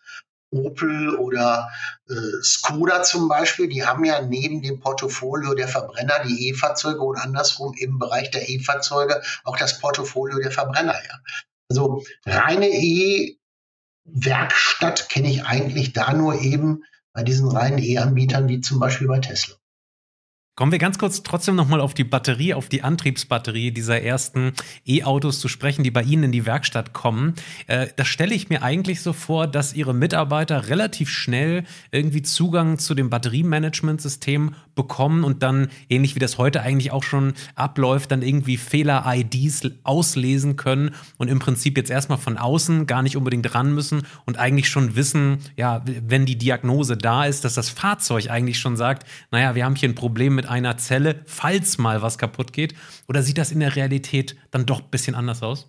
Opel 0.52 1.16
oder 1.16 1.70
äh, 2.10 2.42
Skoda 2.42 3.04
zum 3.04 3.28
Beispiel, 3.28 3.68
die 3.68 3.86
haben 3.86 4.04
ja 4.04 4.22
neben 4.22 4.62
dem 4.62 4.80
Portfolio 4.80 5.54
der 5.54 5.68
Verbrenner 5.68 6.24
die 6.26 6.50
E-Fahrzeuge 6.50 7.02
und 7.02 7.18
andersrum 7.18 7.76
im 7.78 8.00
Bereich 8.00 8.32
der 8.32 8.50
E-Fahrzeuge 8.50 9.22
auch 9.44 9.58
das 9.58 9.80
Portfolio 9.80 10.40
der 10.40 10.52
Verbrenner. 10.52 10.96
Ja. 10.96 11.20
Also 11.70 12.04
reine 12.26 12.68
E-Werkstatt 12.68 13.38
kenne 15.10 15.30
ich 15.30 15.46
eigentlich 15.46 15.94
da 15.94 16.14
nur 16.14 16.42
eben 16.42 16.84
bei 17.14 17.22
diesen 17.24 17.48
reinen 17.50 17.78
E-Anbietern 17.78 18.48
wie 18.48 18.62
zum 18.62 18.80
Beispiel 18.80 19.08
bei 19.08 19.20
Tesla. 19.20 19.59
Kommen 20.60 20.74
wir 20.74 20.80
ganz 20.80 20.98
kurz 20.98 21.24
trotzdem 21.24 21.56
nochmal 21.56 21.80
auf 21.80 21.94
die 21.94 22.04
Batterie, 22.04 22.54
auf 22.54 22.68
die 22.68 22.84
Antriebsbatterie 22.84 23.72
dieser 23.72 24.02
ersten 24.02 24.52
E-Autos 24.86 25.40
zu 25.40 25.48
sprechen, 25.48 25.86
die 25.86 25.90
bei 25.90 26.04
Ihnen 26.04 26.24
in 26.24 26.32
die 26.34 26.46
Werkstatt 26.46 26.92
kommen. 26.92 27.36
Äh, 27.68 27.88
das 27.96 28.10
stelle 28.10 28.36
ich 28.36 28.50
mir 28.50 28.62
eigentlich 28.62 29.02
so 29.02 29.14
vor, 29.14 29.48
dass 29.48 29.74
Ihre 29.74 29.94
Mitarbeiter 29.94 30.68
relativ 30.68 31.12
schnell 31.12 31.64
irgendwie 31.92 32.24
Zugang 32.24 32.78
zu 32.78 32.94
dem 32.94 33.10
Batteriemanagementsystem 33.10 34.54
bekommen 34.80 35.26
und 35.26 35.44
dann, 35.44 35.68
ähnlich 35.90 36.16
wie 36.16 36.20
das 36.20 36.38
heute 36.38 36.62
eigentlich 36.62 36.92
auch 36.94 37.04
schon 37.04 37.34
abläuft, 37.56 38.12
dann 38.12 38.22
irgendwie 38.22 38.56
Fehler-IDs 38.56 39.64
auslesen 39.84 40.56
können 40.56 40.92
und 41.18 41.28
im 41.28 41.40
Prinzip 41.40 41.76
jetzt 41.76 41.92
erstmal 41.92 42.18
von 42.18 42.38
außen 42.38 42.88
gar 42.88 43.02
nicht 43.02 43.18
unbedingt 43.18 43.54
ran 43.54 43.74
müssen 43.74 44.04
und 44.26 44.38
eigentlich 44.38 44.70
schon 44.70 44.96
wissen, 44.96 45.40
ja, 45.58 45.84
wenn 45.86 46.26
die 46.26 46.38
Diagnose 46.38 46.96
da 46.96 47.26
ist, 47.26 47.44
dass 47.44 47.56
das 47.56 47.68
Fahrzeug 47.70 48.30
eigentlich 48.30 48.58
schon 48.60 48.78
sagt, 48.78 49.06
naja, 49.32 49.54
wir 49.54 49.66
haben 49.66 49.76
hier 49.76 49.90
ein 49.90 49.96
Problem 49.96 50.36
mit 50.36 50.48
einer 50.48 50.78
Zelle, 50.78 51.22
falls 51.26 51.78
mal 51.78 52.02
was 52.02 52.18
kaputt 52.18 52.54
geht? 52.54 52.74
Oder 53.10 53.22
sieht 53.22 53.38
das 53.38 53.52
in 53.52 53.60
der 53.60 53.76
Realität 53.76 54.38
dann 54.52 54.66
doch 54.66 54.80
ein 54.80 54.90
bisschen 54.92 55.16
anders 55.16 55.44
aus? 55.44 55.68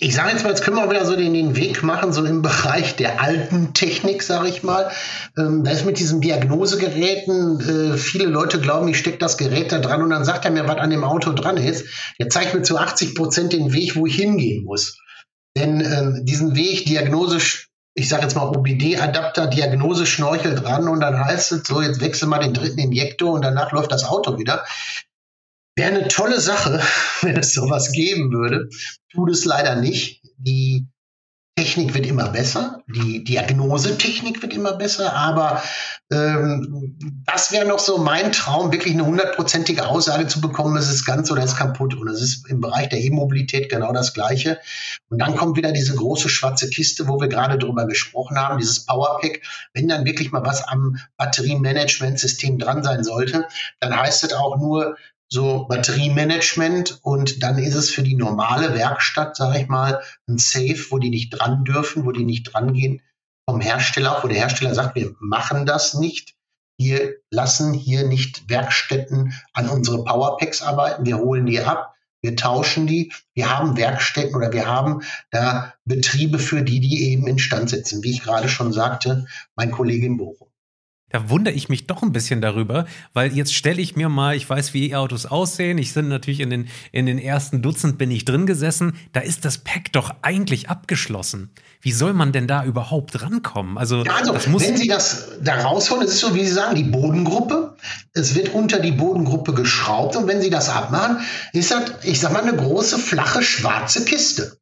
Ich 0.00 0.14
sage 0.14 0.30
jetzt 0.30 0.44
mal, 0.44 0.50
jetzt 0.50 0.62
können 0.62 0.76
wir 0.76 0.88
wieder 0.88 1.04
so 1.04 1.16
den, 1.16 1.34
den 1.34 1.56
Weg 1.56 1.82
machen, 1.82 2.12
so 2.12 2.24
im 2.24 2.42
Bereich 2.42 2.96
der 2.96 3.20
alten 3.20 3.74
Technik, 3.74 4.22
sage 4.22 4.48
ich 4.48 4.62
mal. 4.62 4.90
Ähm, 5.36 5.64
da 5.64 5.72
ist 5.72 5.86
mit 5.86 5.98
diesen 5.98 6.20
Diagnosegeräten, 6.20 7.94
äh, 7.94 7.96
viele 7.96 8.26
Leute 8.26 8.60
glauben, 8.60 8.88
ich 8.88 8.98
stecke 8.98 9.18
das 9.18 9.36
Gerät 9.36 9.72
da 9.72 9.78
dran 9.78 10.02
und 10.02 10.10
dann 10.10 10.24
sagt 10.24 10.44
er 10.44 10.50
mir, 10.52 10.68
was 10.68 10.78
an 10.78 10.90
dem 10.90 11.04
Auto 11.04 11.32
dran 11.32 11.56
ist. 11.56 11.86
Der 12.20 12.28
zeigt 12.28 12.54
mir 12.54 12.62
zu 12.62 12.78
80 12.78 13.14
Prozent 13.14 13.52
den 13.52 13.72
Weg, 13.72 13.96
wo 13.96 14.06
ich 14.06 14.14
hingehen 14.14 14.64
muss. 14.64 14.98
Denn 15.56 15.80
ähm, 15.80 16.24
diesen 16.24 16.54
Weg, 16.54 16.86
Diagnose, 16.86 17.38
ich 17.94 18.08
sage 18.08 18.22
jetzt 18.22 18.36
mal 18.36 18.46
OBD-Adapter, 18.46 19.48
Diagnose-Schnorchel 19.48 20.54
dran 20.54 20.86
und 20.86 21.00
dann 21.00 21.24
heißt 21.24 21.50
es 21.52 21.62
so, 21.66 21.82
jetzt 21.82 22.00
wechsel 22.00 22.28
mal 22.28 22.38
den 22.38 22.54
dritten 22.54 22.78
Injektor 22.78 23.32
und 23.32 23.42
danach 23.42 23.72
läuft 23.72 23.90
das 23.90 24.04
Auto 24.04 24.38
wieder. 24.38 24.64
Wäre 25.78 25.94
eine 25.94 26.08
tolle 26.08 26.40
Sache, 26.40 26.82
wenn 27.22 27.36
es 27.36 27.54
sowas 27.54 27.92
geben 27.92 28.32
würde. 28.32 28.68
Tut 29.12 29.30
es 29.30 29.44
leider 29.44 29.76
nicht. 29.76 30.20
Die 30.36 30.88
Technik 31.56 31.94
wird 31.94 32.06
immer 32.06 32.28
besser, 32.28 32.82
die 32.86 33.24
Diagnosetechnik 33.24 34.42
wird 34.42 34.54
immer 34.54 34.74
besser, 34.74 35.12
aber 35.12 35.60
ähm, 36.12 36.96
das 37.26 37.50
wäre 37.50 37.66
noch 37.66 37.80
so 37.80 37.98
mein 37.98 38.30
Traum, 38.30 38.70
wirklich 38.70 38.94
eine 38.94 39.04
hundertprozentige 39.04 39.86
Aussage 39.86 40.28
zu 40.28 40.40
bekommen, 40.40 40.76
es 40.76 40.88
ist 40.88 41.04
ganz 41.04 41.30
oder 41.32 41.42
es 41.42 41.52
ist 41.52 41.58
kaputt. 41.58 41.94
Und 41.94 42.08
es 42.08 42.22
ist 42.22 42.48
im 42.48 42.60
Bereich 42.60 42.88
der 42.90 43.00
E-Mobilität 43.00 43.70
genau 43.70 43.92
das 43.92 44.14
Gleiche. 44.14 44.58
Und 45.10 45.18
dann 45.20 45.36
kommt 45.36 45.56
wieder 45.56 45.72
diese 45.72 45.96
große 45.96 46.28
schwarze 46.28 46.70
Kiste, 46.70 47.08
wo 47.08 47.20
wir 47.20 47.28
gerade 47.28 47.58
drüber 47.58 47.86
gesprochen 47.86 48.38
haben, 48.38 48.58
dieses 48.58 48.86
Powerpack. 48.86 49.42
Wenn 49.74 49.88
dann 49.88 50.04
wirklich 50.04 50.30
mal 50.30 50.44
was 50.44 50.62
am 50.66 50.96
Batteriemanagementsystem 51.16 52.58
dran 52.58 52.84
sein 52.84 53.02
sollte, 53.02 53.46
dann 53.80 53.96
heißt 53.96 54.22
es 54.22 54.32
auch 54.32 54.58
nur, 54.58 54.96
so 55.28 55.66
Batteriemanagement 55.68 57.00
und 57.02 57.42
dann 57.42 57.58
ist 57.58 57.74
es 57.74 57.90
für 57.90 58.02
die 58.02 58.14
normale 58.14 58.74
Werkstatt, 58.74 59.36
sage 59.36 59.60
ich 59.60 59.68
mal, 59.68 60.00
ein 60.26 60.38
Safe, 60.38 60.78
wo 60.90 60.98
die 60.98 61.10
nicht 61.10 61.30
dran 61.30 61.64
dürfen, 61.64 62.06
wo 62.06 62.12
die 62.12 62.24
nicht 62.24 62.52
dran 62.52 62.72
gehen 62.72 63.02
vom 63.48 63.60
Hersteller, 63.60 64.20
wo 64.22 64.28
der 64.28 64.38
Hersteller 64.38 64.74
sagt, 64.74 64.94
wir 64.94 65.14
machen 65.20 65.66
das 65.66 65.94
nicht. 65.94 66.34
Wir 66.78 67.14
lassen 67.30 67.74
hier 67.74 68.06
nicht 68.06 68.48
Werkstätten 68.48 69.32
an 69.52 69.68
unsere 69.68 70.04
Powerpacks 70.04 70.62
arbeiten. 70.62 71.04
Wir 71.04 71.18
holen 71.18 71.46
die 71.46 71.60
ab, 71.60 71.94
wir 72.20 72.36
tauschen 72.36 72.86
die. 72.86 73.12
Wir 73.34 73.56
haben 73.56 73.76
Werkstätten 73.76 74.34
oder 74.34 74.52
wir 74.52 74.66
haben 74.66 75.02
da 75.30 75.74
Betriebe 75.84 76.38
für 76.38 76.62
die, 76.62 76.80
die 76.80 77.10
eben 77.10 77.26
instand 77.26 77.70
setzen. 77.70 78.02
Wie 78.02 78.12
ich 78.12 78.22
gerade 78.22 78.48
schon 78.48 78.72
sagte, 78.72 79.26
mein 79.56 79.70
Kollege 79.70 80.06
in 80.06 80.16
Bochum. 80.16 80.47
Da 81.10 81.30
wundere 81.30 81.54
ich 81.54 81.70
mich 81.70 81.86
doch 81.86 82.02
ein 82.02 82.12
bisschen 82.12 82.42
darüber, 82.42 82.84
weil 83.14 83.34
jetzt 83.34 83.54
stelle 83.54 83.80
ich 83.80 83.96
mir 83.96 84.10
mal, 84.10 84.36
ich 84.36 84.48
weiß, 84.48 84.74
wie 84.74 84.90
E-Autos 84.90 85.24
aussehen. 85.24 85.78
Ich 85.78 85.94
bin 85.94 86.08
natürlich 86.08 86.40
in 86.40 86.50
den, 86.50 86.68
in 86.92 87.06
den 87.06 87.18
ersten 87.18 87.62
Dutzend 87.62 87.96
bin 87.96 88.10
ich 88.10 88.26
drin 88.26 88.44
gesessen. 88.44 88.92
Da 89.12 89.20
ist 89.20 89.46
das 89.46 89.58
Pack 89.58 89.92
doch 89.92 90.14
eigentlich 90.20 90.68
abgeschlossen. 90.68 91.50
Wie 91.80 91.92
soll 91.92 92.12
man 92.12 92.32
denn 92.32 92.46
da 92.46 92.64
überhaupt 92.64 93.22
rankommen? 93.22 93.78
Also, 93.78 94.04
ja, 94.04 94.16
also 94.16 94.34
wenn 94.60 94.76
Sie 94.76 94.88
das 94.88 95.28
da 95.40 95.62
rausholen, 95.62 96.04
es 96.04 96.14
ist 96.14 96.20
so, 96.20 96.34
wie 96.34 96.44
Sie 96.44 96.52
sagen, 96.52 96.74
die 96.74 96.84
Bodengruppe. 96.84 97.76
Es 98.12 98.34
wird 98.34 98.52
unter 98.52 98.78
die 98.78 98.92
Bodengruppe 98.92 99.54
geschraubt 99.54 100.16
und 100.16 100.26
wenn 100.26 100.42
Sie 100.42 100.50
das 100.50 100.68
abmachen, 100.68 101.18
ist 101.54 101.70
das, 101.70 102.04
ich 102.04 102.20
sag 102.20 102.32
mal, 102.32 102.42
eine 102.42 102.56
große, 102.56 102.98
flache, 102.98 103.42
schwarze 103.42 104.04
Kiste. 104.04 104.58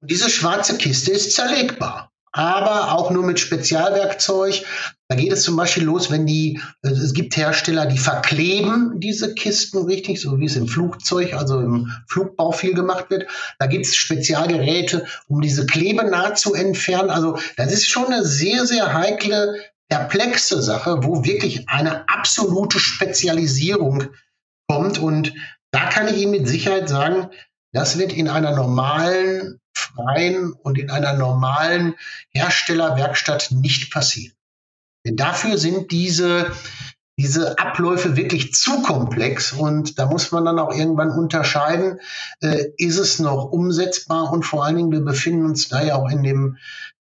Und 0.00 0.10
diese 0.10 0.30
schwarze 0.30 0.76
Kiste 0.76 1.10
ist 1.10 1.32
zerlegbar 1.32 2.13
aber 2.34 2.92
auch 2.92 3.12
nur 3.12 3.24
mit 3.24 3.38
Spezialwerkzeug. 3.38 4.64
Da 5.08 5.14
geht 5.14 5.32
es 5.32 5.44
zum 5.44 5.54
Beispiel 5.54 5.84
los, 5.84 6.10
wenn 6.10 6.26
die, 6.26 6.60
äh, 6.82 6.88
es 6.88 7.14
gibt 7.14 7.36
Hersteller, 7.36 7.86
die 7.86 7.96
verkleben 7.96 8.98
diese 8.98 9.34
Kisten 9.34 9.84
richtig, 9.84 10.20
so 10.20 10.40
wie 10.40 10.46
es 10.46 10.56
im 10.56 10.66
Flugzeug, 10.66 11.34
also 11.34 11.60
im 11.60 11.92
Flugbau 12.08 12.50
viel 12.50 12.74
gemacht 12.74 13.08
wird. 13.08 13.28
Da 13.60 13.66
gibt 13.66 13.86
es 13.86 13.94
Spezialgeräte, 13.94 15.06
um 15.28 15.40
diese 15.40 15.64
Klebenaht 15.64 16.36
zu 16.36 16.54
entfernen. 16.54 17.10
Also 17.10 17.38
das 17.56 17.72
ist 17.72 17.86
schon 17.86 18.06
eine 18.06 18.24
sehr, 18.24 18.66
sehr 18.66 18.92
heikle, 18.92 19.54
perplexe 19.88 20.60
Sache, 20.60 21.04
wo 21.04 21.24
wirklich 21.24 21.68
eine 21.68 22.08
absolute 22.08 22.80
Spezialisierung 22.80 24.08
kommt. 24.66 24.98
Und 24.98 25.32
da 25.70 25.88
kann 25.88 26.08
ich 26.08 26.20
Ihnen 26.20 26.32
mit 26.32 26.48
Sicherheit 26.48 26.88
sagen, 26.88 27.30
das 27.72 27.96
wird 27.96 28.12
in 28.12 28.28
einer 28.28 28.56
normalen 28.56 29.60
freien 29.74 30.52
und 30.52 30.78
in 30.78 30.90
einer 30.90 31.14
normalen 31.14 31.94
Herstellerwerkstatt 32.30 33.50
nicht 33.50 33.92
passieren. 33.92 34.34
Denn 35.04 35.16
dafür 35.16 35.58
sind 35.58 35.90
diese, 35.90 36.50
diese 37.18 37.58
Abläufe 37.58 38.16
wirklich 38.16 38.54
zu 38.54 38.82
komplex 38.82 39.52
und 39.52 39.98
da 39.98 40.06
muss 40.06 40.32
man 40.32 40.44
dann 40.46 40.58
auch 40.58 40.74
irgendwann 40.74 41.10
unterscheiden, 41.10 42.00
äh, 42.40 42.64
ist 42.78 42.98
es 42.98 43.18
noch 43.18 43.44
umsetzbar 43.52 44.32
und 44.32 44.44
vor 44.44 44.64
allen 44.64 44.76
Dingen, 44.76 44.92
wir 44.92 45.04
befinden 45.04 45.44
uns 45.44 45.68
da 45.68 45.82
ja 45.82 45.96
auch 45.96 46.10
in 46.10 46.22
dem, 46.22 46.56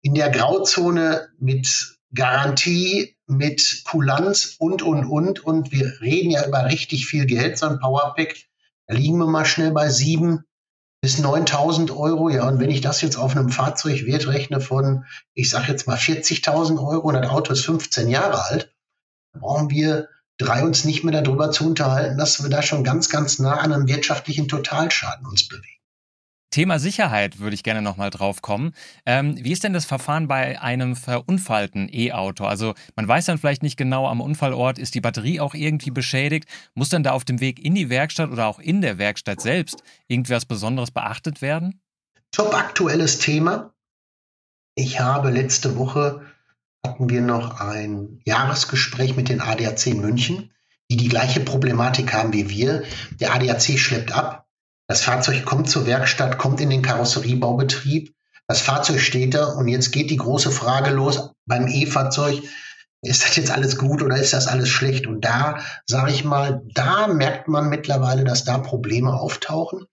in 0.02 0.14
der 0.14 0.30
Grauzone 0.30 1.30
mit 1.40 1.98
Garantie, 2.14 3.16
mit 3.28 3.84
Kulanz 3.86 4.56
und, 4.58 4.82
und, 4.82 5.06
und. 5.06 5.46
Und 5.46 5.72
wir 5.72 6.02
reden 6.02 6.32
ja 6.32 6.48
über 6.48 6.66
richtig 6.66 7.06
viel 7.06 7.26
Geld, 7.26 7.58
so 7.58 7.68
ein 7.68 7.80
Powerpack, 7.80 8.36
da 8.88 8.96
liegen 8.96 9.20
wir 9.20 9.28
mal 9.28 9.46
schnell 9.46 9.72
bei 9.72 9.90
sieben, 9.90 10.46
bis 11.02 11.20
9000 11.20 11.92
Euro. 11.92 12.30
Ja, 12.30 12.48
und 12.48 12.60
wenn 12.60 12.70
ich 12.70 12.82
das 12.82 13.02
jetzt 13.02 13.18
auf 13.18 13.36
einem 13.36 13.50
Fahrzeugwert 13.50 14.28
rechne 14.28 14.62
von, 14.62 15.06
ich 15.34 15.50
sage 15.50 15.72
jetzt 15.72 15.88
mal 15.88 15.98
40.000 15.98 16.84
Euro 16.86 17.08
und 17.08 17.16
das 17.16 17.30
Auto 17.30 17.54
ist 17.54 17.66
15 17.66 18.10
Jahre 18.10 18.44
alt, 18.46 18.74
brauchen 19.34 19.70
wir 19.70 20.10
drei 20.38 20.64
uns 20.64 20.86
nicht 20.86 21.04
mehr 21.04 21.22
darüber 21.22 21.52
zu 21.52 21.66
unterhalten, 21.66 22.18
dass 22.18 22.42
wir 22.42 22.50
da 22.50 22.62
schon 22.62 22.84
ganz, 22.84 23.10
ganz 23.10 23.40
nah 23.40 23.58
an 23.58 23.74
einem 23.74 23.88
wirtschaftlichen 23.88 24.48
Totalschaden 24.48 25.26
uns 25.26 25.48
bewegen. 25.48 25.79
Thema 26.52 26.80
Sicherheit 26.80 27.40
würde 27.40 27.54
ich 27.54 27.64
gerne 27.64 27.82
nochmal 27.82 28.10
drauf 28.10 28.42
kommen. 28.42 28.74
Ähm, 29.06 29.38
wie 29.44 29.52
ist 29.52 29.64
denn 29.64 29.74
das 29.74 29.86
Verfahren 29.86 30.28
bei 30.28 30.60
einem 30.60 30.96
verunfallten 30.96 31.90
E-Auto? 31.92 32.46
Also 32.46 32.74
man 32.96 33.08
weiß 33.08 33.26
dann 33.26 33.38
vielleicht 33.38 33.62
nicht 33.62 33.78
genau 33.78 34.08
am 34.08 34.20
Unfallort, 34.20 34.80
ist 34.80 34.96
die 34.96 35.02
Batterie 35.02 35.40
auch 35.40 35.54
irgendwie 35.54 35.92
beschädigt? 35.92 36.50
Muss 36.74 36.90
dann 36.90 37.04
da 37.04 37.12
auf 37.12 37.24
dem 37.24 37.40
Weg 37.40 37.64
in 37.64 37.76
die 37.76 37.90
Werkstatt 37.90 38.32
oder 38.32 38.48
auch 38.48 38.60
in 38.60 38.82
der 38.82 38.98
Werkstatt 38.98 39.42
selbst 39.42 39.84
irgendwas 40.08 40.46
Besonderes 40.46 40.90
beachtet 40.90 41.42
werden? 41.42 41.82
Top 42.32 42.54
aktuelles 42.56 43.20
Thema. 43.20 43.74
Ich 44.76 45.00
habe 45.00 45.30
letzte 45.30 45.78
Woche 45.78 46.22
hatten 46.86 47.10
wir 47.10 47.22
noch 47.22 47.60
ein 47.60 48.22
Jahresgespräch 48.26 49.16
mit 49.16 49.30
den 49.30 49.42
ADAC 49.42 49.88
in 49.88 50.02
München, 50.02 50.52
die 50.90 50.98
die 50.98 51.10
gleiche 51.10 51.42
Problematik 51.42 52.14
haben 52.14 52.34
wie 52.34 52.50
wir. 52.50 52.84
Der 53.20 53.34
ADAC 53.36 53.78
schleppt 53.78 54.14
ab 54.14 54.49
das 54.90 55.04
Fahrzeug 55.04 55.46
kommt 55.46 55.70
zur 55.70 55.86
Werkstatt, 55.86 56.40
kommt 56.40 56.60
in 56.60 56.72
den 56.72 56.82
Karosseriebaubetrieb. 56.82 58.14
Das 58.48 58.62
Fahrzeug 58.62 59.00
steht 59.00 59.36
da 59.36 59.46
und 59.46 59.68
jetzt 59.68 59.92
geht 59.92 60.10
die 60.10 60.18
große 60.18 60.50
Frage 60.52 60.90
los 60.90 61.30
beim 61.46 61.68
E-Fahrzeug. 61.68 62.42
Ist 63.02 63.24
das 63.24 63.36
jetzt 63.36 63.52
alles 63.52 63.78
gut 63.78 64.02
oder 64.02 64.18
ist 64.18 64.34
das 64.34 64.48
alles 64.48 64.68
schlecht? 64.68 65.06
Und 65.06 65.22
da, 65.22 65.60
sage 65.86 66.12
ich 66.12 66.26
mal, 66.26 66.64
da 66.74 67.08
merkt 67.08 67.48
man 67.48 67.70
mittlerweile, 67.70 68.24
dass 68.24 68.44
da 68.44 68.58
Probleme 68.58 69.14
auftauchen. 69.14 69.86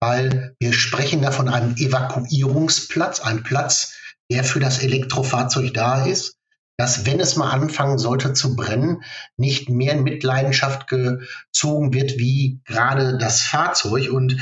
weil 0.00 0.54
wir 0.60 0.72
sprechen 0.72 1.22
da 1.22 1.30
von 1.30 1.48
einem 1.48 1.74
Evakuierungsplatz, 1.76 3.20
einem 3.20 3.42
Platz, 3.42 3.94
der 4.30 4.44
für 4.44 4.60
das 4.60 4.82
Elektrofahrzeug 4.82 5.72
da 5.74 6.04
ist, 6.04 6.35
dass 6.76 7.06
wenn 7.06 7.20
es 7.20 7.36
mal 7.36 7.50
anfangen 7.50 7.98
sollte 7.98 8.32
zu 8.34 8.54
brennen, 8.54 9.02
nicht 9.36 9.70
mehr 9.70 9.94
in 9.94 10.04
Mitleidenschaft 10.04 10.88
gezogen 10.88 11.94
wird 11.94 12.18
wie 12.18 12.60
gerade 12.64 13.16
das 13.18 13.40
Fahrzeug. 13.42 14.10
Und 14.10 14.36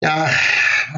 ja, 0.00 0.30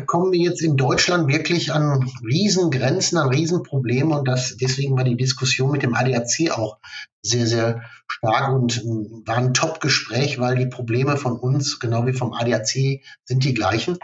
kommen 0.06 0.32
wir 0.32 0.40
jetzt 0.40 0.62
in 0.62 0.76
Deutschland 0.76 1.28
wirklich 1.28 1.72
an 1.72 2.10
Riesengrenzen, 2.24 3.18
an 3.18 3.28
Riesenprobleme 3.28 4.18
und 4.18 4.28
das, 4.28 4.56
deswegen 4.56 4.96
war 4.96 5.04
die 5.04 5.16
Diskussion 5.16 5.70
mit 5.70 5.82
dem 5.82 5.94
ADAC 5.94 6.50
auch 6.50 6.78
sehr, 7.22 7.46
sehr 7.46 7.82
stark 8.06 8.52
und 8.52 8.82
war 9.26 9.36
ein 9.36 9.54
Top-Gespräch, 9.54 10.38
weil 10.38 10.56
die 10.56 10.66
Probleme 10.66 11.16
von 11.16 11.38
uns, 11.38 11.78
genau 11.78 12.06
wie 12.06 12.12
vom 12.12 12.32
ADAC, 12.32 13.00
sind 13.24 13.44
die 13.44 13.54
gleichen. 13.54 13.98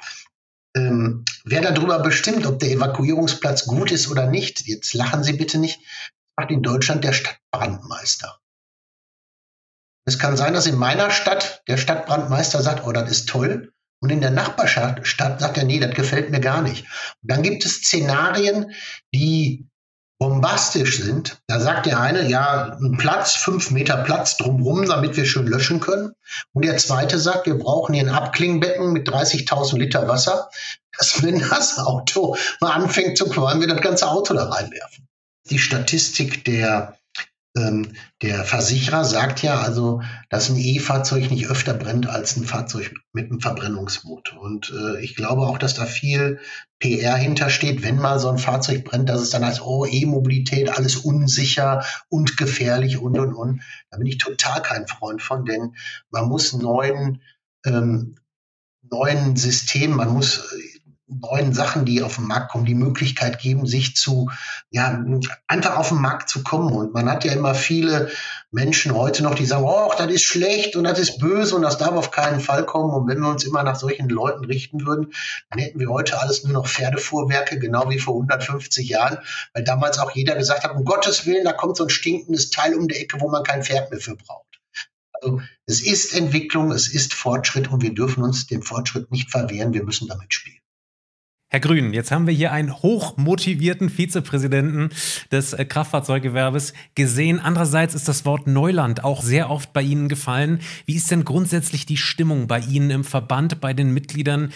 Ähm, 0.75 1.25
wer 1.45 1.61
darüber 1.61 1.99
bestimmt, 1.99 2.47
ob 2.47 2.59
der 2.59 2.71
Evakuierungsplatz 2.71 3.67
gut 3.67 3.93
ist 3.93 4.11
oder 4.11 4.27
nicht, 4.27 4.67
jetzt 4.67 4.95
lachen 4.95 5.23
Sie 5.23 5.35
bitte 5.35 5.59
nicht, 5.59 5.81
macht 6.37 6.51
in 6.51 6.63
Deutschland 6.63 7.05
der 7.05 7.13
Stadtbrandmeister. 7.13 8.39
Es 10.05 10.19
kann 10.19 10.37
sein, 10.37 10.55
dass 10.55 10.67
in 10.67 10.77
meiner 10.77 11.11
Stadt 11.11 11.63
der 11.69 11.77
Stadtbrandmeister 11.77 12.63
sagt, 12.63 12.85
oh, 12.87 12.93
das 12.93 13.11
ist 13.11 13.29
toll. 13.29 13.73
Und 14.01 14.11
in 14.11 14.21
der 14.21 14.33
Nachbarstadt 14.33 15.07
sagt 15.07 15.57
er, 15.57 15.65
nee, 15.65 15.79
das 15.79 15.95
gefällt 15.95 16.31
mir 16.31 16.41
gar 16.41 16.61
nicht. 16.61 16.85
Und 17.23 17.31
dann 17.31 17.43
gibt 17.43 17.65
es 17.65 17.77
Szenarien, 17.77 18.73
die 19.15 19.69
bombastisch 20.19 21.01
sind. 21.01 21.41
Da 21.47 21.61
sagt 21.61 21.87
der 21.87 22.01
eine, 22.01 22.29
ja, 22.29 22.77
ein 22.81 22.97
Platz, 22.97 23.35
fünf 23.35 23.71
Meter 23.71 23.97
Platz 23.99 24.37
drumherum, 24.37 24.87
damit 24.87 25.17
wir 25.17 25.25
schön 25.25 25.47
löschen 25.47 25.79
können. 25.79 26.13
Und 26.53 26.65
der 26.65 26.77
zweite 26.79 27.19
sagt, 27.19 27.47
wir 27.47 27.59
brauchen 27.59 27.95
hier 27.95 28.05
ein 28.05 28.15
Abklingbecken 28.15 28.93
mit 28.93 29.09
30.000 29.09 29.79
Liter 29.79 30.09
Wasser, 30.09 30.49
dass 30.97 31.23
wenn 31.23 31.39
das 31.39 31.79
Auto 31.79 32.37
mal 32.61 32.73
anfängt 32.73 33.19
zu 33.19 33.29
qualmen, 33.29 33.61
wir 33.61 33.69
das 33.69 33.81
ganze 33.81 34.09
Auto 34.09 34.35
da 34.35 34.49
reinwerfen. 34.49 35.09
Die 35.51 35.59
Statistik 35.59 36.45
der 36.45 36.97
ähm, 37.55 37.93
der 38.23 38.45
Versicherer 38.45 39.05
sagt 39.05 39.43
ja 39.43 39.61
also, 39.61 40.03
dass 40.31 40.49
ein 40.49 40.57
E-Fahrzeug 40.57 41.31
nicht 41.31 41.49
öfter 41.49 41.75
brennt 41.75 42.07
als 42.07 42.37
ein 42.37 42.45
Fahrzeug 42.45 42.95
mit 43.13 43.31
einem 43.31 43.41
Verbrennungsmotor. 43.41 44.41
Und 44.41 44.73
äh, 44.75 45.03
ich 45.03 45.17
glaube 45.17 45.43
auch, 45.43 45.59
dass 45.59 45.75
da 45.75 45.85
viel 45.85 46.41
PR 46.79 47.15
hintersteht, 47.15 47.83
wenn 47.83 47.97
mal 47.97 48.19
so 48.19 48.31
ein 48.31 48.39
Fahrzeug 48.39 48.85
brennt, 48.85 49.09
dass 49.09 49.21
es 49.21 49.31
dann 49.31 49.45
heißt, 49.45 49.61
oh, 49.61 49.85
E-Mobilität, 49.85 50.71
alles 50.71 50.97
unsicher 50.97 51.85
und 52.09 52.39
gefährlich 52.39 52.99
und 52.99 53.19
und 53.19 53.35
und. 53.35 53.61
Da 53.91 53.99
bin 53.99 54.07
ich 54.07 54.19
total 54.19 54.63
kein 54.63 54.87
Freund 54.87 55.21
von, 55.21 55.45
denn 55.45 55.77
man 56.11 56.29
muss 56.29 56.55
neuen 56.55 57.21
ähm, 57.67 58.17
neuen 58.91 59.37
Systemen, 59.37 59.97
man 59.97 60.13
muss 60.13 60.55
neuen 61.21 61.53
Sachen, 61.53 61.85
die 61.85 62.03
auf 62.03 62.17
den 62.17 62.27
Markt 62.27 62.53
kommen, 62.53 62.65
die 62.65 62.75
Möglichkeit 62.75 63.39
geben, 63.39 63.67
sich 63.67 63.97
zu, 63.97 64.31
ja, 64.71 65.03
einfach 65.47 65.77
auf 65.77 65.89
den 65.89 66.01
Markt 66.01 66.29
zu 66.29 66.43
kommen. 66.43 66.73
Und 66.73 66.95
man 66.95 67.11
hat 67.11 67.25
ja 67.25 67.33
immer 67.33 67.55
viele 67.55 68.11
Menschen 68.51 68.95
heute 68.95 69.23
noch, 69.23 69.35
die 69.35 69.47
sagen, 69.47 69.65
oh, 69.65 69.91
das 69.97 70.11
ist 70.11 70.23
schlecht 70.23 70.77
und 70.77 70.85
das 70.85 70.99
ist 70.99 71.19
böse 71.19 71.57
und 71.57 71.63
das 71.63 71.79
darf 71.79 71.93
auf 71.93 72.11
keinen 72.11 72.41
Fall 72.41 72.65
kommen. 72.65 72.95
Und 72.95 73.09
wenn 73.09 73.21
wir 73.21 73.29
uns 73.29 73.45
immer 73.45 73.63
nach 73.63 73.77
solchen 73.77 74.09
Leuten 74.09 74.45
richten 74.45 74.87
würden, 74.87 75.13
dann 75.51 75.59
hätten 75.59 75.79
wir 75.79 75.89
heute 75.89 76.21
alles 76.21 76.45
nur 76.45 76.53
noch 76.53 76.67
Pferdefuhrwerke, 76.67 77.59
genau 77.59 77.91
wie 77.91 77.99
vor 77.99 78.15
150 78.15 78.89
Jahren, 78.89 79.19
weil 79.55 79.65
damals 79.65 79.99
auch 79.99 80.11
jeder 80.13 80.35
gesagt 80.35 80.65
hat, 80.65 80.75
um 80.75 80.85
Gottes 80.85 81.27
Willen, 81.27 81.45
da 81.45 81.53
kommt 81.53 81.77
so 81.77 81.85
ein 81.85 81.91
stinkendes 81.91 82.51
Teil 82.51 82.75
um 82.75 82.89
die 82.89 82.97
Ecke, 82.97 83.21
wo 83.21 83.29
man 83.29 83.43
kein 83.43 83.63
Pferd 83.63 83.91
mehr 83.91 84.01
für 84.01 84.17
braucht. 84.17 84.47
Also 85.23 85.41
es 85.67 85.83
ist 85.83 86.15
Entwicklung, 86.15 86.73
es 86.73 86.89
ist 86.89 87.15
Fortschritt 87.15 87.71
und 87.71 87.83
wir 87.83 87.95
dürfen 87.95 88.25
uns 88.25 88.47
dem 88.47 88.63
Fortschritt 88.63 89.11
nicht 89.11 89.31
verwehren, 89.31 89.73
wir 89.73 89.85
müssen 89.85 90.09
damit 90.09 90.35
spielen. 90.35 90.62
Herr 91.53 91.61
Grün, 91.61 91.93
jetzt 91.93 92.11
haben 92.11 92.27
wir 92.27 92.33
hier 92.33 92.51
einen 92.51 92.73
hochmotivierten 92.73 93.91
Vizepräsidenten 93.91 94.89
des 95.31 95.53
äh, 95.53 95.67
Kraftfahrzeuggewerbes 95.67 96.73
gesehen. 96.95 97.41
Andererseits 97.41 97.95
ist 97.95 98.09
das 98.09 98.25
Wort 98.25 98.47
Neuland 98.47 99.05
auch 99.05 99.23
sehr 99.23 99.51
oft 99.51 99.75
bei 99.75 99.83
Ihnen 99.83 100.09
gefallen. 100.09 100.61
Wie 100.87 100.97
ist 100.97 101.11
denn 101.11 101.27
grundsätzlich 101.27 101.85
die 101.85 101.99
Stimmung 101.99 102.47
bei 102.47 102.61
Ihnen 102.61 102.89
im 102.89 103.05
Verband, 103.05 103.61
bei 103.61 103.75
den 103.75 103.93
Mitgliedern? 103.93 104.51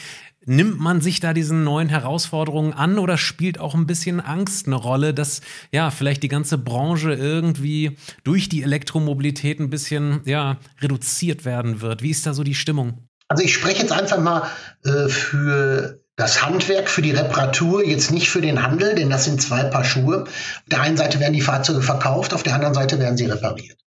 Nimmt 0.46 0.80
man 0.80 1.02
sich 1.02 1.20
da 1.20 1.34
diesen 1.34 1.64
neuen 1.64 1.90
Herausforderungen 1.90 2.72
an 2.72 2.98
oder 2.98 3.18
spielt 3.18 3.60
auch 3.60 3.74
ein 3.74 3.86
bisschen 3.86 4.20
Angst 4.20 4.66
eine 4.66 4.76
Rolle, 4.76 5.12
dass 5.12 5.42
ja 5.72 5.90
vielleicht 5.90 6.22
die 6.22 6.28
ganze 6.28 6.56
Branche 6.56 7.12
irgendwie 7.12 7.98
durch 8.24 8.48
die 8.48 8.62
Elektromobilität 8.62 9.60
ein 9.60 9.68
bisschen 9.68 10.22
ja 10.24 10.56
reduziert 10.80 11.44
werden 11.44 11.82
wird? 11.82 12.02
Wie 12.02 12.10
ist 12.10 12.24
da 12.24 12.32
so 12.32 12.42
die 12.42 12.54
Stimmung? 12.54 13.06
Also 13.28 13.42
ich 13.42 13.52
spreche 13.52 13.82
jetzt 13.82 13.92
einfach 13.92 14.18
mal 14.18 14.48
äh, 14.84 15.08
für 15.08 16.00
das 16.16 16.42
Handwerk 16.42 16.88
für 16.88 17.02
die 17.02 17.10
Reparatur, 17.10 17.84
jetzt 17.84 18.10
nicht 18.10 18.30
für 18.30 18.40
den 18.40 18.62
Handel, 18.62 18.94
denn 18.94 19.10
das 19.10 19.24
sind 19.24 19.40
zwei 19.40 19.64
Paar 19.64 19.84
Schuhe. 19.84 20.22
Auf 20.24 20.64
der 20.66 20.80
einen 20.80 20.96
Seite 20.96 21.20
werden 21.20 21.34
die 21.34 21.42
Fahrzeuge 21.42 21.82
verkauft, 21.82 22.32
auf 22.32 22.42
der 22.42 22.54
anderen 22.54 22.74
Seite 22.74 22.98
werden 22.98 23.18
sie 23.18 23.26
repariert. 23.26 23.78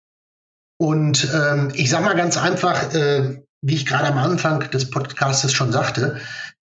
Und 0.77 1.27
ähm, 1.34 1.71
ich 1.73 1.89
sage 1.89 2.05
mal 2.05 2.15
ganz 2.15 2.38
einfach, 2.38 2.93
äh, 2.93 3.43
wie 3.61 3.75
ich 3.75 3.86
gerade 3.86 4.07
am 4.07 4.17
Anfang 4.17 4.69
des 4.71 4.89
Podcasts 4.89 5.51
schon 5.51 5.71
sagte, 5.71 6.21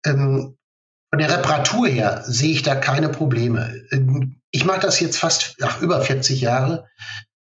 ähm, 0.05 0.57
von 1.11 1.19
der 1.19 1.37
Reparatur 1.37 1.87
her 1.87 2.23
sehe 2.25 2.51
ich 2.51 2.63
da 2.63 2.75
keine 2.75 3.09
Probleme. 3.09 3.83
Ähm, 3.91 4.41
ich 4.51 4.65
mache 4.65 4.81
das 4.81 4.99
jetzt 4.99 5.17
fast 5.17 5.55
ach, 5.61 5.81
über 5.81 6.01
40 6.01 6.41
Jahre. 6.41 6.87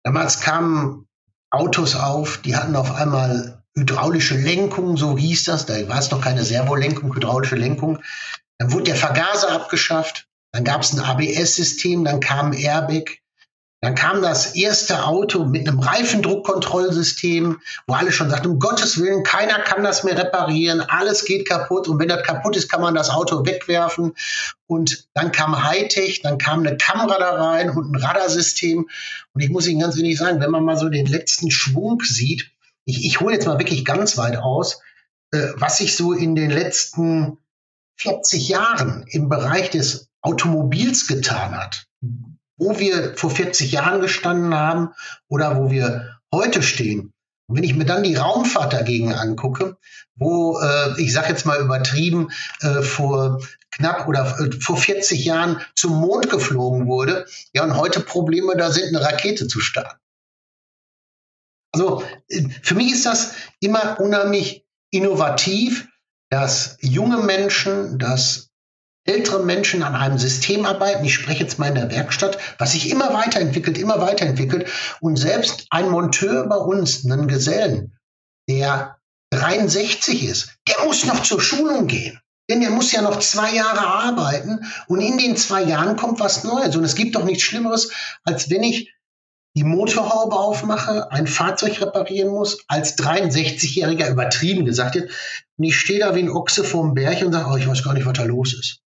Damals 0.04 0.40
kamen 0.40 1.08
Autos 1.50 1.96
auf, 1.96 2.38
die 2.38 2.56
hatten 2.56 2.76
auf 2.76 2.94
einmal 2.94 3.55
hydraulische 3.78 4.36
Lenkung, 4.36 4.98
so 4.98 5.18
hieß 5.18 5.46
das. 5.46 5.66
Da 5.66 5.88
war 5.88 6.00
es 6.00 6.12
noch 6.12 6.22
keine 6.22 6.44
Servolenkung, 6.44 7.14
hydraulische 7.14 7.56
Lenkung. 7.56 8.00
Dann 8.58 8.72
wurde 8.72 8.86
der 8.86 8.96
Vergaser 8.96 9.52
abgeschafft. 9.52 10.28
Dann 10.52 10.64
gab 10.64 10.82
es 10.82 10.94
ein 10.94 11.02
ABS-System, 11.02 12.06
dann 12.06 12.22
kam 12.22 12.54
Airbag. 12.54 13.20
Dann 13.82 13.94
kam 13.94 14.22
das 14.22 14.56
erste 14.56 15.06
Auto 15.06 15.46
mit 15.46 15.68
einem 15.68 15.80
Reifendruckkontrollsystem, 15.80 17.60
wo 17.86 17.94
alle 17.94 18.12
schon 18.12 18.32
sagten, 18.32 18.48
um 18.48 18.60
Gottes 18.60 19.00
Willen, 19.00 19.22
keiner 19.24 19.60
kann 19.60 19.84
das 19.84 20.04
mehr 20.04 20.18
reparieren, 20.18 20.82
alles 20.82 21.26
geht 21.26 21.48
kaputt 21.48 21.88
und 21.88 22.00
wenn 22.00 22.08
das 22.08 22.24
kaputt 22.24 22.56
ist, 22.56 22.68
kann 22.68 22.82
man 22.82 22.96
das 22.96 23.12
Auto 23.12 23.46
wegwerfen. 23.46 24.14
Und 24.66 25.08
dann 25.14 25.32
kam 25.32 25.62
Hightech, 25.64 26.22
dann 26.24 26.40
kam 26.40 26.62
eine 26.62 26.78
Kamera 26.78 27.20
da 27.20 27.36
rein 27.36 27.70
und 27.70 27.92
ein 27.92 28.02
Radarsystem. 28.02 28.90
Und 29.34 29.42
ich 29.42 29.50
muss 29.50 29.68
Ihnen 29.68 29.82
ganz 29.82 29.98
ehrlich 29.98 30.18
sagen, 30.18 30.40
wenn 30.40 30.50
man 30.50 30.64
mal 30.64 30.78
so 30.78 30.90
den 30.90 31.06
letzten 31.06 31.52
Schwung 31.52 32.02
sieht, 32.02 32.55
ich, 32.86 33.06
ich 33.06 33.20
hole 33.20 33.34
jetzt 33.34 33.48
mal 33.48 33.60
wirklich 33.60 33.84
ganz 33.84 34.18
weit 34.18 34.38
aus, 34.38 34.82
äh, 35.32 35.50
was 35.56 35.78
sich 35.78 35.96
so 35.96 36.14
in 36.14 36.36
den 36.36 36.52
letzten 36.52 37.38
40 37.98 38.48
Jahren 38.48 39.06
im 39.08 39.30
Bereich 39.30 39.70
des 39.72 40.10
Automobils 40.22 41.08
getan 41.08 41.56
hat, 41.56 41.88
wo 42.58 42.80
wir 42.80 43.16
vor 43.16 43.30
40 43.30 43.72
Jahren 43.72 44.02
gestanden 44.02 44.54
haben 44.54 44.90
oder 45.28 45.58
wo 45.58 45.72
wir 45.72 46.20
heute 46.34 46.62
stehen. 46.62 47.14
Und 47.48 47.58
wenn 47.58 47.64
ich 47.64 47.76
mir 47.76 47.86
dann 47.86 48.04
die 48.04 48.16
Raumfahrt 48.16 48.74
dagegen 48.74 49.14
angucke, 49.14 49.78
wo 50.16 50.60
äh, 50.60 51.00
ich 51.00 51.14
sage 51.14 51.30
jetzt 51.30 51.46
mal 51.46 51.62
übertrieben 51.62 52.30
äh, 52.62 52.82
vor 52.82 53.40
knapp 53.72 54.08
oder 54.08 54.40
äh, 54.40 54.52
vor 54.60 54.78
40 54.78 55.24
Jahren 55.24 55.62
zum 55.76 56.00
Mond 56.00 56.30
geflogen 56.30 56.88
wurde, 56.88 57.26
ja 57.54 57.64
und 57.64 57.78
heute 57.78 58.00
Probleme 58.00 58.56
da 58.58 58.72
sind, 58.72 58.96
eine 58.96 59.06
Rakete 59.06 59.48
zu 59.48 59.60
starten. 59.60 60.00
Also 61.76 62.04
für 62.62 62.74
mich 62.76 62.94
ist 62.94 63.06
das 63.06 63.34
immer 63.60 64.00
unheimlich 64.00 64.66
innovativ, 64.92 65.90
dass 66.30 66.78
junge 66.80 67.18
Menschen, 67.18 68.00
dass 68.00 68.50
ältere 69.04 69.44
Menschen 69.44 69.84
an 69.84 69.94
einem 69.94 70.18
System 70.18 70.66
arbeiten. 70.66 71.04
Ich 71.04 71.14
spreche 71.14 71.44
jetzt 71.44 71.60
mal 71.60 71.68
in 71.68 71.76
der 71.76 71.92
Werkstatt, 71.92 72.38
was 72.60 72.72
sich 72.72 72.90
immer 72.90 73.14
weiterentwickelt, 73.14 73.78
immer 73.78 74.00
weiterentwickelt. 74.00 74.70
Und 75.02 75.18
selbst 75.18 75.68
ein 75.70 75.90
Monteur 75.90 76.48
bei 76.48 76.56
uns, 76.56 77.04
einen 77.04 77.28
Gesellen, 77.28 78.00
der 78.50 78.96
63 79.32 80.24
ist, 80.24 80.56
der 80.70 80.86
muss 80.86 81.06
noch 81.06 81.24
zur 81.24 81.42
Schulung 81.42 81.88
gehen. 81.88 82.22
Denn 82.50 82.62
der 82.62 82.70
muss 82.70 82.94
ja 82.94 83.02
noch 83.02 83.20
zwei 83.20 83.54
Jahre 83.54 83.86
arbeiten 83.86 84.66
und 84.88 85.02
in 85.02 85.18
den 85.18 85.36
zwei 85.36 85.64
Jahren 85.64 85.98
kommt 85.98 86.22
was 86.22 86.46
Neues. 86.46 86.78
Und 86.78 86.86
es 86.86 86.96
gibt 86.96 87.16
doch 87.16 87.26
nichts 87.26 87.44
Schlimmeres, 87.44 87.92
als 88.24 88.50
wenn 88.50 88.64
ich 88.64 88.95
die 89.56 89.64
Motorhaube 89.64 90.36
aufmache, 90.36 91.12
ein 91.12 91.28
Fahrzeug 91.28 91.82
reparieren 91.82 92.30
muss, 92.30 92.64
als 92.68 92.98
63-Jähriger 92.98 94.10
übertrieben 94.10 94.66
gesagt 94.66 94.96
jetzt, 94.96 95.14
und 95.58 95.64
ich 95.64 95.78
stehe 95.78 96.00
da 96.00 96.14
wie 96.16 96.20
ein 96.20 96.30
Ochse 96.30 96.64
vorm 96.64 96.94
Berg 96.94 97.22
und 97.24 97.32
sage, 97.32 97.50
oh, 97.50 97.56
ich 97.56 97.68
weiß 97.68 97.84
gar 97.84 97.94
nicht, 97.94 98.06
was 98.06 98.14
da 98.14 98.24
los 98.24 98.54
ist. 98.54 98.82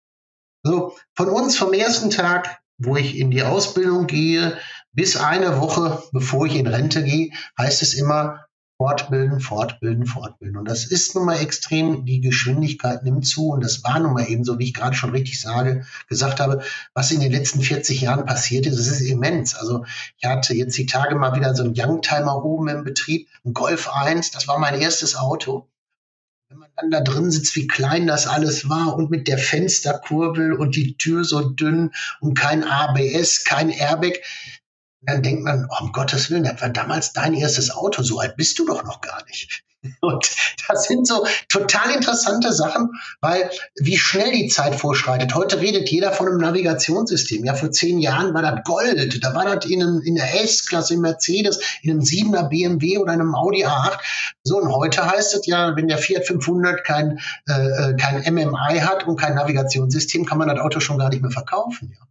So, 0.63 0.95
von 1.15 1.31
uns 1.31 1.57
vom 1.57 1.73
ersten 1.73 2.11
Tag, 2.11 2.59
wo 2.77 2.97
ich 2.97 3.17
in 3.17 3.31
die 3.31 3.43
Ausbildung 3.43 4.07
gehe, 4.07 4.59
bis 4.93 5.17
eine 5.17 5.61
Woche, 5.61 6.03
bevor 6.13 6.47
ich 6.47 6.57
in 6.57 6.67
Rente 6.67 7.03
gehe, 7.03 7.31
heißt 7.59 7.83
es 7.83 7.95
immer, 7.95 8.45
Fortbilden, 8.81 9.41
fortbilden, 9.41 10.07
fortbilden. 10.07 10.57
Und 10.57 10.67
das 10.67 10.85
ist 10.87 11.17
nun 11.17 11.25
mal 11.25 11.41
extrem, 11.41 12.05
die 12.05 12.21
Geschwindigkeit 12.21 13.03
nimmt 13.03 13.27
zu. 13.27 13.49
Und 13.49 13.65
das 13.65 13.83
war 13.83 13.99
nun 13.99 14.15
mal 14.15 14.29
eben 14.31 14.45
so, 14.45 14.61
wie 14.61 14.67
ich 14.67 14.75
gerade 14.75 14.95
schon 14.95 15.11
richtig 15.11 15.41
sage, 15.41 15.85
gesagt 16.09 16.39
habe, 16.39 16.63
was 16.95 17.11
in 17.11 17.19
den 17.19 17.33
letzten 17.33 17.61
40 17.61 18.01
Jahren 18.03 18.25
passiert 18.25 18.67
ist, 18.67 18.79
das 18.79 18.87
ist 18.87 19.01
immens. 19.01 19.57
Also 19.57 19.85
ich 20.19 20.25
hatte 20.29 20.55
jetzt 20.55 20.79
die 20.79 20.87
Tage 20.87 21.17
mal 21.17 21.35
wieder 21.35 21.57
so 21.57 21.65
einen 21.65 21.75
Youngtimer 21.77 22.45
oben 22.45 22.69
im 22.69 22.85
Betrieb, 22.85 23.29
ein 23.45 23.53
Golf 23.53 23.89
1, 23.93 24.31
das 24.31 24.47
war 24.47 24.59
mein 24.61 24.81
erstes 24.81 25.17
Auto. 25.17 25.67
wenn 26.51 26.59
man 26.59 26.71
dann 26.77 26.91
da 26.91 27.01
drin 27.01 27.31
sitzt, 27.31 27.57
wie 27.57 27.67
klein 27.67 28.07
das 28.07 28.27
alles 28.27 28.69
war 28.71 28.97
und 28.97 29.11
mit 29.11 29.29
der 29.29 29.39
Fensterkurbel 29.39 30.55
und 30.55 30.77
die 30.77 30.97
Tür 30.97 31.25
so 31.25 31.41
dünn 31.51 31.91
und 32.21 32.39
kein 32.39 32.65
ABS, 32.65 33.45
kein 33.45 33.69
Airbag, 33.69 34.21
dann 35.01 35.23
denkt 35.23 35.45
man, 35.45 35.69
oh, 35.71 35.85
um 35.85 35.93
Gottes 35.93 36.31
Willen, 36.31 36.45
das 36.45 36.61
war 36.61 36.71
damals 36.71 37.13
dein 37.13 37.35
erstes 37.35 37.71
Auto, 37.71 38.03
so 38.03 38.19
alt 38.19 38.37
bist 38.37 38.59
du 38.59 38.67
doch 38.67 38.85
noch 38.85 39.01
gar 39.01 39.25
nicht. 39.27 39.65
Und 40.01 40.29
das 40.67 40.85
sind 40.85 41.07
so 41.07 41.25
total 41.49 41.95
interessante 41.95 42.53
Sachen, 42.53 42.91
weil 43.21 43.49
wie 43.77 43.97
schnell 43.97 44.33
die 44.33 44.49
Zeit 44.49 44.75
vorschreitet. 44.75 45.35
Heute 45.35 45.61
redet 45.61 45.89
jeder 45.89 46.13
von 46.13 46.27
einem 46.27 46.39
Navigationssystem. 46.39 47.45
Ja, 47.45 47.55
vor 47.55 47.71
zehn 47.71 47.99
Jahren 47.99 48.35
war 48.35 48.43
das 48.43 48.65
Gold. 48.65 49.23
Da 49.23 49.35
war 49.35 49.45
das 49.45 49.67
in, 49.67 49.81
in 50.05 50.17
der 50.17 50.43
S-Klasse, 50.43 50.95
in 50.95 51.01
Mercedes, 51.01 51.61
in 51.83 51.93
einem 51.93 52.01
7er 52.01 52.49
BMW 52.49 52.99
oder 52.99 53.13
einem 53.13 53.35
Audi 53.35 53.65
A8. 53.65 53.99
So, 54.43 54.59
und 54.59 54.73
heute 54.73 55.09
heißt 55.09 55.35
es 55.37 55.47
ja, 55.47 55.77
wenn 55.77 55.89
der 55.89 55.99
Fiat 55.99 56.27
500 56.27 56.85
kein, 56.85 57.21
äh, 57.49 57.53
äh 57.53 57.97
kein 57.97 58.35
MMI 58.35 58.81
hat 58.81 59.07
und 59.07 59.17
kein 59.17 59.37
Navigationssystem, 59.37 60.25
kann 60.27 60.39
man 60.39 60.49
das 60.49 60.59
Auto 60.59 60.81
schon 60.81 60.99
gar 60.99 61.09
nicht 61.09 61.23
mehr 61.23 61.31
verkaufen. 61.31 61.95
Ja. 61.97 62.07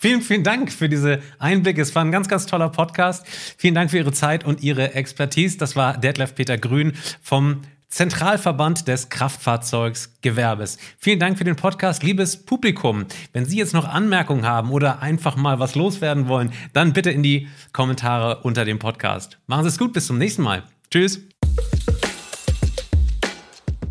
Vielen, 0.00 0.22
vielen 0.22 0.44
Dank 0.44 0.72
für 0.72 0.88
diese 0.88 1.20
Einblicke. 1.40 1.82
Es 1.82 1.92
war 1.96 2.04
ein 2.04 2.12
ganz, 2.12 2.28
ganz 2.28 2.46
toller 2.46 2.68
Podcast. 2.68 3.26
Vielen 3.56 3.74
Dank 3.74 3.90
für 3.90 3.96
Ihre 3.98 4.12
Zeit 4.12 4.44
und 4.44 4.62
Ihre 4.62 4.94
Expertise. 4.94 5.58
Das 5.58 5.74
war 5.74 5.98
Detlef 5.98 6.36
Peter 6.36 6.56
Grün 6.56 6.92
vom 7.20 7.62
Zentralverband 7.88 8.86
des 8.86 9.08
Kraftfahrzeugsgewerbes. 9.08 10.78
Vielen 10.98 11.18
Dank 11.18 11.36
für 11.36 11.42
den 11.42 11.56
Podcast, 11.56 12.04
liebes 12.04 12.44
Publikum. 12.44 13.06
Wenn 13.32 13.44
Sie 13.44 13.58
jetzt 13.58 13.74
noch 13.74 13.88
Anmerkungen 13.88 14.46
haben 14.46 14.70
oder 14.70 15.02
einfach 15.02 15.34
mal 15.34 15.58
was 15.58 15.74
loswerden 15.74 16.28
wollen, 16.28 16.52
dann 16.74 16.92
bitte 16.92 17.10
in 17.10 17.24
die 17.24 17.48
Kommentare 17.72 18.42
unter 18.44 18.64
dem 18.64 18.78
Podcast. 18.78 19.38
Machen 19.48 19.64
Sie 19.64 19.70
es 19.70 19.78
gut, 19.78 19.92
bis 19.92 20.06
zum 20.06 20.18
nächsten 20.18 20.42
Mal. 20.42 20.62
Tschüss. 20.92 21.22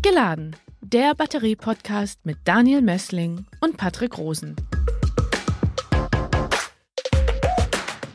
Geladen. 0.00 0.56
Der 0.80 1.14
Batterie-Podcast 1.14 2.24
mit 2.24 2.38
Daniel 2.44 2.80
Messling 2.80 3.44
und 3.60 3.76
Patrick 3.76 4.16
Rosen. 4.16 4.56